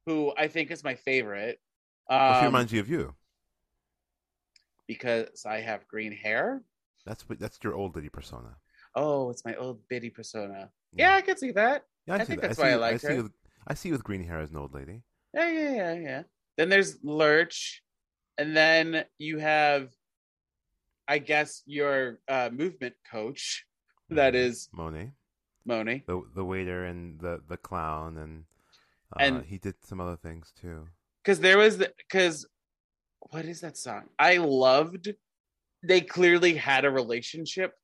who 0.07 0.33
I 0.37 0.49
think 0.49 0.71
is 0.71 0.83
my 0.83 0.95
favorite, 0.95 1.61
Well, 2.09 2.35
she 2.35 2.39
um, 2.41 2.45
reminds 2.47 2.73
you 2.73 2.81
of 2.81 2.89
you. 2.89 3.15
because 4.87 5.45
I 5.47 5.61
have 5.61 5.87
green 5.89 6.13
hair. 6.13 6.63
That's 7.07 7.25
that's 7.39 7.59
your 7.63 7.75
old 7.75 7.95
lady 7.97 8.09
persona. 8.09 8.57
Oh, 8.95 9.31
it's 9.31 9.45
my 9.45 9.55
old 9.55 9.81
biddy 9.89 10.11
persona. 10.11 10.71
Yeah, 10.93 11.15
I 11.15 11.21
can 11.21 11.37
see 11.37 11.53
that. 11.53 11.85
Yeah, 12.07 12.15
I 12.15 12.19
see 12.21 12.25
think 12.25 12.41
that. 12.41 12.47
that's 12.49 12.59
see 12.59 12.63
why 12.63 12.71
I 12.71 12.73
you- 12.73 12.79
liked 12.79 13.01
see 13.03 13.07
her. 13.09 13.23
With, 13.23 13.33
I 13.69 13.75
see 13.75 13.89
you 13.91 13.95
with 13.95 14.05
green 14.05 14.25
hair 14.25 14.41
as 14.41 14.51
an 14.51 14.57
old 14.57 14.75
lady. 14.75 15.03
Yeah, 15.35 15.51
yeah, 15.51 15.71
yeah, 15.73 15.93
yeah. 15.95 16.23
Then 16.57 16.69
there's 16.69 16.99
Lurch, 17.03 17.83
and 18.39 18.57
then 18.57 19.05
you 19.19 19.39
have, 19.39 19.89
I 21.09 21.19
guess, 21.19 21.63
your 21.67 22.19
uh, 22.29 22.51
movement 22.53 22.95
coach. 23.11 23.65
That 24.11 24.35
is 24.35 24.69
Monet, 24.73 25.13
Moni. 25.65 26.03
the 26.07 26.21
the 26.35 26.45
waiter 26.45 26.85
and 26.85 27.21
the 27.21 27.41
the 27.49 27.57
clown, 27.57 28.17
and 28.19 28.45
uh, 29.15 29.21
And- 29.23 29.45
he 29.45 29.59
did 29.59 29.77
some 29.85 30.01
other 30.01 30.17
things 30.17 30.53
too. 30.61 30.89
because 31.23 31.39
there 31.39 31.59
was 31.59 31.77
because 31.97 32.45
what 33.31 33.45
is 33.45 33.61
that 33.61 33.77
song 33.77 34.05
i 34.19 34.39
loved 34.39 35.13
they 35.83 36.01
clearly 36.01 36.55
had 36.55 36.85
a 36.87 36.91
relationship 36.91 37.75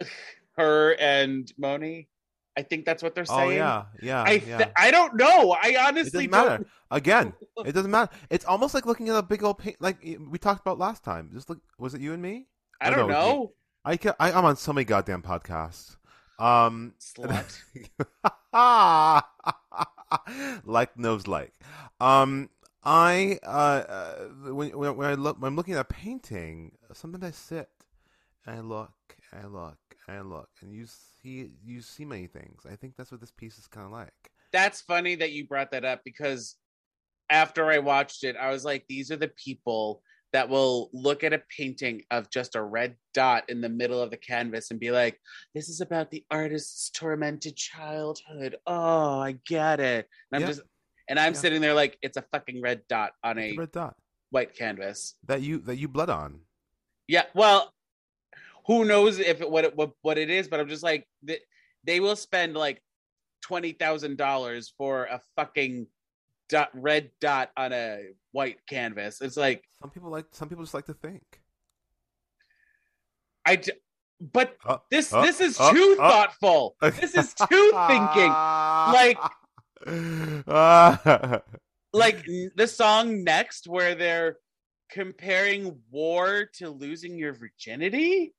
her 0.58 0.94
and 0.98 1.50
moni 1.56 2.08
i 2.56 2.62
think 2.62 2.84
that's 2.84 3.02
what 3.02 3.14
they're 3.14 3.24
saying. 3.24 3.40
Oh 3.40 3.48
saying 3.48 3.58
yeah, 3.58 3.84
yeah, 4.02 4.22
i 4.22 4.32
yeah. 4.46 4.68
i 4.76 4.90
don't 4.90 5.16
know 5.16 5.56
i 5.62 5.68
it 5.68 5.76
honestly 5.76 6.26
doesn't 6.26 6.30
matter. 6.30 6.56
don't 6.58 6.66
Again, 6.92 7.32
it 7.64 7.72
doesn't 7.72 7.90
matter. 7.90 8.14
It's 8.28 8.44
almost 8.44 8.74
like 8.74 8.84
looking 8.84 9.08
at 9.08 9.16
a 9.16 9.22
big 9.22 9.42
old 9.42 9.56
paint, 9.56 9.76
like 9.80 9.96
we 10.02 10.36
talked 10.38 10.60
about 10.60 10.78
last 10.78 11.02
time. 11.02 11.30
Just 11.32 11.48
look, 11.48 11.58
was 11.78 11.94
it 11.94 12.02
you 12.02 12.12
and 12.12 12.20
me? 12.20 12.48
i 12.82 12.88
Oh, 12.88 12.90
don't 12.90 12.98
no, 12.98 13.04
it 13.04 13.06
was 13.06 13.16
know 13.16 13.52
I, 13.84 13.96
ca- 13.96 14.14
I 14.20 14.32
I'm 14.32 14.44
on 14.44 14.56
so 14.56 14.74
many 14.74 14.84
goddamn 14.84 15.22
podcasts. 15.22 15.96
Um, 16.38 16.92
slut 17.00 17.62
like 20.64 20.98
knows 20.98 21.26
like. 21.26 21.52
Um, 21.98 22.50
I 22.84 23.38
uh, 23.42 23.48
uh 23.48 24.14
when 24.52 24.76
when, 24.76 24.96
when 24.96 25.08
I 25.08 25.14
look 25.14 25.40
when 25.40 25.48
I'm 25.48 25.56
looking 25.56 25.74
at 25.74 25.80
a 25.80 25.84
painting, 25.84 26.72
sometimes 26.92 27.24
I 27.24 27.30
sit 27.30 27.70
and 28.44 28.56
I 28.56 28.60
look 28.60 28.92
and 29.32 29.44
I 29.44 29.46
look 29.48 29.78
and 30.08 30.16
I 30.16 30.20
look 30.20 30.48
and 30.62 30.72
you 30.72 30.86
see 30.86 31.50
you 31.64 31.80
see 31.80 32.04
many 32.04 32.26
things. 32.26 32.64
I 32.70 32.76
think 32.76 32.94
that's 32.96 33.10
what 33.10 33.20
this 33.20 33.30
piece 33.32 33.58
is 33.58 33.66
kind 33.66 33.86
of 33.86 33.92
like. 33.92 34.12
that's 34.52 34.80
funny 34.82 35.14
that 35.16 35.32
you 35.32 35.46
brought 35.46 35.70
that 35.72 35.84
up 35.84 36.00
because 36.04 36.56
after 37.30 37.70
i 37.70 37.78
watched 37.78 38.24
it 38.24 38.36
i 38.36 38.50
was 38.50 38.62
like 38.64 38.84
these 38.88 39.10
are 39.10 39.16
the 39.16 39.32
people 39.42 40.02
that 40.34 40.48
will 40.48 40.90
look 40.92 41.22
at 41.24 41.32
a 41.32 41.42
painting 41.56 42.02
of 42.10 42.28
just 42.30 42.56
a 42.56 42.62
red 42.62 42.96
dot 43.14 43.44
in 43.48 43.60
the 43.60 43.68
middle 43.68 44.00
of 44.00 44.10
the 44.10 44.16
canvas 44.16 44.70
and 44.70 44.80
be 44.80 44.90
like, 44.90 45.20
this 45.54 45.68
is 45.68 45.82
about 45.82 46.10
the 46.10 46.24
artist's 46.30 46.88
tormented 46.88 47.54
childhood. 47.54 48.56
Oh, 48.66 49.18
I 49.20 49.32
get 49.46 49.78
it. 49.78 50.08
And 50.30 50.36
I'm 50.36 50.40
Yeah. 50.40 50.46
just 50.46 50.62
and 51.08 51.18
I'm 51.20 51.34
Yeah. 51.34 51.38
sitting 51.38 51.60
there 51.60 51.74
like 51.74 51.98
it's 52.00 52.16
a 52.16 52.24
fucking 52.32 52.62
red 52.62 52.80
dot 52.88 53.12
on 53.22 53.38
a 53.38 53.50
a 53.50 53.56
red 53.58 53.72
dot. 53.72 53.94
white 54.30 54.54
canvas. 54.54 55.16
that 55.26 55.42
you 55.42 55.58
that 55.58 55.76
you 55.76 55.86
blood 55.86 56.08
on. 56.08 56.40
Yeah, 57.08 57.24
well, 57.34 57.74
who 58.66 58.84
knows 58.84 59.18
if 59.18 59.40
it, 59.40 59.50
what 59.50 59.64
it 59.64 59.76
what, 59.76 59.92
what 60.02 60.18
it 60.18 60.30
is, 60.30 60.48
but 60.48 60.60
I'm 60.60 60.68
just 60.68 60.82
like 60.82 61.06
they, 61.22 61.38
they 61.84 62.00
will 62.00 62.16
spend 62.16 62.54
like 62.54 62.82
twenty 63.42 63.72
thousand 63.72 64.16
dollars 64.18 64.72
for 64.76 65.04
a 65.04 65.20
fucking 65.36 65.86
dot, 66.48 66.70
red 66.74 67.10
dot 67.20 67.50
on 67.56 67.72
a 67.72 68.10
white 68.32 68.58
canvas. 68.66 69.20
It's 69.20 69.36
like 69.36 69.64
Some 69.80 69.90
people 69.90 70.10
like 70.10 70.26
some 70.32 70.48
people 70.48 70.64
just 70.64 70.74
like 70.74 70.86
to 70.86 70.94
think. 70.94 71.22
I, 73.44 73.56
d- 73.56 73.72
but 74.20 74.56
Uh, 74.64 74.78
this 74.90 75.12
uh, 75.12 75.22
this 75.22 75.40
is 75.40 75.58
uh, 75.58 75.72
too 75.72 75.96
thoughtful. 75.96 76.76
This 76.80 77.14
is 77.14 77.34
too 77.34 77.72
thinking. 77.88 78.32
Like-. 78.86 79.18
Like 81.92 82.24
the 82.56 82.66
song 82.66 83.22
next, 83.22 83.66
where 83.66 83.94
they're 83.94 84.38
comparing 84.90 85.78
war 85.90 86.48
to 86.54 86.70
losing 86.70 87.18
your 87.18 87.34
virginity. 87.34 88.32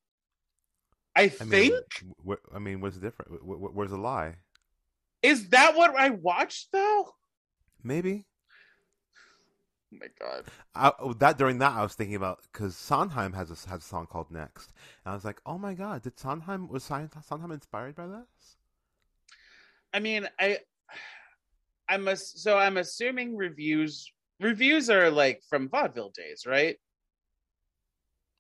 I 1.16 1.24
I 1.24 1.28
think 1.28 1.50
mean, 2.28 2.38
I 2.54 2.60
mean, 2.60 2.82
what's 2.82 2.98
different? 2.98 3.32
Wh- 3.42 3.58
wh- 3.58 3.76
Where's 3.76 3.92
the 3.92 3.98
lie? 3.98 4.36
is 5.22 5.50
that 5.50 5.76
what 5.76 5.96
I 5.96 6.10
watched 6.10 6.72
though. 6.72 7.14
Maybe 7.84 8.26
Oh 9.94 9.98
my 10.02 10.08
god. 10.20 10.46
I, 10.74 10.92
oh, 11.00 11.14
that 11.14 11.38
during 11.38 11.60
that 11.60 11.74
I 11.74 11.84
was 11.84 11.94
thinking 11.94 12.16
about 12.16 12.42
because 12.52 12.76
Sondheim 12.76 13.34
has 13.34 13.52
a 13.52 13.70
has 13.70 13.82
a 13.82 13.88
song 13.88 14.08
called 14.08 14.32
Next, 14.32 14.74
and 15.06 15.12
I 15.12 15.16
was 15.16 15.24
like, 15.24 15.40
oh 15.46 15.58
my 15.60 15.76
god, 15.76 16.02
did 16.02 16.20
Sondheim 16.20 16.68
was 16.68 16.84
Son- 16.84 17.10
Sondheim 17.24 17.52
inspired 17.52 17.96
by 17.96 18.08
this? 18.08 18.58
I 19.94 20.00
mean, 20.00 20.28
I, 20.40 20.58
I'm 21.88 22.08
a, 22.08 22.16
so 22.18 22.58
I'm 22.58 22.78
assuming 22.78 23.36
reviews 23.36 24.12
reviews 24.40 24.90
are 24.90 25.12
like 25.12 25.42
from 25.48 25.70
vaudeville 25.70 26.10
days, 26.16 26.46
right? 26.48 26.78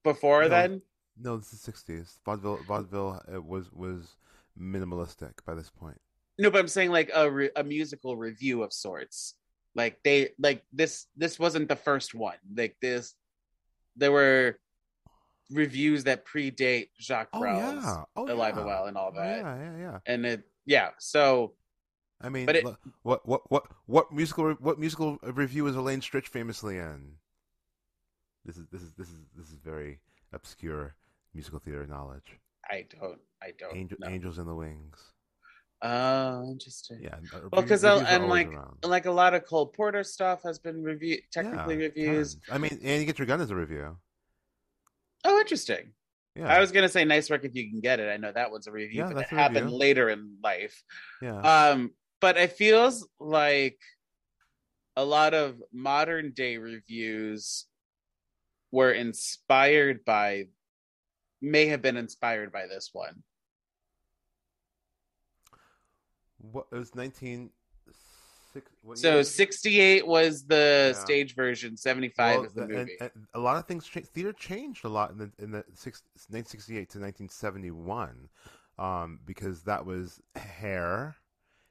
Before 0.03 0.43
No. 0.43 0.49
then, 0.49 0.81
No, 1.17 1.37
this 1.37 1.53
is 1.53 1.61
sixties. 1.61 2.19
Vaudeville 2.25 2.59
vaudeville 2.67 3.21
uh, 3.33 3.41
was 3.41 3.71
was 3.71 4.15
minimalistic 4.59 5.33
by 5.45 5.53
this 5.53 5.69
point. 5.69 5.99
no, 6.39 6.49
but 6.49 6.59
I'm 6.59 6.67
saying 6.67 6.91
like 6.91 7.11
a 7.13 7.29
re, 7.29 7.49
a 7.55 7.63
musical 7.63 8.17
review 8.17 8.63
of 8.63 8.73
sorts. 8.73 9.35
Like 9.75 9.99
they 10.03 10.29
like 10.39 10.63
this 10.73 11.07
this 11.15 11.39
wasn't 11.39 11.67
the 11.69 11.75
first 11.75 12.13
one. 12.13 12.37
Like 12.55 12.75
this, 12.81 13.15
there 13.95 14.11
were 14.11 14.57
reviews 15.51 16.03
that 16.05 16.25
predate 16.25 16.89
Jacques 16.99 17.29
Oh 17.33 17.39
Brel's 17.39 17.83
yeah, 17.83 18.03
oh 18.15 18.31
Alive 18.31 18.53
yeah. 18.55 18.59
and 18.59 18.65
Well 18.67 18.85
and 18.85 18.97
all 18.97 19.11
Oh, 19.13 19.19
that, 19.19 19.37
yeah, 19.37 19.55
yeah, 19.57 19.77
yeah. 19.77 19.99
and 20.05 20.25
it 20.25 20.43
yeah. 20.65 20.89
So 20.99 21.53
I 22.21 22.29
mean, 22.29 22.45
But 22.45 22.55
it- 22.57 22.65
what 23.03 23.27
what 23.27 23.51
what 23.51 23.63
what 23.85 24.11
musical 24.11 24.53
what 24.53 24.79
musical 24.79 25.17
review 25.23 25.67
is 25.67 25.75
Elaine 25.75 26.01
Stritch 26.01 26.27
famously 26.27 26.77
in? 26.77 27.17
This 28.45 28.57
is 28.57 28.65
this 28.71 28.81
is 28.81 28.93
this 28.93 29.09
is 29.09 29.19
this 29.35 29.47
is 29.49 29.55
very 29.55 29.99
obscure 30.31 30.95
musical 31.33 31.59
theater 31.59 31.85
knowledge. 31.87 32.37
I 32.69 32.85
don't 32.99 33.19
I 33.41 33.51
don't 33.57 33.75
Angel. 33.75 33.97
Angels 34.05 34.37
in 34.37 34.45
the 34.45 34.55
Wings. 34.55 34.97
Oh, 35.81 36.43
interesting. 36.49 36.99
Yeah. 37.01 37.15
uh, 37.33 37.49
Well, 37.51 37.63
'cause 37.67 37.83
I'll- 37.83 37.95
reviews 37.99 38.09
are 38.09 38.15
and, 38.15 38.23
always 38.23 38.45
like, 38.47 38.55
around. 38.55 38.85
like 38.85 39.05
a 39.05 39.11
lot 39.11 39.33
of 39.33 39.45
Cole 39.45 39.67
Porter 39.67 40.03
stuff 40.03 40.41
has 40.43 40.57
been 40.59 40.81
review 40.81 41.21
technically 41.31 41.75
Yeah, 41.75 41.81
reviews. 41.87 42.35
tons. 42.35 42.45
I 42.49 42.57
mean, 42.57 42.79
Annie 42.81 43.03
Get 43.05 43.19
Your 43.19 43.25
Gun 43.25 43.41
as 43.41 43.51
a 43.51 43.55
review. 43.55 43.97
Oh, 45.25 45.39
interesting. 45.39 45.93
Yeah. 46.35 46.47
I 46.47 46.59
was 46.61 46.71
gonna 46.71 46.87
say 46.89 47.03
nice 47.03 47.29
work 47.29 47.43
if 47.43 47.53
you 47.53 47.69
can 47.69 47.81
get 47.81 47.99
it. 47.99 48.09
I 48.09 48.15
know 48.17 48.31
that 48.31 48.49
was 48.49 48.65
a 48.67 48.71
review, 48.71 48.99
Yeah, 49.01 49.07
but 49.07 49.15
that 49.17 49.27
happened 49.27 49.65
review. 49.65 49.77
later 49.77 50.09
in 50.09 50.37
life. 50.41 50.83
yeah. 51.21 51.39
Um, 51.69 51.93
but 52.21 52.37
it 52.37 52.53
feels 52.53 53.07
like 53.19 53.79
a 54.95 55.03
lot 55.03 55.33
of 55.33 55.61
modern 55.73 56.31
day 56.31 56.57
reviews 56.57 57.65
were 58.71 58.91
inspired 58.93 60.05
by 60.05 60.47
may 61.43 61.67
have 61.67 61.81
been 61.81 61.97
inspired 61.97 62.51
by 62.51 62.65
this 62.67 62.89
one. 62.93 63.23
what 66.51 66.65
it 66.71 66.75
was 66.75 66.93
nineteen 66.93 67.49
six. 68.53 68.69
What 68.81 68.97
So 68.97 69.15
year 69.15 69.23
68 69.23 70.05
was 70.05 70.45
the 70.45 70.93
Yeah. 70.93 70.99
stage 70.99 71.35
version, 71.35 71.77
75 71.77 72.35
Well, 72.35 72.45
is 72.45 72.53
the 72.53 72.61
and- 72.63 72.71
movie. 72.71 72.97
and 72.99 73.11
a 73.33 73.39
lot 73.39 73.55
of 73.57 73.65
things 73.65 73.87
changed. 73.87 74.09
Theater 74.09 74.33
changed 74.33 74.83
a 74.85 74.89
lot 74.89 75.11
in 75.11 75.17
the 75.17 75.31
in 75.39 75.51
the 75.51 75.63
six, 75.73 76.03
1968 76.29 76.89
to 76.89 76.99
1971, 76.99 78.29
um, 78.77 79.19
because 79.25 79.63
that 79.63 79.85
was 79.85 80.21
Hair 80.35 81.15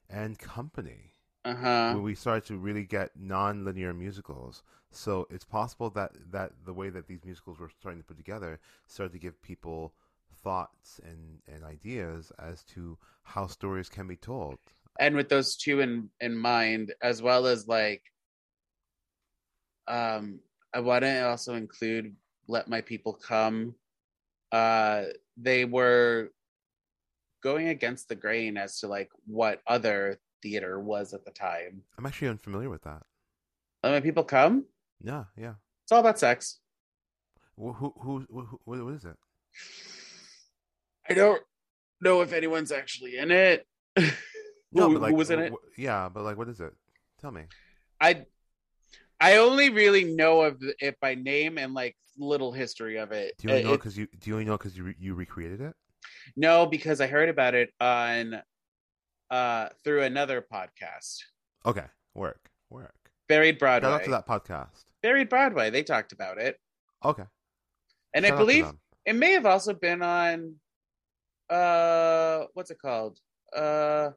and 0.08 0.38
Company 0.38 1.12
uh-huh. 1.44 1.92
when 1.94 2.02
we 2.02 2.14
started 2.14 2.44
to 2.46 2.56
really 2.56 2.84
get 2.84 3.14
non-linear 3.14 3.92
musicals. 3.92 4.62
So 4.92 5.26
it's 5.30 5.44
possible 5.44 5.90
that 5.90 6.12
that 6.30 6.52
the 6.64 6.72
way 6.74 6.90
that 6.90 7.06
these 7.08 7.24
musicals 7.24 7.58
were 7.58 7.70
starting 7.70 8.00
to 8.00 8.06
put 8.06 8.16
together 8.16 8.60
started 8.86 9.12
to 9.12 9.18
give 9.18 9.40
people 9.42 9.94
thoughts 10.44 11.00
and 11.04 11.40
and 11.52 11.64
ideas 11.64 12.32
as 12.38 12.64
to 12.64 12.98
how 13.22 13.46
stories 13.46 13.88
can 13.88 14.06
be 14.06 14.16
told. 14.16 14.58
and 15.00 15.16
with 15.16 15.28
those 15.30 15.56
two 15.56 15.80
in 15.80 16.10
in 16.20 16.36
mind 16.36 16.92
as 17.02 17.22
well 17.22 17.46
as 17.46 17.66
like 17.66 18.02
um 19.88 20.38
i 20.74 20.80
want 20.80 21.02
to 21.02 21.26
also 21.28 21.54
include 21.54 22.14
let 22.46 22.68
my 22.68 22.80
people 22.82 23.12
come 23.14 23.74
uh 24.52 25.04
they 25.38 25.64
were 25.64 26.30
going 27.42 27.68
against 27.68 28.08
the 28.08 28.14
grain 28.14 28.56
as 28.58 28.78
to 28.80 28.86
like 28.86 29.10
what 29.26 29.62
other 29.66 30.20
theater 30.42 30.78
was 30.78 31.14
at 31.14 31.24
the 31.24 31.30
time 31.30 31.82
I'm 31.96 32.04
actually 32.06 32.28
unfamiliar 32.28 32.68
with 32.68 32.82
that. 32.82 33.02
let 33.82 33.92
my 33.92 34.00
people 34.00 34.24
come 34.24 34.66
Yeah, 35.02 35.24
yeah. 35.36 35.54
it's 35.84 35.92
all 35.92 36.00
about 36.00 36.18
sex 36.18 36.58
Who 37.56 37.72
who 37.72 37.92
who, 38.00 38.26
who 38.30 38.60
what 38.64 38.84
what 38.84 38.94
is 38.94 39.04
it? 39.04 39.16
i 41.08 41.14
don't 41.14 41.42
know 42.00 42.20
if 42.22 42.32
anyone's 42.32 42.72
actually 42.72 43.18
in 43.18 43.30
it 43.30 43.66
No, 44.74 44.88
who, 44.88 44.94
but 44.94 45.02
like, 45.02 45.10
who 45.10 45.16
was 45.16 45.30
in 45.30 45.38
it 45.40 45.52
Yeah, 45.76 46.08
but 46.08 46.22
like, 46.24 46.38
what 46.38 46.48
is 46.48 46.58
it? 46.60 46.72
Tell 47.20 47.30
me. 47.30 47.42
I 48.00 48.24
I 49.20 49.36
only 49.36 49.68
really 49.68 50.04
know 50.04 50.40
of 50.40 50.62
it 50.80 50.98
by 50.98 51.14
name 51.14 51.58
and 51.58 51.74
like 51.74 51.94
little 52.16 52.52
history 52.52 52.96
of 52.96 53.12
it. 53.12 53.34
Do 53.38 53.48
you 53.48 53.54
only 53.54 53.64
Uh, 53.66 53.68
know 53.72 53.76
because 53.76 53.98
you 53.98 54.06
do 54.18 54.30
you 54.30 54.34
only 54.36 54.46
know 54.46 54.56
because 54.56 54.74
you 54.76 54.94
you 54.98 55.14
recreated 55.14 55.60
it? 55.60 55.74
no, 56.36 56.64
because 56.66 57.02
I 57.02 57.06
heard 57.06 57.28
about 57.28 57.54
it 57.54 57.70
on 57.80 58.40
uh 59.30 59.68
through 59.84 60.02
another 60.04 60.40
podcast. 60.40 61.18
Okay, 61.66 61.84
work, 62.14 62.50
work. 62.70 62.94
Buried 63.28 63.56
Shout 63.56 63.82
Broadway. 63.82 63.90
out 63.92 64.04
to 64.04 64.10
that 64.10 64.26
podcast. 64.26 64.84
Buried 65.02 65.28
Broadway. 65.28 65.70
They 65.70 65.82
talked 65.82 66.12
about 66.12 66.38
it. 66.38 66.58
Okay, 67.04 67.24
And 68.14 68.24
Shout 68.24 68.34
I 68.34 68.38
believe 68.38 68.66
it 69.04 69.16
may 69.16 69.32
have 69.32 69.46
also 69.46 69.74
been 69.74 70.02
on 70.02 70.54
uh 71.50 72.44
what's 72.54 72.70
it 72.70 72.78
called? 72.80 73.18
Uh 73.54 74.10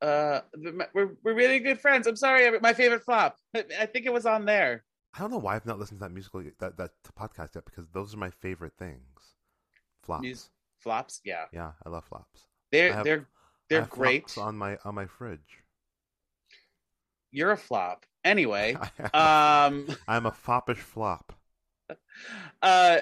uh 0.00 0.40
we're 0.94 1.14
we're 1.22 1.34
really 1.34 1.60
good 1.60 1.80
friends. 1.80 2.06
I'm 2.06 2.16
sorry, 2.16 2.58
my 2.60 2.72
favorite 2.72 3.04
flop. 3.04 3.36
I 3.54 3.86
think 3.86 4.06
it 4.06 4.12
was 4.12 4.26
on 4.26 4.44
there. 4.46 4.84
I 5.14 5.18
don't 5.20 5.30
know 5.30 5.38
why 5.38 5.56
I've 5.56 5.66
not 5.66 5.78
listened 5.78 6.00
to 6.00 6.04
that 6.06 6.12
musical 6.12 6.42
that 6.58 6.76
that 6.78 6.90
podcast 7.18 7.54
yet 7.54 7.66
because 7.66 7.86
those 7.92 8.14
are 8.14 8.18
my 8.18 8.30
favorite 8.30 8.72
things. 8.78 9.36
Flops. 10.02 10.22
Mus- 10.22 10.50
Flops, 10.80 11.20
yeah. 11.24 11.44
Yeah, 11.52 11.72
I 11.86 11.90
love 11.90 12.04
flops. 12.06 12.46
They're 12.72 12.92
have- 12.92 13.04
they're 13.04 13.28
they're 13.68 13.80
have 13.82 13.90
great. 13.90 14.28
flops 14.30 14.38
on 14.38 14.56
my 14.56 14.78
on 14.84 14.94
my 14.94 15.06
fridge. 15.06 15.62
You're 17.30 17.52
a 17.52 17.56
flop. 17.56 18.04
Anyway, 18.24 18.74
um 19.14 19.86
I'm 20.08 20.26
a 20.26 20.32
foppish 20.32 20.78
flop. 20.78 21.32
uh 22.62 23.00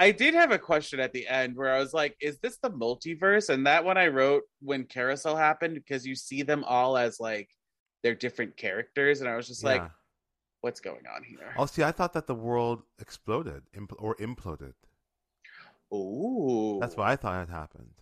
I 0.00 0.12
did 0.12 0.34
have 0.34 0.52
a 0.52 0.58
question 0.58 1.00
at 1.00 1.12
the 1.12 1.26
end 1.26 1.56
where 1.56 1.74
I 1.74 1.80
was 1.80 1.92
like, 1.92 2.16
is 2.20 2.38
this 2.38 2.58
the 2.58 2.70
multiverse? 2.70 3.48
And 3.48 3.66
that 3.66 3.84
one 3.84 3.98
I 3.98 4.06
wrote 4.06 4.44
when 4.60 4.84
Carousel 4.84 5.34
happened 5.34 5.74
because 5.74 6.06
you 6.06 6.14
see 6.14 6.42
them 6.42 6.62
all 6.62 6.96
as 6.96 7.18
like 7.18 7.50
they're 8.04 8.14
different 8.14 8.56
characters. 8.56 9.20
And 9.20 9.28
I 9.28 9.34
was 9.34 9.48
just 9.48 9.64
like, 9.64 9.82
what's 10.60 10.78
going 10.78 11.02
on 11.14 11.24
here? 11.24 11.52
Oh, 11.56 11.66
see, 11.66 11.82
I 11.82 11.90
thought 11.90 12.12
that 12.12 12.28
the 12.28 12.34
world 12.34 12.82
exploded 13.00 13.64
impl- 13.76 13.96
or 13.98 14.14
imploded. 14.16 14.74
Ooh. 15.92 16.78
That's 16.80 16.96
what 16.96 17.08
I 17.08 17.16
thought 17.16 17.34
had 17.34 17.48
happened. 17.48 17.94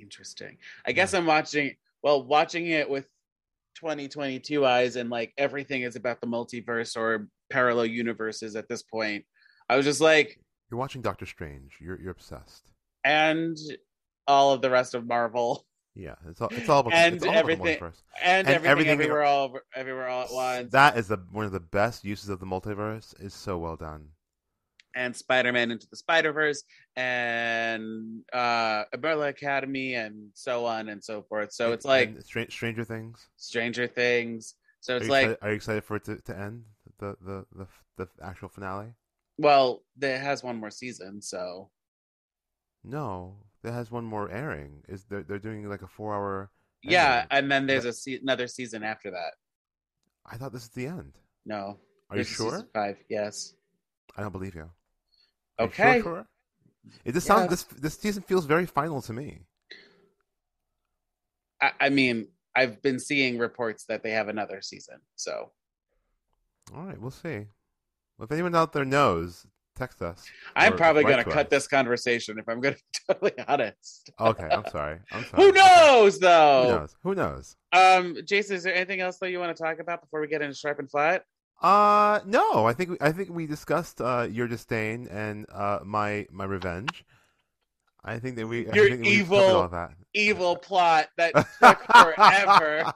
interesting. 0.00 0.58
I 0.86 0.92
guess 0.92 1.14
I'm 1.14 1.26
watching 1.26 1.74
well, 2.02 2.22
watching 2.22 2.68
it 2.68 2.88
with 2.88 3.06
2022 3.80 4.64
eyes 4.66 4.96
and 4.96 5.10
like 5.10 5.32
everything 5.38 5.82
is 5.82 5.96
about 5.96 6.20
the 6.20 6.26
multiverse 6.26 6.96
or 6.96 7.28
parallel 7.50 7.86
universes 7.86 8.56
at 8.56 8.68
this 8.68 8.82
point. 8.82 9.24
I 9.68 9.76
was 9.76 9.84
just 9.86 10.00
like, 10.00 10.38
You're 10.70 10.78
watching 10.80 11.02
Doctor 11.02 11.26
Strange. 11.26 11.76
You're 11.80 12.00
you're 12.00 12.12
obsessed. 12.12 12.72
and 13.04 13.56
all 14.26 14.52
of 14.52 14.60
the 14.60 14.70
rest 14.70 14.94
of 14.94 15.06
Marvel. 15.06 15.64
Yeah, 15.94 16.14
it's 16.28 16.40
all 16.40 16.48
it's 16.52 16.68
all 16.68 16.80
about 16.80 16.92
And 16.92 17.16
it's 17.16 17.24
all 17.24 17.30
about 17.30 17.46
the 17.46 17.52
everything- 17.52 17.78
multiverse. 17.80 18.02
and, 18.22 18.46
And 18.46 18.56
everything, 18.56 18.70
everything- 18.70 18.92
everywhere 19.00 19.22
all 19.24 19.58
everywhere 19.74 20.08
all 20.08 20.24
at 20.24 20.32
once 20.32 20.72
That 20.72 20.96
is 20.98 21.08
the 21.08 21.16
one 21.32 21.44
of 21.44 21.52
the 21.52 21.60
best 21.60 22.04
uses 22.04 22.28
of 22.28 22.40
the 22.40 22.46
multiverse. 22.46 23.18
Is 23.22 23.34
so 23.34 23.58
well 23.58 23.76
done. 23.76 24.08
And 24.98 25.14
spider-man 25.16 25.70
into 25.70 25.86
the 25.90 25.96
spider-verse 25.96 26.62
and 26.96 28.22
uh 28.32 28.82
umbrella 28.92 29.28
academy 29.28 29.94
and 29.94 30.28
so 30.34 30.66
on 30.66 30.88
and 30.90 31.02
so 31.02 31.22
forth 31.28 31.52
so 31.52 31.72
it's 31.72 31.84
like 31.84 32.08
and 32.10 32.24
Stranger 32.50 32.84
Things. 32.84 33.26
stranger 33.36 33.86
things 33.86 34.54
so 34.80 34.96
it's 34.96 35.06
you 35.06 35.10
like 35.10 35.24
excited, 35.24 35.38
are 35.42 35.50
you 35.50 35.56
excited 35.56 35.84
for 35.84 35.96
it 35.96 36.04
to, 36.04 36.16
to 36.28 36.38
end? 36.38 36.64
the 36.98 37.16
the 37.24 37.46
the, 37.58 37.66
the 37.96 38.08
actual 38.22 38.48
finale? 38.48 38.92
Well, 39.38 39.82
it 40.00 40.18
has 40.18 40.42
one 40.42 40.56
more 40.56 40.70
season, 40.70 41.22
so 41.22 41.70
No, 42.84 43.36
that 43.62 43.72
has 43.72 43.90
one 43.90 44.04
more 44.04 44.30
airing. 44.30 44.82
Is 44.88 45.04
they're 45.04 45.22
they're 45.22 45.38
doing 45.38 45.68
like 45.68 45.82
a 45.82 45.86
four 45.88 46.14
hour? 46.14 46.50
yeah, 46.82 47.26
and 47.30 47.50
then 47.50 47.66
there's 47.66 47.84
a 47.84 47.92
se- 47.92 48.20
another 48.22 48.46
season 48.48 48.82
after 48.82 49.10
that. 49.10 49.34
I 50.26 50.36
thought 50.36 50.52
this 50.52 50.64
is 50.64 50.70
the 50.70 50.86
end. 50.86 51.12
No, 51.46 51.78
Are 52.10 52.16
you 52.16 52.24
sure? 52.24 52.66
Five, 52.74 52.96
yes. 53.08 53.54
I 54.16 54.22
don't 54.22 54.32
believe 54.32 54.54
you. 54.54 54.70
Are 55.58 55.64
you 55.64 55.68
Okay. 55.70 56.00
Sure, 56.00 56.02
sure? 56.02 56.26
It 57.04 57.12
just 57.12 57.26
Yeah. 57.26 57.36
sounds 57.36 57.50
this 57.50 57.62
this 57.64 57.94
season 57.98 58.22
feels 58.22 58.46
very 58.46 58.66
final 58.66 59.02
to 59.02 59.12
me. 59.12 59.40
I, 61.60 61.72
I 61.80 61.88
mean, 61.88 62.28
I've 62.54 62.80
been 62.82 62.98
seeing 62.98 63.38
reports 63.38 63.84
that 63.86 64.02
they 64.02 64.10
have 64.12 64.28
another 64.28 64.62
season, 64.62 65.00
so 65.16 65.52
All 66.74 66.84
right, 66.84 67.00
we'll 67.00 67.10
see. 67.10 67.46
If 68.20 68.32
anyone 68.32 68.54
out 68.54 68.72
there 68.72 68.84
knows, 68.84 69.46
text 69.76 70.02
us. 70.02 70.28
I'm 70.56 70.76
probably 70.76 71.04
gonna 71.04 71.24
cut 71.24 71.46
us. 71.46 71.50
this 71.50 71.68
conversation 71.68 72.38
if 72.38 72.48
I'm 72.48 72.60
gonna 72.60 72.76
be 72.76 72.82
totally 73.14 73.32
honest. 73.46 74.10
Okay, 74.20 74.44
I'm 74.44 74.66
sorry. 74.66 74.98
I'm 75.12 75.24
sorry. 75.30 75.42
Who 75.42 75.48
Okay. 75.50 75.58
knows, 75.58 76.14
Who 76.14 76.20
though? 76.20 76.64
knows? 76.68 76.96
Who 77.02 77.14
knows? 77.14 77.56
Um, 77.72 78.16
Jason, 78.24 78.56
is 78.56 78.62
there 78.62 78.74
anything 78.74 79.00
else 79.00 79.18
that 79.18 79.30
you 79.30 79.38
want 79.38 79.54
to 79.56 79.62
talk 79.62 79.78
about 79.78 80.00
before 80.00 80.20
we 80.20 80.26
get 80.26 80.42
into 80.42 80.54
sharp 80.54 80.78
and 80.78 80.90
flat? 80.90 81.24
Uh, 81.60 82.20
no. 82.24 82.66
I 82.66 82.72
think 82.72 82.90
we, 82.90 82.96
I 83.00 83.12
think 83.12 83.30
we 83.30 83.46
discussed 83.46 84.00
uh, 84.00 84.28
your 84.30 84.46
disdain 84.48 85.08
and 85.08 85.46
uh, 85.52 85.80
my 85.84 86.26
my 86.30 86.44
revenge. 86.44 87.04
I 88.04 88.18
think 88.20 88.36
that 88.36 88.46
we. 88.46 88.68
I 88.68 88.74
Your 88.74 88.88
think 88.90 89.02
we 89.02 89.08
evil- 89.08 89.38
all 89.38 89.68
that. 89.68 89.90
Evil 90.14 90.56
plot 90.68 91.08
that 91.16 91.32
took 91.60 91.82
forever. 91.84 92.92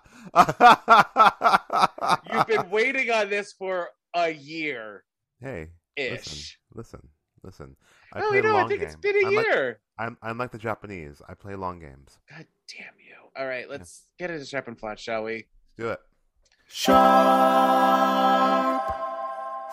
You've 2.32 2.46
been 2.46 2.70
waiting 2.70 3.10
on 3.10 3.28
this 3.28 3.52
for 3.52 3.88
a 4.14 4.30
year 4.30 5.04
hey, 5.40 5.68
ish. 5.96 6.58
listen, 6.74 7.00
listen, 7.02 7.08
listen. 7.42 7.76
I 8.12 8.20
Oh, 8.22 8.32
you 8.34 8.42
know, 8.42 8.56
I 8.56 8.66
think 8.68 8.80
game. 8.80 8.88
it's 8.88 8.96
been 8.96 9.16
a 9.16 9.26
I'm 9.28 9.34
like, 9.34 9.46
year. 9.46 9.80
I'm 9.98 10.16
I'm 10.22 10.38
like 10.38 10.52
the 10.52 10.58
Japanese. 10.58 11.20
I 11.28 11.34
play 11.34 11.54
long 11.56 11.78
games. 11.80 12.18
God 12.30 12.46
damn 12.68 12.94
you! 12.98 13.16
All 13.36 13.46
right, 13.46 13.68
let's 13.68 14.06
get 14.18 14.30
into 14.30 14.44
sharp 14.46 14.68
and 14.68 14.78
flat, 14.78 14.98
shall 15.00 15.24
we? 15.24 15.32
Let's 15.34 15.46
do 15.78 15.88
it. 15.90 15.98
Sharp. 16.74 17.02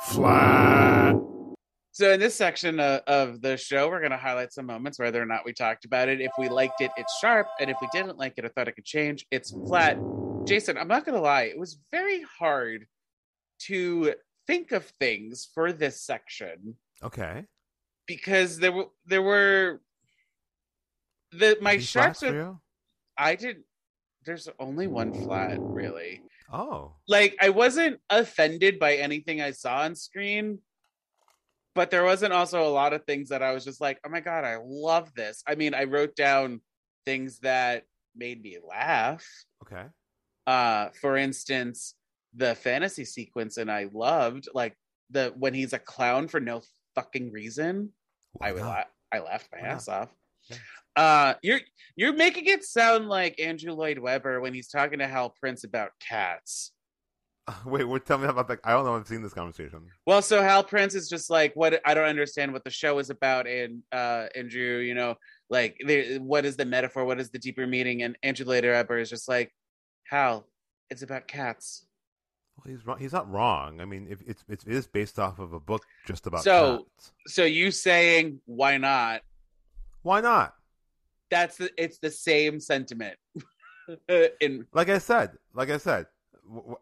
Flat. 0.03 1.15
So 1.93 2.11
in 2.11 2.19
this 2.19 2.35
section 2.35 2.79
of, 2.81 3.01
of 3.07 3.41
the 3.41 3.55
show, 3.55 3.87
we're 3.89 3.99
going 3.99 4.11
to 4.11 4.17
highlight 4.17 4.51
some 4.51 4.65
moments, 4.65 4.99
whether 4.99 5.21
or 5.21 5.25
not 5.25 5.45
we 5.45 5.53
talked 5.53 5.85
about 5.85 6.09
it. 6.09 6.19
If 6.19 6.31
we 6.37 6.49
liked 6.49 6.81
it, 6.81 6.91
it's 6.97 7.17
sharp, 7.19 7.47
and 7.61 7.69
if 7.69 7.77
we 7.81 7.87
didn't 7.93 8.17
like 8.17 8.33
it 8.37 8.43
I 8.43 8.49
thought 8.49 8.67
it 8.67 8.73
could 8.73 8.83
change, 8.83 9.25
it's 9.31 9.51
flat. 9.51 9.97
Jason, 10.45 10.77
I'm 10.77 10.89
not 10.89 11.05
going 11.05 11.15
to 11.15 11.21
lie; 11.21 11.43
it 11.43 11.57
was 11.57 11.79
very 11.91 12.21
hard 12.37 12.85
to 13.67 14.13
think 14.45 14.73
of 14.73 14.85
things 14.99 15.47
for 15.53 15.71
this 15.71 16.01
section 16.01 16.75
Okay. 17.01 17.45
because 18.07 18.57
there 18.59 18.71
were 18.73 18.87
there 19.05 19.21
were 19.21 19.79
the 21.31 21.57
my 21.61 21.77
sharps. 21.77 22.23
Are. 22.23 22.57
I 23.17 23.35
didn't, 23.35 23.65
There's 24.25 24.49
only 24.59 24.87
one 24.87 25.13
flat, 25.13 25.57
really. 25.59 26.23
Oh, 26.51 26.95
like 27.07 27.35
I 27.41 27.49
wasn't 27.49 27.99
offended 28.09 28.79
by 28.79 28.95
anything 28.95 29.41
I 29.41 29.51
saw 29.51 29.81
on 29.81 29.95
screen, 29.95 30.59
but 31.75 31.91
there 31.91 32.03
wasn't 32.03 32.33
also 32.33 32.67
a 32.67 32.69
lot 32.69 32.93
of 32.93 33.03
things 33.05 33.29
that 33.29 33.43
I 33.43 33.51
was 33.53 33.63
just 33.63 33.79
like, 33.81 33.99
oh 34.05 34.09
my 34.09 34.19
god, 34.19 34.43
I 34.43 34.57
love 34.63 35.13
this. 35.13 35.43
I 35.47 35.55
mean, 35.55 35.73
I 35.73 35.83
wrote 35.83 36.15
down 36.15 36.61
things 37.05 37.39
that 37.39 37.83
made 38.15 38.41
me 38.41 38.57
laugh. 38.67 39.25
okay. 39.63 39.85
Uh, 40.47 40.89
for 40.99 41.15
instance, 41.15 41.93
the 42.35 42.55
fantasy 42.55 43.05
sequence, 43.05 43.57
and 43.57 43.71
I 43.71 43.87
loved 43.93 44.49
like 44.53 44.75
the 45.11 45.33
when 45.37 45.53
he's 45.53 45.73
a 45.73 45.79
clown 45.79 46.27
for 46.27 46.39
no 46.39 46.61
fucking 46.95 47.31
reason. 47.31 47.91
I 48.41 48.53
would 48.53 48.61
not? 48.63 48.87
I 49.11 49.19
laughed 49.19 49.49
my 49.51 49.59
Why 49.61 49.67
not? 49.67 49.75
ass 49.75 49.87
off. 49.87 50.09
Yeah. 50.49 50.57
Uh, 50.99 51.33
you're 51.41 51.61
you're 51.95 52.13
making 52.13 52.45
it 52.47 52.63
sound 52.65 53.07
like 53.07 53.39
Andrew 53.39 53.71
Lloyd 53.73 53.99
Webber 53.99 54.41
when 54.41 54.53
he's 54.53 54.67
talking 54.67 54.99
to 54.99 55.07
Hal 55.07 55.29
Prince 55.29 55.63
about 55.63 55.91
cats. 56.01 56.71
Wait, 57.65 57.85
what? 57.85 58.05
Tell 58.05 58.17
me 58.17 58.27
about 58.27 58.49
that. 58.49 58.59
I 58.65 58.71
don't 58.73 58.83
know. 58.85 58.95
I've 58.95 59.07
seen 59.07 59.21
this 59.21 59.33
conversation. 59.33 59.87
Well, 60.05 60.21
so 60.21 60.41
Hal 60.41 60.63
Prince 60.63 60.95
is 60.95 61.07
just 61.07 61.29
like, 61.29 61.53
what? 61.55 61.79
I 61.85 61.93
don't 61.93 62.03
understand 62.07 62.51
what 62.51 62.65
the 62.65 62.69
show 62.69 62.99
is 62.99 63.09
about, 63.09 63.47
and 63.47 63.81
uh, 63.93 64.25
Andrew, 64.35 64.79
you 64.79 64.93
know, 64.93 65.15
like, 65.49 65.77
what 66.19 66.45
is 66.45 66.57
the 66.57 66.65
metaphor? 66.65 67.05
What 67.05 67.19
is 67.19 67.29
the 67.29 67.39
deeper 67.39 67.65
meaning? 67.65 68.03
And 68.03 68.17
Andrew 68.21 68.45
Lloyd 68.45 68.65
Webber 68.65 68.99
is 68.99 69.09
just 69.09 69.29
like, 69.29 69.53
Hal, 70.09 70.47
it's 70.89 71.01
about 71.01 71.27
cats. 71.27 71.85
Well, 72.57 72.75
he's 72.75 72.85
wrong. 72.85 72.99
He's 72.99 73.13
not 73.13 73.31
wrong. 73.31 73.79
I 73.79 73.85
mean, 73.85 74.07
if 74.09 74.21
it's, 74.27 74.43
it's 74.49 74.65
it 74.65 74.73
is 74.73 74.85
based 74.85 75.17
off 75.17 75.39
of 75.39 75.53
a 75.53 75.59
book 75.61 75.83
just 76.05 76.27
about 76.27 76.43
So- 76.43 76.79
cats. 76.97 77.11
So 77.27 77.45
you 77.45 77.71
saying 77.71 78.41
why 78.45 78.77
not? 78.77 79.21
Why 80.01 80.19
not? 80.21 80.55
That's 81.29 81.57
the, 81.57 81.69
it's 81.77 81.99
the 81.99 82.11
same 82.11 82.59
sentiment. 82.59 83.17
In 84.41 84.65
Like 84.73 84.89
I 84.89 84.99
said, 84.99 85.31
like 85.53 85.69
I 85.71 85.77
said, 85.77 86.05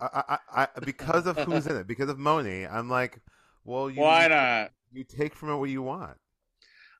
I, 0.02 0.08
I, 0.30 0.38
I, 0.54 0.68
because 0.84 1.26
of 1.26 1.38
who's 1.38 1.66
in 1.68 1.76
it, 1.78 1.88
because 1.88 2.10
of 2.10 2.18
Moni, 2.20 2.66
I'm 2.68 2.90
like, 2.90 3.20
well, 3.64 3.90
you, 3.90 4.02
why 4.02 4.28
not? 4.28 4.72
You 4.92 5.04
take 5.06 5.34
from 5.36 5.50
it 5.50 5.56
what 5.58 5.70
you 5.70 5.82
want. 5.82 6.18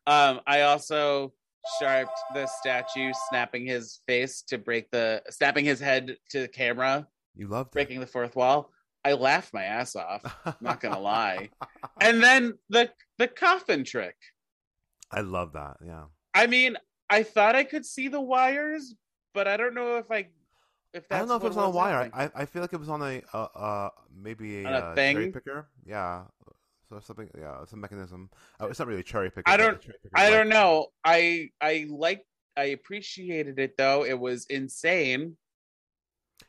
Um, 0.06 0.40
I 0.48 0.62
also 0.62 1.34
sharped 1.80 2.18
the 2.34 2.46
statue 2.48 3.12
snapping 3.30 3.66
his 3.66 4.00
face 4.08 4.42
to 4.44 4.58
break 4.58 4.90
the 4.92 5.22
snapping 5.30 5.66
his 5.66 5.80
head 5.80 6.18
to 6.30 6.40
the 6.42 6.48
camera, 6.48 7.06
You 7.36 7.48
loved 7.48 7.70
it. 7.70 7.74
breaking 7.74 8.00
the 8.00 8.08
fourth 8.08 8.36
wall. 8.36 8.72
I 9.04 9.14
laughed 9.14 9.54
my 9.54 9.64
ass 9.64 9.96
off. 9.96 10.24
not 10.62 10.80
gonna 10.80 11.00
lie. 11.00 11.50
And 12.02 12.22
then 12.24 12.54
the 12.70 12.92
the 13.18 13.28
coffin 13.28 13.84
trick. 13.84 14.16
I 15.12 15.22
love 15.22 15.54
that. 15.54 15.78
Yeah. 15.86 16.06
I 16.34 16.48
mean, 16.48 16.78
I 17.10 17.24
thought 17.24 17.56
I 17.56 17.64
could 17.64 17.86
see 17.86 18.08
the 18.08 18.22
wires, 18.22 18.96
but 19.34 19.48
I 19.48 19.58
don't 19.58 19.74
know 19.74 19.98
if 19.98 20.12
I 20.12 20.28
if 20.94 21.08
that's 21.08 21.16
I 21.16 21.20
don't 21.20 21.28
know 21.28 21.36
if 21.36 21.44
it 21.44 21.48
was 21.48 21.58
on 21.58 21.66
a 21.66 21.70
wire. 21.70 22.10
I, 22.14 22.30
I 22.36 22.46
feel 22.46 22.62
like 22.62 22.74
it 22.74 22.80
was 22.80 22.90
on 22.90 23.02
a 23.02 23.22
uh, 23.34 23.48
uh 23.56 23.90
maybe 24.16 24.64
a, 24.64 24.70
a 24.70 24.72
uh, 24.72 24.96
cherry 24.96 25.32
picker. 25.32 25.68
Yeah. 25.86 26.24
So 26.90 27.00
something. 27.00 27.30
Yeah, 27.38 27.64
a 27.72 27.76
mechanism. 27.76 28.30
Oh, 28.60 28.68
it's 28.68 28.80
not 28.80 28.88
really 28.88 29.02
a 29.02 29.04
cherry 29.04 29.30
picker. 29.30 29.44
I 29.46 29.58
don't- 29.58 29.82
picker 29.82 29.98
I 30.16 30.30
don't 30.30 30.50
know. 30.50 30.88
I 31.04 31.50
I 31.62 31.86
like 31.90 32.26
I 32.56 32.66
appreciated 32.66 33.60
it 33.60 33.78
though. 33.78 34.06
It 34.06 34.20
was 34.20 34.46
insane. 34.46 35.38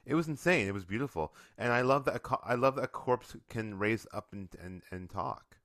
It 0.06 0.14
was 0.14 0.28
insane. 0.28 0.68
It 0.68 0.74
was 0.74 0.84
beautiful, 0.84 1.34
and 1.56 1.72
I 1.72 1.80
love 1.82 2.04
that. 2.04 2.16
A 2.16 2.18
co- 2.18 2.40
I 2.44 2.54
love 2.54 2.76
that 2.76 2.84
a 2.84 2.88
corpse 2.88 3.36
can 3.48 3.78
raise 3.78 4.06
up 4.12 4.28
and 4.32 4.48
and, 4.62 4.82
and 4.90 5.10
talk. 5.10 5.56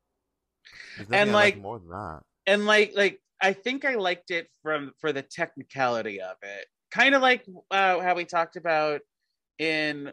And, 0.98 1.32
like 1.32 1.56
like- 1.56 1.62
more 1.62 1.80
than 1.80 1.90
that. 1.90 2.22
and 2.48 2.66
like 2.66 2.94
like 2.96 3.22
I 3.44 3.54
think 3.54 3.84
I 3.86 3.96
liked 3.96 4.32
it 4.32 4.48
from 4.64 4.94
for 5.00 5.12
the 5.12 5.22
technicality 5.22 6.20
of 6.22 6.38
it. 6.42 6.66
Kind 6.92 7.14
of 7.14 7.22
like 7.22 7.46
uh, 7.70 8.00
how 8.00 8.16
we 8.16 8.26
talked 8.26 8.56
about 8.56 9.02
in 9.60 10.12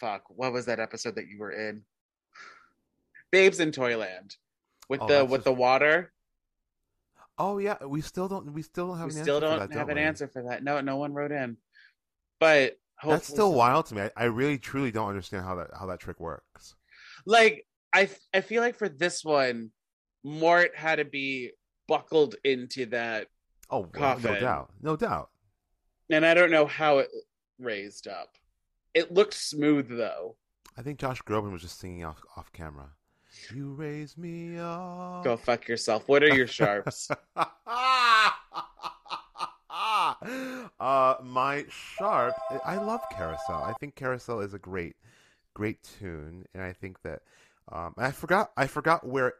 fuck, 0.00 0.22
what 0.28 0.52
was 0.52 0.66
that 0.66 0.78
episode 0.80 1.16
that 1.16 1.26
you 1.26 1.38
were 1.38 1.50
in? 1.50 1.82
Babes 3.30 3.60
in 3.60 3.72
Toyland 3.72 4.36
with 4.88 5.02
Oh, 5.02 5.06
the 5.08 5.24
with 5.24 5.40
just- 5.40 5.44
the 5.44 5.52
water. 5.52 6.12
Oh 7.40 7.58
yeah, 7.58 7.84
we 7.84 8.00
still 8.00 8.26
don't. 8.28 8.52
We 8.52 8.62
still 8.62 8.88
don't 8.88 8.98
have. 8.98 9.08
We 9.12 9.16
an 9.16 9.22
still 9.22 9.36
answer 9.36 9.46
for 9.50 9.58
don't 9.58 9.70
that, 9.70 9.78
have 9.78 9.88
an 9.90 9.98
answer 9.98 10.28
for 10.28 10.42
that. 10.48 10.64
No, 10.64 10.80
no 10.80 10.96
one 10.96 11.12
wrote 11.14 11.30
in. 11.32 11.56
But 12.40 12.78
That's 13.04 13.26
still 13.28 13.50
some- 13.50 13.56
wild 13.58 13.86
to 13.86 13.94
me. 13.94 14.02
I, 14.02 14.10
I 14.16 14.24
really, 14.24 14.58
truly 14.58 14.90
don't 14.90 15.08
understand 15.08 15.44
how 15.44 15.54
that 15.56 15.68
how 15.78 15.86
that 15.86 16.00
trick 16.00 16.18
works. 16.20 16.74
like 17.26 17.66
I 17.92 18.08
I 18.34 18.40
feel 18.40 18.60
like 18.62 18.74
for 18.76 18.88
this 18.88 19.24
one, 19.24 19.70
Mort 20.24 20.76
had 20.76 20.96
to 20.96 21.04
be 21.04 21.50
buckled 21.88 22.36
into 22.44 22.86
that, 22.86 23.26
Oh, 23.70 23.88
well, 23.98 24.18
no 24.20 24.38
doubt, 24.40 24.70
no 24.80 24.94
doubt. 24.96 25.30
and 26.08 26.24
I 26.24 26.34
don't 26.34 26.50
know 26.52 26.66
how 26.66 26.98
it 26.98 27.08
raised 27.58 28.06
up. 28.06 28.36
It 28.94 29.12
looked 29.12 29.34
smooth 29.34 29.88
though. 29.88 30.36
I 30.76 30.82
think 30.82 30.98
Josh 31.00 31.20
Groban 31.22 31.50
was 31.52 31.62
just 31.62 31.78
singing 31.80 32.04
off 32.04 32.22
off 32.36 32.52
camera. 32.52 32.90
You 33.54 33.72
raise 33.74 34.16
me 34.16 34.56
up. 34.58 35.24
Go 35.24 35.36
fuck 35.36 35.68
yourself. 35.68 36.08
What 36.08 36.22
are 36.22 36.34
your 36.34 36.46
sharps? 36.58 37.10
uh, 37.36 37.46
my 41.22 41.64
sharp. 41.68 42.34
I 42.64 42.76
love 42.76 43.00
Carousel. 43.12 43.62
I 43.62 43.74
think 43.80 43.94
Carousel 43.94 44.40
is 44.40 44.54
a 44.54 44.58
great, 44.58 44.96
great 45.54 45.78
tune, 45.98 46.44
and 46.54 46.62
I 46.62 46.72
think 46.72 47.02
that. 47.02 47.22
Um, 47.70 47.94
I 47.98 48.10
forgot. 48.12 48.52
I 48.56 48.66
forgot 48.66 49.06
where. 49.06 49.34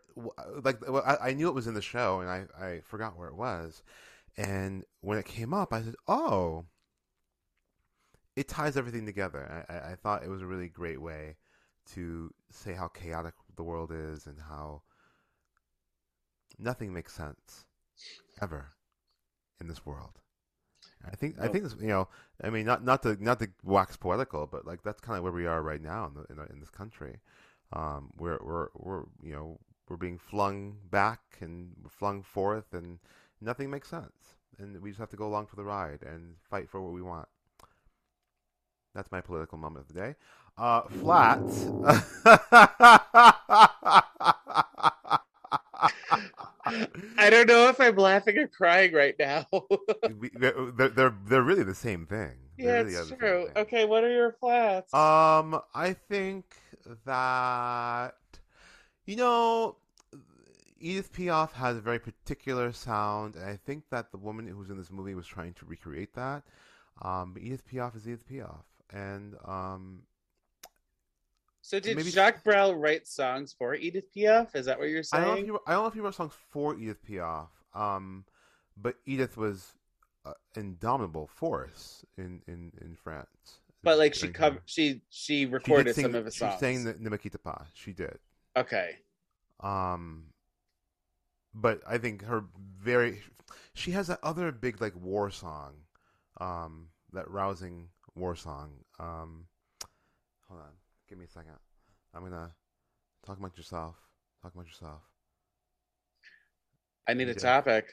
Like, 0.63 0.87
well, 0.89 1.03
I, 1.07 1.31
I 1.31 1.33
knew 1.33 1.49
it 1.49 1.55
was 1.55 1.67
in 1.67 1.75
the 1.75 1.83
show, 1.83 2.21
and 2.21 2.29
I, 2.29 2.45
I 2.63 2.81
forgot 2.81 3.17
where 3.17 3.29
it 3.29 3.37
was. 3.37 3.83
And 4.37 4.85
when 5.01 5.19
it 5.19 5.25
came 5.25 5.55
up, 5.55 5.73
I 5.73 5.83
said, 5.83 5.95
"Oh, 6.07 6.65
it 8.37 8.49
ties 8.49 8.77
everything 8.77 9.07
together." 9.07 9.65
I, 9.69 9.93
I, 9.93 9.95
thought 9.95 10.25
it 10.25 10.29
was 10.29 10.43
a 10.43 10.47
really 10.47 10.69
great 10.69 11.01
way 11.01 11.37
to 11.95 12.33
say 12.51 12.75
how 12.75 12.89
chaotic 12.89 13.35
the 13.57 13.63
world 13.63 13.93
is 13.93 14.27
and 14.27 14.39
how 14.39 14.83
nothing 16.59 16.93
makes 16.93 17.15
sense 17.15 17.65
ever 18.43 18.73
in 19.61 19.69
this 19.69 19.87
world. 19.87 20.21
I 21.05 21.15
think 21.17 21.37
I 21.41 21.49
think 21.49 21.65
you 21.81 21.89
know 21.89 22.09
I 22.43 22.51
mean 22.51 22.67
not 22.67 22.85
not 22.85 23.03
to 23.05 23.17
not 23.23 23.39
to 23.41 23.49
wax 23.63 23.97
poetical, 23.97 24.47
but 24.47 24.67
like 24.67 24.83
that's 24.83 25.01
kind 25.01 25.17
of 25.17 25.23
where 25.23 25.33
we 25.33 25.47
are 25.47 25.63
right 25.63 25.81
now 25.81 26.07
in 26.07 26.15
the, 26.15 26.43
in, 26.43 26.55
in 26.55 26.61
this 26.61 26.71
country. 26.71 27.19
Um, 27.73 28.11
we're 28.17 28.39
we're 28.43 28.69
we're 28.75 29.03
you 29.23 29.33
know 29.33 29.59
we're 29.89 29.97
being 29.97 30.19
flung 30.19 30.77
back 30.91 31.21
and 31.41 31.73
flung 31.89 32.23
forth, 32.23 32.73
and 32.73 32.99
nothing 33.41 33.71
makes 33.71 33.89
sense. 33.89 34.37
And 34.59 34.81
we 34.81 34.91
just 34.91 35.01
have 35.01 35.11
to 35.11 35.17
go 35.17 35.27
along 35.27 35.47
for 35.47 35.57
the 35.57 35.65
ride 35.65 36.03
and 36.03 36.35
fight 36.51 36.69
for 36.69 36.81
what 36.81 36.93
we 36.93 37.03
want. 37.03 37.29
That's 38.95 39.13
my 39.13 39.21
political 39.21 39.59
moment 39.59 39.87
of 39.89 39.95
the 39.95 40.01
day. 40.01 40.15
Uh, 40.57 40.83
flat. 40.89 41.43
I 47.17 47.31
don't 47.31 47.47
know 47.47 47.69
if 47.69 47.81
I'm 47.81 47.97
laughing 47.97 48.39
or 48.39 48.49
crying 48.49 48.93
right 48.93 49.15
now. 49.19 49.47
They're, 50.35 50.89
they're 50.89 51.15
they're 51.27 51.43
really 51.43 51.63
the 51.63 51.75
same 51.75 52.07
thing. 52.07 52.33
Yeah, 52.57 52.79
really 52.79 52.95
it's 52.95 53.11
true. 53.11 53.49
Okay, 53.57 53.85
what 53.85 54.03
are 54.03 54.11
your 54.11 54.33
flats? 54.33 54.93
Um, 54.93 55.61
I 55.75 55.93
think 55.93 56.57
that 57.05 58.15
you 59.07 59.17
know 59.17 59.77
Edith 60.81 61.13
Piaf 61.13 61.53
has 61.53 61.77
a 61.77 61.81
very 61.81 61.99
particular 61.99 62.73
sound, 62.73 63.35
and 63.37 63.45
I 63.45 63.57
think 63.57 63.85
that 63.91 64.11
the 64.13 64.19
woman 64.19 64.47
who's 64.47 64.71
in 64.71 64.79
this 64.79 64.91
movie 64.91 65.15
was 65.15 65.27
trying 65.27 65.55
to 65.55 65.67
recreate 65.67 66.15
that. 66.15 66.43
Um, 67.03 67.37
Edith 67.41 67.63
Piaf 67.71 67.97
is 67.97 68.07
Edith 68.07 68.29
Piaf, 68.29 68.63
and 68.93 69.35
um, 69.45 70.03
so 71.63 71.81
did 71.81 71.97
maybe- 71.97 72.11
Jacques 72.11 72.43
Brel 72.45 72.75
write 72.75 73.07
songs 73.07 73.55
for 73.57 73.75
Edith 73.75 74.13
Piaf? 74.15 74.55
Is 74.55 74.67
that 74.67 74.79
what 74.79 74.89
you're 74.89 75.03
I 75.13 75.19
don't 75.19 75.27
know 75.29 75.35
saying? 75.35 75.45
if 75.47 75.51
he, 75.51 75.57
I 75.67 75.73
don't 75.73 75.83
know 75.83 75.89
if 75.89 75.95
he 75.95 76.01
wrote 76.01 76.15
songs 76.15 76.33
for 76.51 76.77
Edith 76.77 77.05
Piaf. 77.07 77.49
Um, 77.75 78.25
but 78.77 78.97
Edith 79.07 79.37
was 79.37 79.75
an 80.25 80.35
indomitable 80.57 81.27
force 81.27 82.05
in 82.17 82.43
in 82.47 82.73
in 82.81 82.95
France. 82.95 83.61
But 83.89 83.99
like 83.99 84.15
she 84.15 84.29
covered, 84.29 84.63
she 84.67 85.01
she 85.09 85.41
She 85.41 85.47
recorded 85.47 85.95
sing- 85.95 86.05
some 86.05 86.15
of 86.15 86.25
his 86.27 86.35
She 86.35 86.41
songs. 86.41 86.61
sang 86.61 86.85
Ne 86.85 87.09
me 87.11 87.17
quitte 87.19 87.43
pas. 87.43 87.67
She 87.75 87.93
did. 87.95 88.19
Okay, 88.57 88.97
Um, 89.61 90.33
but 91.55 91.81
I 91.87 91.97
think 91.99 92.23
her 92.25 92.45
very 92.79 93.23
she 93.75 93.93
has 93.93 94.09
that 94.09 94.21
other 94.23 94.53
big 94.53 94.81
like 94.81 94.95
war 94.97 95.31
song, 95.31 95.87
um, 96.39 96.91
that 97.13 97.31
rousing 97.31 97.89
war 98.15 98.37
song. 98.37 98.85
Um, 98.99 99.47
hold 100.49 100.61
on, 100.61 100.73
give 101.09 101.19
me 101.19 101.25
a 101.25 101.29
second. 101.29 101.59
I'm 102.15 102.23
gonna 102.25 102.55
talk 103.25 103.39
about 103.39 103.57
yourself. 103.57 103.97
Talk 104.43 104.55
about 104.55 104.67
yourself. 104.67 105.03
I 107.07 107.15
need 107.15 107.29
a 107.29 107.35
topic. 107.35 107.87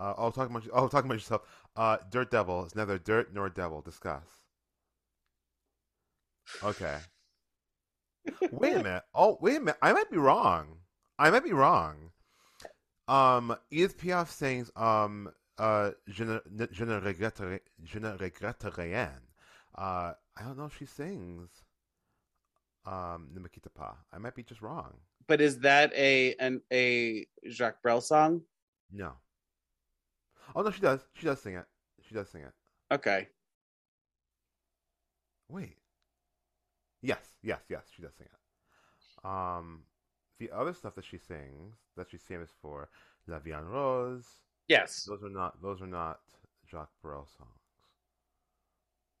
Uh, 0.00 0.14
oh, 0.16 0.30
talk 0.30 0.50
about 0.50 0.66
oh, 0.72 0.88
talking 0.88 1.06
about 1.08 1.14
yourself. 1.22 1.42
Uh, 1.76 1.98
Dirt 2.10 2.30
Devil 2.32 2.64
is 2.64 2.74
neither 2.74 2.98
dirt 2.98 3.32
nor 3.32 3.48
devil. 3.48 3.80
Discuss. 3.80 4.41
Okay. 6.62 6.98
wait 8.52 8.74
a 8.74 8.82
minute. 8.82 9.02
Oh, 9.14 9.38
wait 9.40 9.56
a 9.56 9.60
minute. 9.60 9.78
I 9.82 9.92
might 9.92 10.10
be 10.10 10.18
wrong. 10.18 10.78
I 11.18 11.30
might 11.30 11.44
be 11.44 11.52
wrong. 11.52 12.10
Um, 13.08 13.56
Edith 13.70 13.98
Piaf 13.98 14.30
sings 14.30 14.70
um 14.76 15.30
uh 15.58 15.90
je 16.08 16.24
ne, 16.24 16.40
je 16.70 16.84
ne 16.84 17.00
regrette 17.00 17.60
je 17.84 17.98
ne 17.98 18.16
regrette 18.16 18.76
rien. 18.76 19.20
Uh, 19.76 20.12
I 20.36 20.42
don't 20.42 20.56
know 20.56 20.66
if 20.66 20.76
she 20.78 20.86
sings 20.86 21.50
um 22.86 23.28
Ne 23.34 23.40
me 23.40 23.48
quitte 23.48 23.72
pas. 23.74 23.96
I 24.12 24.18
might 24.18 24.34
be 24.34 24.42
just 24.42 24.62
wrong. 24.62 24.94
But 25.26 25.40
is 25.40 25.58
that 25.60 25.92
a 25.94 26.34
an 26.38 26.62
a 26.72 27.26
Jacques 27.48 27.82
Brel 27.82 28.00
song? 28.00 28.42
No. 28.90 29.12
Oh 30.54 30.62
no, 30.62 30.70
she 30.70 30.80
does. 30.80 31.00
She 31.14 31.26
does 31.26 31.40
sing 31.40 31.54
it. 31.54 31.64
She 32.06 32.14
does 32.14 32.28
sing 32.28 32.42
it. 32.42 32.52
Okay, 32.90 33.28
Wait. 35.52 35.76
Yes, 37.02 37.18
yes, 37.42 37.60
yes, 37.68 37.82
she 37.94 38.02
does 38.02 38.14
sing 38.16 38.26
it. 38.26 39.26
Um, 39.28 39.82
the 40.38 40.50
other 40.50 40.72
stuff 40.72 40.94
that 40.94 41.04
she 41.04 41.18
sings, 41.18 41.74
that 41.96 42.08
she's 42.10 42.22
famous 42.22 42.50
for, 42.60 42.88
La 43.26 43.38
Vie 43.38 43.52
en 43.52 43.64
Rose, 43.64 44.26
yes. 44.68 45.04
those 45.08 45.22
are 45.22 45.28
not 45.30 45.60
those 45.62 45.80
are 45.82 45.86
not 45.86 46.20
Jacques 46.70 46.90
Brel 47.02 47.26
songs. 47.36 47.50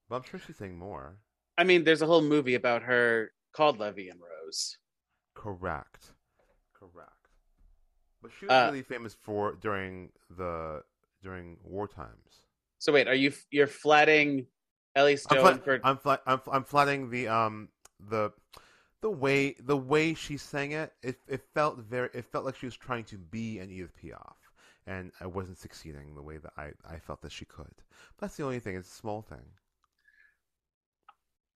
But 0.08 0.16
I'm 0.16 0.22
sure 0.22 0.40
she 0.40 0.52
sang 0.52 0.76
more. 0.76 1.18
I 1.58 1.64
mean, 1.64 1.84
there's 1.84 2.02
a 2.02 2.06
whole 2.06 2.22
movie 2.22 2.54
about 2.54 2.82
her 2.82 3.32
called 3.52 3.78
La 3.78 3.90
Vie 3.90 4.10
en 4.10 4.18
Rose. 4.18 4.78
Correct. 5.34 6.12
Correct. 6.74 7.10
But 8.20 8.30
she 8.38 8.46
was 8.46 8.52
Uh, 8.52 8.66
really 8.70 8.82
famous 8.82 9.14
for 9.14 9.54
during 9.60 10.10
the 10.30 10.82
during 11.22 11.56
war 11.62 11.86
times. 11.88 12.42
So 12.78 12.92
wait, 12.92 13.06
are 13.08 13.14
you 13.14 13.32
you're 13.50 13.66
flatting 13.66 14.46
Elly 14.96 15.12
I'm, 15.12 15.18
Stone 15.18 15.40
flat, 15.40 15.64
for? 15.64 15.80
I'm, 15.84 15.96
flat, 15.98 16.22
I'm 16.26 16.40
I'm 16.50 16.64
flatting 16.64 17.10
the 17.10 17.28
um 17.28 17.68
the 18.08 18.32
the 19.00 19.10
way 19.10 19.54
the 19.60 19.76
way 19.76 20.14
she 20.14 20.36
sang 20.36 20.72
it. 20.72 20.92
It 21.02 21.18
it 21.28 21.42
felt 21.54 21.78
very 21.78 22.08
it 22.14 22.24
felt 22.24 22.44
like 22.44 22.56
she 22.56 22.66
was 22.66 22.76
trying 22.76 23.04
to 23.04 23.18
be 23.18 23.58
an 23.58 23.70
Edith 23.70 23.92
Piaf, 24.02 24.34
and 24.86 25.12
I 25.20 25.26
wasn't 25.26 25.58
succeeding 25.58 26.14
the 26.14 26.22
way 26.22 26.38
that 26.38 26.52
I 26.56 26.72
I 26.88 26.98
felt 26.98 27.20
that 27.22 27.32
she 27.32 27.44
could. 27.44 27.74
That's 28.18 28.36
the 28.36 28.44
only 28.44 28.60
thing. 28.60 28.76
It's 28.76 28.88
a 28.90 28.94
small 28.94 29.22
thing. 29.22 29.44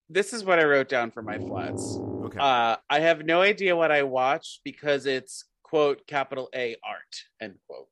this 0.08 0.32
is 0.32 0.44
what 0.44 0.58
I 0.58 0.64
wrote 0.64 0.88
down 0.88 1.10
for 1.10 1.22
my 1.22 1.38
flats. 1.38 1.96
Okay. 1.98 2.38
Uh, 2.38 2.76
I 2.88 3.00
have 3.00 3.24
no 3.24 3.40
idea 3.42 3.74
what 3.76 3.90
I 3.90 4.02
watched 4.04 4.60
because 4.64 5.04
it's 5.06 5.44
quote 5.64 6.06
capital 6.06 6.48
A 6.54 6.76
art 6.84 7.24
end 7.40 7.56
quote. 7.66 7.88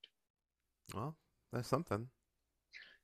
well, 0.95 1.17
that's 1.53 1.69
something. 1.69 2.07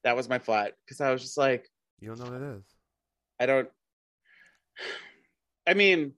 That 0.04 0.16
was 0.16 0.28
my 0.28 0.38
flat 0.38 0.74
because 0.84 1.00
I 1.00 1.10
was 1.12 1.22
just 1.22 1.36
like, 1.36 1.68
You 2.00 2.08
don't 2.08 2.18
know 2.20 2.30
what 2.30 2.40
it 2.40 2.56
is. 2.58 2.64
I 3.40 3.46
don't. 3.46 3.68
I 5.66 5.74
mean, 5.74 6.12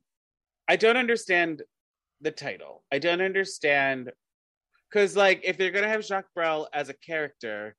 I 0.69 0.77
don't 0.77 0.97
understand 0.97 1.63
the 2.21 2.31
title. 2.31 2.85
I 2.93 2.99
don't 2.99 3.21
understand 3.21 4.13
because, 4.89 5.17
like, 5.17 5.41
if 5.45 5.57
they're 5.57 5.71
gonna 5.71 5.89
have 5.89 6.05
Jacques 6.05 6.33
Brel 6.35 6.69
as 6.73 6.89
a 6.89 6.95
character, 6.95 7.77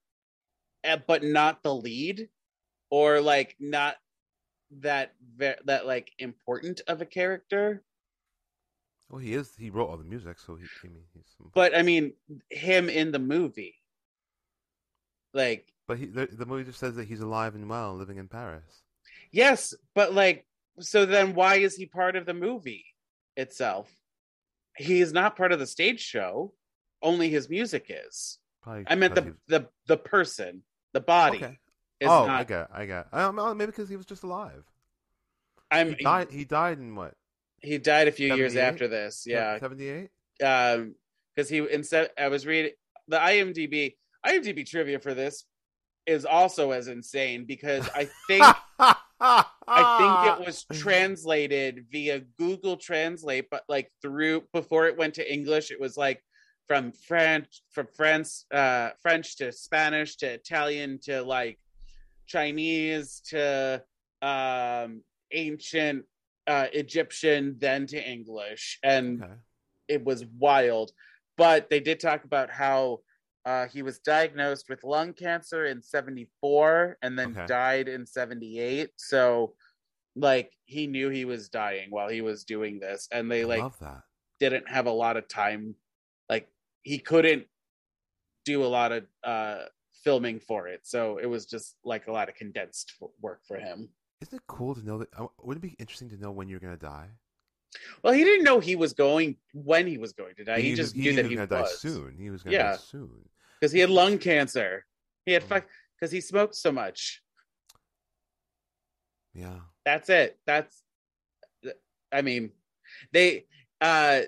eh, 0.84 0.98
but 1.08 1.24
not 1.24 1.64
the 1.64 1.74
lead, 1.74 2.30
or 2.90 3.22
like 3.22 3.56
not 3.60 3.96
that 4.80 5.14
ve- 5.38 5.56
that 5.66 5.86
like 5.86 6.12
important 6.20 6.82
of 6.88 7.02
a 7.02 7.06
character. 7.06 7.84
Well, 9.10 9.20
he 9.20 9.34
is. 9.34 9.54
He 9.58 9.70
wrote 9.70 9.90
all 9.90 9.98
the 9.98 10.04
music, 10.04 10.40
so 10.40 10.56
he. 10.56 10.66
I 10.84 10.88
mean, 10.88 11.04
he's. 11.14 11.24
But 11.54 11.78
I 11.78 11.84
mean, 11.84 12.14
him 12.50 12.90
in 12.90 13.12
the 13.12 13.20
movie, 13.20 13.76
like, 15.34 15.72
but 15.88 15.98
he, 15.98 16.06
the, 16.06 16.28
the 16.28 16.46
movie 16.46 16.64
just 16.64 16.80
says 16.80 16.96
that 16.96 17.08
he's 17.08 17.22
alive 17.22 17.56
and 17.56 17.70
well, 17.70 17.96
living 17.96 18.18
in 18.18 18.28
Paris. 18.28 18.84
yes, 19.32 19.74
but 19.94 20.14
like, 20.14 20.46
so 20.80 21.06
then 21.06 21.34
why 21.36 21.56
is 21.56 21.76
he 21.76 21.86
part 21.86 22.16
of 22.16 22.26
the 22.26 22.34
movie 22.34 22.86
itself? 23.36 23.90
He 24.78 25.02
is 25.02 25.14
not 25.14 25.36
part 25.36 25.52
of 25.52 25.60
the 25.60 25.68
stage 25.68 26.00
show. 26.02 26.54
Only 27.02 27.30
his 27.30 27.50
music 27.50 27.88
is. 27.90 28.40
Probably. 28.62 28.86
I 28.88 28.96
meant 28.96 29.14
the 29.16 29.36
the 29.48 29.68
the 29.88 29.98
person, 29.98 30.64
the 30.94 31.02
body. 31.02 31.38
Okay. 31.38 31.60
Is 32.00 32.10
Oh, 32.10 32.26
not, 32.26 32.40
I 32.42 32.44
got, 32.44 32.70
I 32.74 32.86
got. 32.86 33.02
It. 33.02 33.08
I 33.14 33.22
don't 33.22 33.36
know. 33.36 33.54
Maybe 33.54 33.72
because 33.72 33.88
he 33.90 33.96
was 33.96 34.06
just 34.06 34.24
alive. 34.24 34.64
I'm 35.72 35.90
He 35.96 36.04
died. 36.04 36.32
He 36.32 36.44
died 36.46 36.80
in 36.80 36.96
what? 36.96 37.14
he 37.62 37.78
died 37.78 38.08
a 38.10 38.12
few 38.12 38.34
years 38.36 38.56
after 38.58 38.88
this. 38.90 39.24
Yeah, 39.26 39.58
Seventy-eight. 39.60 40.10
um, 40.44 40.96
because 41.36 41.50
he 41.50 41.60
instead 41.72 42.10
I 42.18 42.28
was 42.28 42.46
reading 42.46 42.72
the 43.08 43.18
IMDb 43.18 43.96
IMDb 44.26 44.68
trivia 44.68 45.00
for 45.00 45.14
this 45.14 45.46
is 46.06 46.26
also 46.26 46.72
as 46.72 46.88
insane 46.88 47.46
because 47.46 47.88
I 47.96 48.10
think 48.28 48.56
I 49.20 49.84
think 49.98 50.24
it 50.24 50.40
was 50.46 50.66
translated 50.74 51.86
via 51.92 52.20
Google 52.38 52.78
Translate, 52.78 53.50
but 53.50 53.64
like 53.70 53.92
through 54.02 54.44
before 54.54 54.88
it 54.88 54.98
went 54.98 55.16
to 55.16 55.34
English, 55.34 55.72
it 55.72 55.80
was 55.80 55.96
like 55.98 56.22
from 56.68 56.92
French 56.92 57.62
from 57.72 57.88
French 57.96 58.28
uh 58.54 58.90
French 59.02 59.38
to 59.38 59.52
Spanish 59.52 60.18
to 60.18 60.28
Italian 60.28 61.00
to 61.04 61.22
like 61.24 61.60
Chinese 62.28 63.22
to 63.30 63.82
um 64.22 65.02
ancient 65.32 66.06
uh 66.48 66.68
Egyptian, 66.74 67.56
then 67.60 67.88
to 67.88 67.98
English. 68.10 68.80
And 68.84 69.24
Okay. 69.24 69.34
it 69.88 70.04
was 70.04 70.26
wild. 70.38 70.92
But 71.38 71.70
they 71.70 71.80
did 71.80 72.00
talk 72.00 72.26
about 72.26 72.50
how 72.52 73.00
uh, 73.46 73.68
he 73.68 73.82
was 73.82 74.00
diagnosed 74.00 74.70
with 74.70 74.84
lung 74.84 75.14
cancer 75.14 75.66
in 75.66 75.82
74 75.82 76.98
and 77.02 77.18
then 77.20 77.32
Okay. 77.32 77.46
died 77.46 77.88
in 77.90 78.06
78. 78.06 78.92
So, 78.98 79.56
like, 80.16 80.54
he 80.66 80.88
knew 80.88 81.10
he 81.10 81.26
was 81.26 81.50
dying 81.50 81.92
while 81.92 82.10
he 82.10 82.22
was 82.22 82.46
doing 82.46 82.80
this. 82.80 83.08
And 83.12 83.32
they, 83.32 83.44
I 83.44 83.48
like, 83.48 83.64
didn't 84.40 84.70
have 84.70 84.88
a 84.88 84.92
lot 84.92 85.18
of 85.18 85.28
time. 85.28 85.76
Like, 86.30 86.50
he 86.84 87.00
couldn't 87.00 87.48
do 88.46 88.64
a 88.64 88.68
lot 88.68 88.92
of 88.92 89.08
uh, 89.24 89.66
filming 89.94 90.40
for 90.40 90.68
it. 90.68 90.86
So, 90.86 91.18
it 91.18 91.28
was 91.28 91.46
just 91.46 91.78
like 91.84 92.08
a 92.08 92.12
lot 92.12 92.30
of 92.30 92.36
condensed 92.36 92.94
work 93.22 93.46
for 93.46 93.58
him. 93.60 93.90
Isn't 94.22 94.38
it 94.38 94.48
cool 94.48 94.74
to 94.74 94.82
know 94.82 94.98
that? 94.98 95.14
uh, 95.14 95.28
Wouldn't 95.38 95.64
it 95.64 95.70
be 95.70 95.76
interesting 95.76 96.10
to 96.10 96.18
know 96.18 96.32
when 96.32 96.48
you're 96.50 96.60
gonna 96.60 96.78
die? 96.78 97.20
Well, 98.04 98.14
he 98.14 98.24
didn't 98.24 98.44
know 98.44 98.60
he 98.60 98.76
was 98.76 98.94
going 98.94 99.38
when 99.54 99.88
he 99.88 99.98
was 99.98 100.14
going 100.14 100.36
to 100.36 100.44
die. 100.44 100.60
He, 100.62 100.70
knew- 100.70 100.76
just 100.76 100.96
he 100.96 101.02
knew 101.02 101.14
that 101.16 101.24
was 101.24 101.30
he 101.32 101.36
gonna 101.36 101.48
die 101.48 101.66
soon. 101.66 102.18
He 102.18 102.30
was 102.30 102.44
gonna 102.44 102.56
Yeah. 102.56 102.72
die 102.72 102.78
soon. 102.78 103.30
because 103.60 103.72
he 103.72 103.80
had 103.80 103.90
lung 103.90 104.18
cancer. 104.18 104.86
He 105.26 105.32
had 105.34 105.44
Oh. 105.44 105.48
fuck 105.48 105.68
because 105.96 106.12
he 106.12 106.20
smoked 106.22 106.56
so 106.56 106.72
much. 106.72 107.22
Yeah. 109.34 109.60
That's 109.86 110.10
it. 110.10 110.38
That's 110.46 110.82
I 112.12 112.22
mean, 112.22 112.52
They 113.12 113.46
uh 113.82 114.22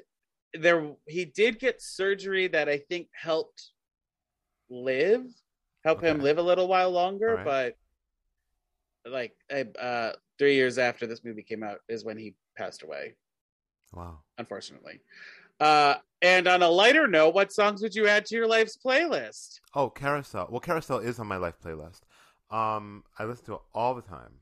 there 0.53 0.95
he 1.07 1.25
did 1.25 1.59
get 1.59 1.81
surgery 1.81 2.47
that 2.47 2.69
I 2.69 2.77
think 2.79 3.09
helped 3.13 3.71
live, 4.69 5.25
help 5.83 6.01
him 6.01 6.21
live 6.21 6.37
a 6.37 6.41
little 6.41 6.67
while 6.67 6.91
longer, 6.91 7.35
right. 7.35 7.45
but 9.05 9.11
like 9.11 9.35
uh 9.79 10.13
3 10.39 10.55
years 10.55 10.77
after 10.77 11.05
this 11.07 11.23
movie 11.23 11.43
came 11.43 11.61
out 11.63 11.79
is 11.87 12.03
when 12.03 12.17
he 12.17 12.35
passed 12.57 12.81
away, 12.83 13.15
Wow. 13.95 14.19
unfortunately. 14.37 14.99
Uh 15.59 15.95
and 16.21 16.47
on 16.47 16.61
a 16.63 16.69
lighter 16.69 17.07
note, 17.07 17.33
what 17.35 17.51
songs 17.53 17.81
would 17.81 17.95
you 17.95 18.07
add 18.07 18.25
to 18.27 18.35
your 18.35 18.47
life's 18.47 18.77
playlist? 18.77 19.59
Oh, 19.73 19.89
Carousel. 19.89 20.47
Well, 20.49 20.59
Carousel 20.59 20.99
is 20.99 21.19
on 21.19 21.27
my 21.27 21.37
life 21.37 21.55
playlist. 21.63 22.01
Um, 22.49 23.03
I 23.19 23.25
listen 23.25 23.45
to 23.45 23.53
it 23.55 23.61
all 23.73 23.93
the 23.93 24.01
time. 24.01 24.39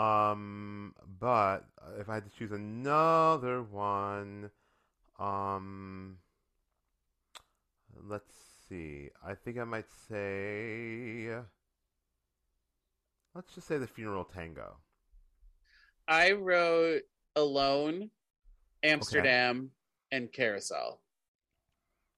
Um, 0.00 0.94
but 1.18 1.64
if 1.98 2.08
I 2.08 2.14
had 2.14 2.24
to 2.24 2.38
choose 2.38 2.52
another 2.52 3.62
one, 3.62 4.50
um, 5.18 6.18
let's 8.06 8.32
see. 8.68 9.08
I 9.26 9.34
think 9.34 9.58
I 9.58 9.64
might 9.64 9.86
say, 10.08 11.30
let's 13.34 13.54
just 13.54 13.66
say 13.66 13.78
the 13.78 13.86
Funeral 13.86 14.24
Tango. 14.24 14.76
I 16.06 16.32
wrote 16.32 17.02
Alone, 17.34 18.10
Amsterdam, 18.86 19.70
and 20.12 20.32
Carousel. 20.32 21.00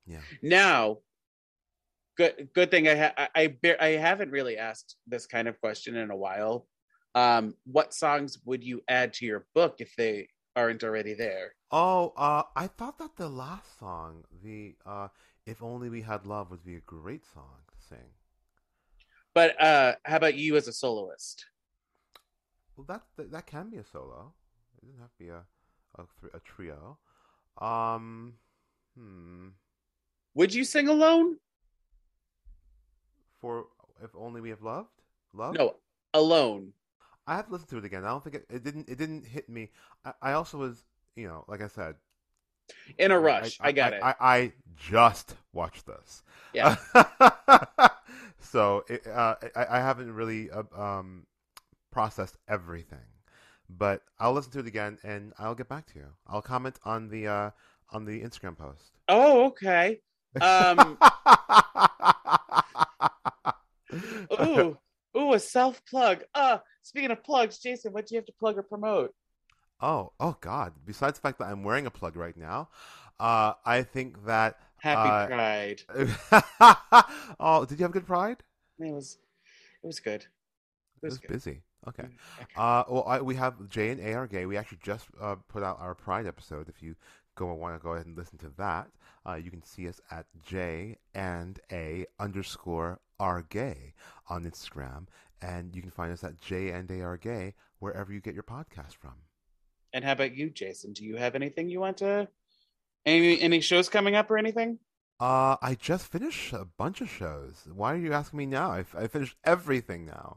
Yeah. 0.07 0.21
Now, 0.43 0.99
good 2.17 2.49
good 2.55 2.71
thing 2.71 2.89
I 2.89 2.97
ha- 2.97 3.15
I 3.17 3.29
I, 3.35 3.47
bar- 3.63 3.81
I 3.81 3.89
haven't 3.89 4.31
really 4.31 4.57
asked 4.57 4.97
this 5.07 5.27
kind 5.27 5.49
of 5.49 5.61
question 5.61 5.97
in 5.97 6.11
a 6.11 6.17
while. 6.17 6.67
Um, 7.15 7.55
what 7.65 7.95
songs 7.95 8.39
would 8.45 8.63
you 8.63 8.83
add 8.89 9.15
to 9.15 9.27
your 9.27 9.47
book 9.55 9.77
if 9.79 9.95
they 9.97 10.29
aren't 10.55 10.85
already 10.85 11.15
there? 11.15 11.55
Oh, 11.71 12.13
uh, 12.17 12.43
I 12.57 12.67
thought 12.67 12.99
that 12.99 13.17
the 13.17 13.29
last 13.29 13.79
song, 13.79 14.25
the 14.43 14.75
uh, 14.87 15.09
"If 15.47 15.63
Only 15.63 15.89
We 15.89 16.03
Had 16.03 16.27
Love," 16.27 16.51
would 16.51 16.65
be 16.65 16.77
a 16.77 16.81
great 16.81 17.25
song 17.35 17.59
to 17.69 17.87
sing. 17.89 18.13
But 19.35 19.61
uh, 19.63 19.95
how 20.05 20.17
about 20.17 20.35
you 20.35 20.57
as 20.57 20.69
a 20.69 20.73
soloist? 20.73 21.47
Well, 22.77 22.87
that 22.89 23.03
that, 23.17 23.31
that 23.33 23.47
can 23.47 23.71
be 23.71 23.77
a 23.77 23.85
solo. 23.85 24.35
It 24.77 24.87
doesn't 24.87 25.01
have 25.01 25.13
to 25.13 25.19
be 25.19 25.29
a 25.29 25.45
a, 25.99 26.37
a 26.37 26.41
trio. 26.41 26.99
Um, 27.59 28.35
hmm. 28.97 29.49
Would 30.35 30.55
you 30.55 30.65
sing 30.65 30.89
alone? 30.89 31.39
For 33.41 33.67
if 34.03 34.11
only 34.17 34.41
we 34.41 34.51
have 34.51 34.63
loved, 34.63 34.89
love. 35.33 35.55
No, 35.55 35.77
alone. 36.15 36.73
I 37.27 37.37
have 37.37 37.47
to 37.47 37.53
listen 37.53 37.69
to 37.69 37.79
it 37.79 37.85
again. 37.85 38.05
I 38.05 38.09
don't 38.09 38.23
think 38.25 38.37
it, 38.37 38.47
it 38.51 38.65
didn't. 38.65 38.89
It 38.89 38.99
didn't 38.99 39.27
hit 39.27 39.49
me. 39.49 39.71
I, 40.05 40.13
I 40.23 40.33
also 40.33 40.59
was, 40.59 40.85
you 41.15 41.29
know, 41.29 41.45
like 41.47 41.61
I 41.61 41.69
said, 41.69 41.97
In 42.99 43.11
a 43.11 43.19
rush. 43.19 43.59
I, 43.61 43.73
got 43.73 43.93
I, 43.93 43.97
it. 43.97 44.03
I, 44.03 44.15
I 44.21 44.53
just 44.77 45.37
watched 45.53 45.87
this. 45.87 46.23
yeah. 46.53 46.77
so 48.41 48.85
it, 48.89 49.07
uh, 49.07 49.37
I, 49.55 49.67
I 49.71 49.81
haven't 49.81 50.13
really 50.15 50.51
uh, 50.51 50.63
um, 50.75 51.27
processed 51.91 52.37
everything, 52.49 52.99
but 53.69 54.03
I'll 54.19 54.33
listen 54.33 54.53
to 54.53 54.61
it 54.61 54.67
again 54.67 54.99
and 55.03 55.33
I'll 55.39 55.55
get 55.55 55.69
back 55.69 55.87
to 55.93 55.99
you. 55.99 56.07
I'll 56.27 56.43
comment 56.43 56.79
on 56.85 57.09
the 57.09 57.27
uh, 57.27 57.51
on 57.91 58.05
the 58.05 58.21
Instagram 58.23 58.57
post. 58.57 58.93
oh, 59.09 59.47
okay. 59.47 60.01
Um, 60.41 60.99
ooh, 64.41 64.77
ooh, 65.17 65.33
a 65.35 65.39
self 65.39 65.85
plug. 65.87 66.23
Uh, 66.35 66.59
speaking 66.83 67.11
of 67.11 67.23
plugs, 67.25 67.59
Jason, 67.59 67.93
what 67.93 68.07
do 68.07 68.15
you 68.15 68.19
have 68.19 68.27
to 68.27 68.33
plug 68.39 68.59
or 68.59 68.63
promote? 68.63 69.15
oh, 69.81 70.13
oh 70.21 70.37
God! 70.41 70.73
Besides 70.85 71.19
the 71.19 71.23
fact 71.23 71.39
that 71.39 71.47
I'm 71.47 71.63
wearing 71.63 71.87
a 71.87 71.91
plug 71.91 72.17
right 72.17 72.37
now, 72.37 72.69
uh, 73.21 73.55
I 73.65 73.83
think 73.83 74.25
that. 74.27 74.59
Happy 74.81 75.09
Uh, 75.09 75.27
Pride. 75.27 75.83
oh, 77.41 77.65
did 77.65 77.81
you 77.81 77.85
have 77.85 77.91
good 77.93 78.07
Pride? 78.07 78.45
It 78.79 78.93
was, 78.93 79.19
it 79.83 79.87
was 79.89 79.99
good. 79.99 80.23
It 80.23 80.27
It 81.03 81.07
was 81.07 81.13
was 81.15 81.19
good. 81.19 81.29
busy. 81.29 81.63
Okay. 81.87 82.05
Okay. 82.05 82.13
Uh, 82.57 82.83
well, 82.89 83.05
I, 83.07 83.21
we 83.21 83.37
have 83.37 83.69
J 83.69 83.91
and 83.91 84.01
A 84.01 84.15
are 84.15 84.27
gay. 84.27 84.47
We 84.47 84.57
actually 84.57 84.79
just 84.83 85.07
uh, 85.21 85.37
put 85.49 85.63
out 85.63 85.79
our 85.81 85.95
Pride 85.95 86.27
episode. 86.27 86.69
If 86.69 86.83
you 86.83 86.97
go 87.37 87.53
want 87.55 87.79
to 87.79 87.83
go 87.83 87.93
ahead 87.93 88.07
and 88.07 88.17
listen 88.17 88.39
to 88.39 88.51
that, 88.59 88.89
uh, 89.27 89.35
you 89.35 89.51
can 89.51 89.63
see 89.63 89.89
us 89.89 90.01
at 90.11 90.27
J 90.45 90.97
and 91.15 91.61
A 91.71 92.07
underscore 92.19 92.99
are 93.21 93.43
gay 93.43 93.95
on 94.29 94.45
Instagram, 94.45 95.07
and 95.41 95.75
you 95.75 95.83
can 95.83 95.91
find 95.91 96.13
us 96.13 96.25
at 96.25 96.41
J 96.41 96.71
and 96.71 96.91
A 96.91 97.01
are 97.03 97.17
gay 97.17 97.55
wherever 97.79 98.13
you 98.13 98.21
get 98.21 98.35
your 98.35 98.43
podcast 98.43 98.95
from. 98.99 99.15
And 99.93 100.05
how 100.05 100.13
about 100.13 100.35
you, 100.35 100.51
Jason? 100.51 100.93
Do 100.93 101.05
you 101.05 101.17
have 101.17 101.35
anything 101.35 101.69
you 101.69 101.81
want 101.81 101.99
to? 101.99 102.29
Any 103.07 103.41
any 103.41 103.61
shows 103.61 103.89
coming 103.89 104.17
up 104.17 104.31
or 104.31 104.39
anything? 104.39 104.79
Uh, 105.21 105.57
I 105.61 105.77
just 105.81 106.07
finished 106.07 106.53
a 106.53 106.65
bunch 106.65 107.01
of 107.01 107.09
shows. 107.11 107.67
Why 107.75 107.93
are 107.95 107.97
you 107.97 108.13
asking 108.13 108.39
me 108.39 108.47
now? 108.47 108.71
I, 108.71 108.85
I 108.97 109.09
finished 109.09 109.37
everything 109.45 110.07
now. 110.07 110.37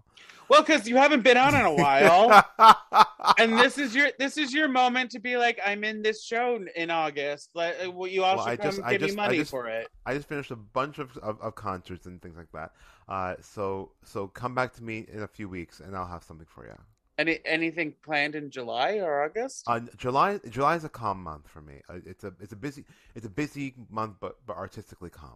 Well, 0.49 0.63
because 0.63 0.87
you 0.87 0.97
haven't 0.97 1.21
been 1.23 1.37
on 1.37 1.55
in 1.55 1.61
a 1.61 1.73
while, 1.73 2.43
and 3.37 3.57
this 3.57 3.77
is 3.77 3.95
your 3.95 4.09
this 4.19 4.37
is 4.37 4.51
your 4.53 4.67
moment 4.67 5.11
to 5.11 5.19
be 5.19 5.37
like, 5.37 5.59
I'm 5.65 5.83
in 5.85 6.01
this 6.01 6.25
show 6.25 6.59
in 6.75 6.89
August. 6.89 7.51
Like, 7.53 7.75
uh, 7.85 7.89
well, 7.91 8.07
you 8.09 8.23
also 8.23 8.43
Well, 8.45 8.53
I 8.53 8.55
just- 8.57 8.81
I 8.83 8.91
give 8.93 9.01
me 9.01 9.07
just- 9.07 9.19
I 9.19 9.25
money 9.27 9.37
just- 9.37 9.51
for 9.51 9.67
it. 9.67 9.87
I 10.05 10.13
just 10.15 10.27
finished 10.27 10.51
a 10.51 10.57
bunch 10.57 10.97
of, 10.99 11.15
of, 11.19 11.39
of 11.41 11.55
concerts 11.55 12.05
and 12.05 12.21
things 12.21 12.35
like 12.35 12.51
that. 12.53 12.71
Uh, 13.07 13.35
so 13.41 13.91
so 14.03 14.27
come 14.27 14.53
back 14.55 14.73
to 14.73 14.83
me 14.83 15.05
in 15.13 15.21
a 15.21 15.27
few 15.27 15.47
weeks, 15.47 15.79
and 15.79 15.95
I'll 15.95 16.07
have 16.07 16.23
something 16.23 16.47
for 16.49 16.65
you. 16.65 16.77
Any 17.17 17.39
anything 17.45 17.93
planned 18.03 18.35
in 18.35 18.49
July 18.49 18.97
or 18.99 19.23
August? 19.23 19.63
Uh, 19.67 19.81
July 19.97 20.39
July 20.49 20.75
is 20.75 20.83
a 20.83 20.89
calm 20.89 21.21
month 21.21 21.47
for 21.47 21.61
me. 21.61 21.81
Uh, 21.89 21.99
it's 22.05 22.23
a 22.23 22.33
it's 22.39 22.53
a 22.53 22.55
busy 22.55 22.85
it's 23.15 23.25
a 23.25 23.29
busy 23.29 23.75
month, 23.89 24.15
but 24.19 24.37
but 24.45 24.55
artistically 24.57 25.09
calm. 25.09 25.35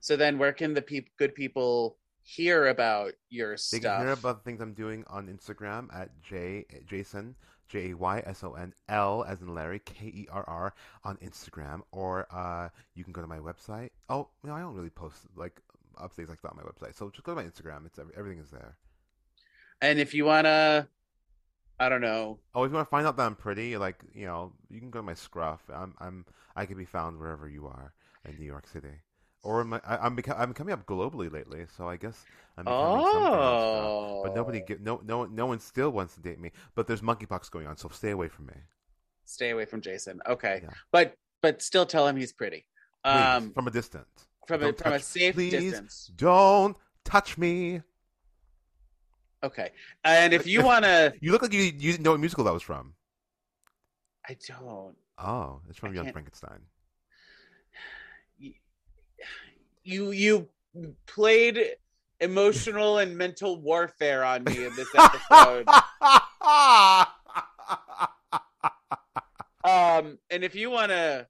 so 0.00 0.16
then, 0.16 0.38
where 0.38 0.52
can 0.52 0.74
the 0.74 0.82
peop- 0.82 1.16
good 1.16 1.34
people 1.34 1.96
hear 2.22 2.68
about 2.68 3.12
your 3.30 3.52
They 3.52 3.56
stuff? 3.56 3.82
can 3.82 4.00
hear 4.06 4.12
about 4.12 4.38
the 4.38 4.44
things 4.44 4.60
I'm 4.60 4.74
doing 4.74 5.04
on 5.08 5.26
Instagram 5.26 5.92
at 5.94 6.10
J 6.22 6.64
Jason 6.86 7.34
J 7.68 7.90
A 7.90 7.96
Y 7.96 8.22
S 8.26 8.44
O 8.44 8.52
N 8.54 8.72
L 8.88 9.24
as 9.26 9.40
in 9.40 9.54
Larry 9.54 9.78
K 9.80 10.06
E 10.06 10.28
R 10.30 10.44
R 10.46 10.74
on 11.02 11.16
Instagram, 11.18 11.80
or 11.92 12.26
uh, 12.30 12.68
you 12.94 13.04
can 13.04 13.12
go 13.12 13.22
to 13.22 13.26
my 13.26 13.38
website. 13.38 13.90
Oh, 14.08 14.28
no, 14.44 14.52
I 14.54 14.60
don't 14.60 14.74
really 14.74 14.90
post 14.90 15.26
like 15.34 15.60
updates 15.98 16.28
like 16.28 16.42
that 16.42 16.50
on 16.50 16.56
my 16.56 16.62
website. 16.62 16.94
So 16.94 17.10
just 17.10 17.24
go 17.24 17.34
to 17.34 17.42
my 17.42 17.48
Instagram. 17.48 17.86
It's 17.86 17.98
everything 18.16 18.38
is 18.38 18.50
there. 18.50 18.76
And 19.80 19.98
if 19.98 20.14
you 20.14 20.24
wanna, 20.24 20.88
I 21.78 21.88
don't 21.88 22.00
know, 22.00 22.38
Oh, 22.54 22.64
if 22.64 22.70
you 22.70 22.74
want 22.76 22.86
to 22.86 22.90
find 22.90 23.06
out 23.06 23.16
that 23.16 23.26
I'm 23.26 23.36
pretty, 23.36 23.76
like 23.76 24.02
you 24.14 24.26
know, 24.26 24.52
you 24.70 24.80
can 24.80 24.90
go 24.90 24.98
to 24.98 25.02
my 25.02 25.14
scruff. 25.14 25.60
I'm 25.72 25.94
I'm 25.98 26.24
I 26.56 26.66
can 26.66 26.76
be 26.76 26.84
found 26.84 27.18
wherever 27.18 27.48
you 27.48 27.66
are 27.66 27.92
in 28.28 28.36
New 28.38 28.44
York 28.46 28.66
City, 28.68 29.00
or 29.42 29.64
my, 29.64 29.80
I, 29.86 29.96
I'm 29.98 30.16
beca- 30.16 30.38
I'm 30.38 30.52
coming 30.52 30.72
up 30.72 30.84
globally 30.86 31.32
lately. 31.32 31.66
So 31.76 31.88
I 31.88 31.96
guess 31.96 32.24
I'm 32.58 32.64
becoming 32.64 33.04
something 33.06 33.22
on 33.22 33.60
Scruff. 33.60 33.84
oh, 33.86 34.20
But 34.24 34.34
nobody 34.36 34.60
get 34.60 34.80
no 34.82 35.00
no 35.04 35.24
no 35.24 35.46
one 35.46 35.58
still 35.60 35.90
wants 35.90 36.14
to 36.14 36.20
date 36.20 36.38
me. 36.40 36.52
But 36.74 36.86
there's 36.86 37.00
monkeypox 37.00 37.50
going 37.50 37.66
on, 37.66 37.76
so 37.76 37.88
stay 37.88 38.10
away 38.10 38.28
from 38.28 38.46
me. 38.46 38.54
stay 39.24 39.50
away 39.50 39.64
from 39.64 39.80
Jason. 39.80 40.20
Okay, 40.28 40.60
Yeah. 40.62 40.70
but 40.92 41.14
but 41.40 41.62
still 41.62 41.86
tell 41.86 42.06
him 42.06 42.16
he's 42.16 42.32
pretty. 42.32 42.66
Please, 43.04 43.14
Um, 43.14 43.52
from 43.52 43.66
a 43.66 43.70
distance. 43.70 44.28
from 44.46 44.62
a 44.62 44.72
from 44.74 44.92
a 44.92 45.00
safe 45.00 45.34
please 45.34 45.52
distance. 45.52 46.10
Don't 46.14 46.76
touch 47.04 47.38
me. 47.38 47.80
Okay, 49.42 49.70
and 50.04 50.32
if 50.34 50.46
you 50.46 50.62
wanna, 50.62 51.12
You 51.20 51.32
look 51.32 51.42
like 51.42 51.52
you 51.52 51.62
you 51.62 51.92
didn't 51.92 52.02
know 52.02 52.10
what 52.12 52.20
musical 52.20 52.44
that 52.44 52.52
was 52.52 52.62
from. 52.62 52.94
I 54.28 54.36
don't. 54.46 54.94
Oh, 55.18 55.60
it's 55.68 55.78
from 55.78 55.92
I 55.92 55.94
Young 55.94 56.04
can't- 56.04 56.14
Frankenstein. 56.14 56.60
You 59.82 60.10
you 60.10 60.48
played 61.06 61.58
emotional 62.20 62.98
and 62.98 63.16
mental 63.16 63.58
warfare 63.60 64.22
on 64.24 64.44
me 64.44 64.66
in 64.66 64.76
this 64.76 64.88
episode. 64.94 65.66
um, 69.64 70.18
and 70.30 70.44
if 70.44 70.54
you 70.54 70.70
wanna, 70.70 71.26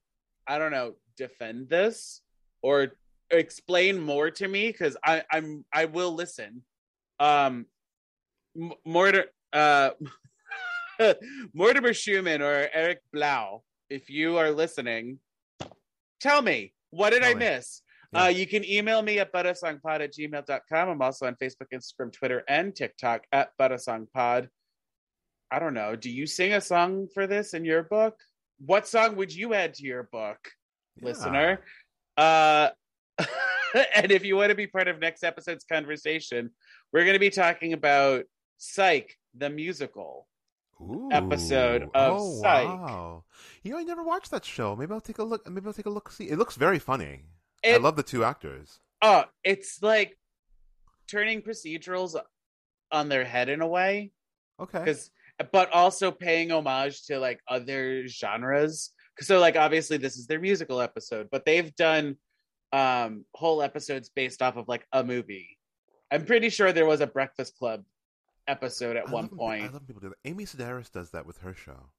I 0.47 0.57
don't 0.57 0.71
know, 0.71 0.95
defend 1.17 1.69
this 1.69 2.21
or 2.61 2.93
explain 3.29 3.99
more 4.01 4.29
to 4.31 4.47
me, 4.47 4.67
because 4.67 4.97
I 5.03 5.23
I'm 5.31 5.65
I 5.73 5.85
will 5.85 6.13
listen. 6.13 6.63
Um, 7.19 7.65
M- 8.59 8.73
Mortar 8.85 9.25
uh. 9.53 9.91
Mortimer 11.53 11.89
Shuman 11.93 12.41
or 12.41 12.69
Eric 12.73 12.99
Blau, 13.11 13.63
if 13.89 14.09
you 14.09 14.37
are 14.37 14.51
listening, 14.51 15.17
tell 16.19 16.41
me 16.41 16.73
what 16.91 17.09
did 17.11 17.23
I 17.23 17.33
me. 17.33 17.39
miss? 17.39 17.81
Yeah. 18.13 18.25
Uh, 18.25 18.27
you 18.27 18.45
can 18.45 18.63
email 18.69 19.01
me 19.01 19.19
at 19.19 19.31
buttersongpod 19.33 20.01
at 20.01 20.13
gmail.com. 20.13 20.89
I'm 20.89 21.01
also 21.01 21.25
on 21.25 21.35
Facebook, 21.41 21.67
Instagram, 21.73 22.11
Twitter, 22.11 22.43
and 22.47 22.75
TikTok 22.75 23.23
at 23.31 23.49
buttersongpod. 23.59 24.49
I 25.49 25.59
don't 25.59 25.73
know. 25.73 25.95
Do 25.95 26.09
you 26.09 26.27
sing 26.27 26.53
a 26.53 26.61
song 26.61 27.07
for 27.13 27.25
this 27.25 27.53
in 27.53 27.65
your 27.65 27.83
book? 27.83 28.15
What 28.65 28.87
song 28.87 29.15
would 29.15 29.33
you 29.33 29.53
add 29.53 29.73
to 29.75 29.83
your 29.83 30.03
book, 30.11 30.37
Yeah. 30.97 31.05
listener? 31.05 31.59
Uh, 32.15 32.69
and 33.95 34.11
if 34.11 34.23
you 34.23 34.35
want 34.35 34.49
to 34.49 34.55
be 34.55 34.67
part 34.67 34.87
of 34.87 34.99
next 34.99 35.23
episode's 35.23 35.63
conversation, 35.65 36.51
we're 36.93 37.05
going 37.05 37.15
to 37.15 37.19
be 37.19 37.29
talking 37.31 37.73
about 37.73 38.25
Psych, 38.61 39.17
the 39.33 39.49
musical. 39.49 40.27
Ooh. 40.79 41.09
episode 41.11 41.83
of 41.95 42.17
oh, 42.19 42.41
Psych. 42.41 42.67
Wow. 42.67 43.23
You 43.63 43.71
know, 43.71 43.79
I 43.79 43.83
never 43.83 44.03
watched 44.03 44.29
that 44.31 44.45
show. 44.45 44.75
Maybe 44.75 44.93
I'll 44.93 45.01
take 45.01 45.17
a 45.17 45.23
look. 45.23 45.49
Maybe 45.49 45.65
I'll 45.65 45.73
take 45.73 45.87
a 45.87 45.91
look. 45.91 46.11
See, 46.11 46.29
it 46.29 46.37
looks 46.37 46.55
very 46.55 46.77
funny. 46.77 47.21
I 47.65 47.77
love 47.77 47.95
the 47.95 48.03
two 48.03 48.23
actors. 48.23 48.79
Oh, 49.01 49.25
it's 49.43 49.81
like 49.81 50.15
turning 51.07 51.41
procedurals 51.41 52.15
on 52.91 53.09
their 53.09 53.25
head 53.25 53.49
in 53.49 53.61
a 53.61 53.67
way, 53.67 54.11
Okay. 54.59 54.79
because 54.79 55.09
but 55.51 55.71
also 55.71 56.11
paying 56.11 56.51
homage 56.51 57.05
to 57.07 57.19
like 57.19 57.39
other 57.47 58.07
genres. 58.07 58.91
So 59.19 59.39
like 59.39 59.55
obviously 59.55 59.97
this 59.97 60.17
is 60.17 60.27
their 60.27 60.39
musical 60.39 60.81
episode, 60.81 61.29
but 61.31 61.45
they've 61.45 61.75
done 61.75 62.17
um 62.73 63.25
whole 63.33 63.61
episodes 63.63 64.09
based 64.09 64.41
off 64.43 64.55
of 64.55 64.67
like 64.67 64.85
a 64.93 65.03
movie. 65.03 65.57
I'm 66.11 66.25
pretty 66.25 66.49
sure 66.49 66.71
there 66.71 66.85
was 66.85 67.01
a 67.01 67.07
Breakfast 67.07 67.57
Club 67.57 67.83
episode 68.47 68.95
at 68.97 69.07
I 69.07 69.11
one 69.11 69.23
love 69.23 69.31
when- 69.33 69.49
I 69.51 69.59
point. 69.61 69.73
love 69.73 69.87
people 69.87 70.01
do 70.01 70.09
that. 70.09 70.17
Amy 70.29 70.45
Sedaris 70.45 70.91
does 70.91 71.11
that 71.11 71.25
with 71.25 71.37
her 71.39 71.53
show. 71.53 71.89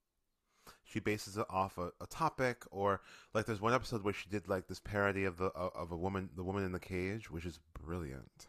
She 0.85 1.01
bases 1.01 1.37
it 1.39 1.47
off 1.49 1.79
a, 1.79 1.91
a 2.01 2.07
topic, 2.07 2.65
or 2.71 3.01
like 3.35 3.47
there's 3.47 3.61
one 3.61 3.73
episode 3.73 4.05
where 4.05 4.13
she 4.13 4.29
did 4.29 4.49
like 4.49 4.67
this 4.69 4.81
parody 4.81 5.25
of 5.25 5.39
the 5.39 5.47
of 5.47 5.91
a 5.91 5.97
woman, 5.97 6.29
the 6.37 6.45
woman 6.45 6.65
in 6.65 6.73
the 6.73 6.79
cage, 6.81 7.31
which 7.31 7.47
is 7.47 7.59
brilliant. 7.83 8.49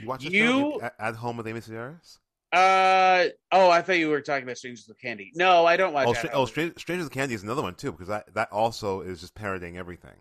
You 0.00 0.08
watch 0.08 0.24
the 0.24 0.30
You- 0.30 0.80
at, 0.80 0.94
at 0.98 1.16
home 1.16 1.36
with 1.36 1.46
Amy 1.46 1.60
Sedaris? 1.60 2.18
Uh 2.50 3.26
oh, 3.52 3.68
I 3.68 3.82
thought 3.82 3.98
you 3.98 4.08
were 4.08 4.22
talking 4.22 4.44
about 4.44 4.56
Strangers 4.56 4.88
with 4.88 4.98
Candy. 4.98 5.30
No, 5.34 5.66
I 5.66 5.76
don't 5.76 5.92
watch. 5.92 6.06
Oh, 6.08 6.12
that. 6.14 6.18
Stra- 6.18 6.30
oh, 6.32 6.46
Str- 6.46 6.78
Strangers 6.78 7.04
with 7.04 7.12
Candy 7.12 7.34
is 7.34 7.42
another 7.42 7.60
one 7.60 7.74
too, 7.74 7.92
because 7.92 8.08
that 8.08 8.32
that 8.34 8.50
also 8.50 9.02
is 9.02 9.20
just 9.20 9.34
parodying 9.34 9.76
everything. 9.76 10.16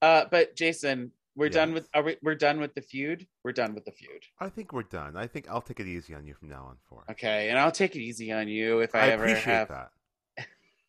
Uh, 0.00 0.26
but 0.30 0.54
Jason, 0.54 1.10
we're 1.36 1.50
done 1.50 1.74
with. 1.74 1.88
Are 1.94 2.02
we? 2.02 2.16
We're 2.22 2.34
done 2.34 2.60
with 2.60 2.74
the 2.74 2.80
feud. 2.80 3.26
We're 3.44 3.52
done 3.52 3.74
with 3.74 3.84
the 3.84 3.92
feud. 3.92 4.24
I 4.40 4.48
think 4.48 4.72
we're 4.72 4.82
done. 4.82 5.16
I 5.16 5.26
think 5.26 5.48
I'll 5.50 5.60
take 5.60 5.80
it 5.80 5.86
easy 5.86 6.14
on 6.14 6.26
you 6.26 6.34
from 6.34 6.48
now 6.48 6.64
on. 6.64 6.76
For 6.88 7.04
Okay, 7.10 7.50
and 7.50 7.58
I'll 7.58 7.72
take 7.72 7.94
it 7.94 8.00
easy 8.00 8.32
on 8.32 8.48
you 8.48 8.80
if 8.80 8.94
I, 8.94 9.00
I 9.00 9.08
ever 9.08 9.24
appreciate 9.24 9.44
have 9.44 9.68
that. 9.68 9.90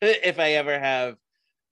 if 0.02 0.38
I 0.38 0.52
ever 0.52 0.78
have 0.78 1.16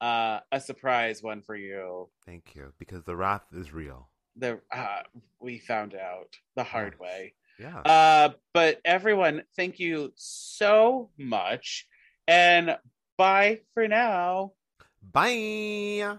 uh, 0.01 0.41
a 0.53 0.61
surprise 0.61 1.22
one 1.22 1.43
for 1.43 1.57
you. 1.57 2.09
Thank 2.27 2.55
you, 2.55 2.72
because 2.79 3.05
the 3.05 3.16
wrath 3.16 3.47
is 3.53 3.72
real. 3.72 4.09
The 4.37 4.61
uh, 4.70 5.03
we 5.41 5.59
found 5.59 5.95
out 5.95 6.37
the 6.55 6.64
hard 6.64 6.99
way. 7.01 7.35
Yeah. 7.59 7.81
Uh, 7.81 8.31
but 8.53 8.81
everyone, 8.85 9.45
thank 9.57 9.79
you 9.79 10.12
so 10.16 11.09
much, 11.18 11.87
and 12.29 12.77
bye 13.16 13.61
for 13.72 13.89
now. 13.89 14.53
Bye. 15.12 16.18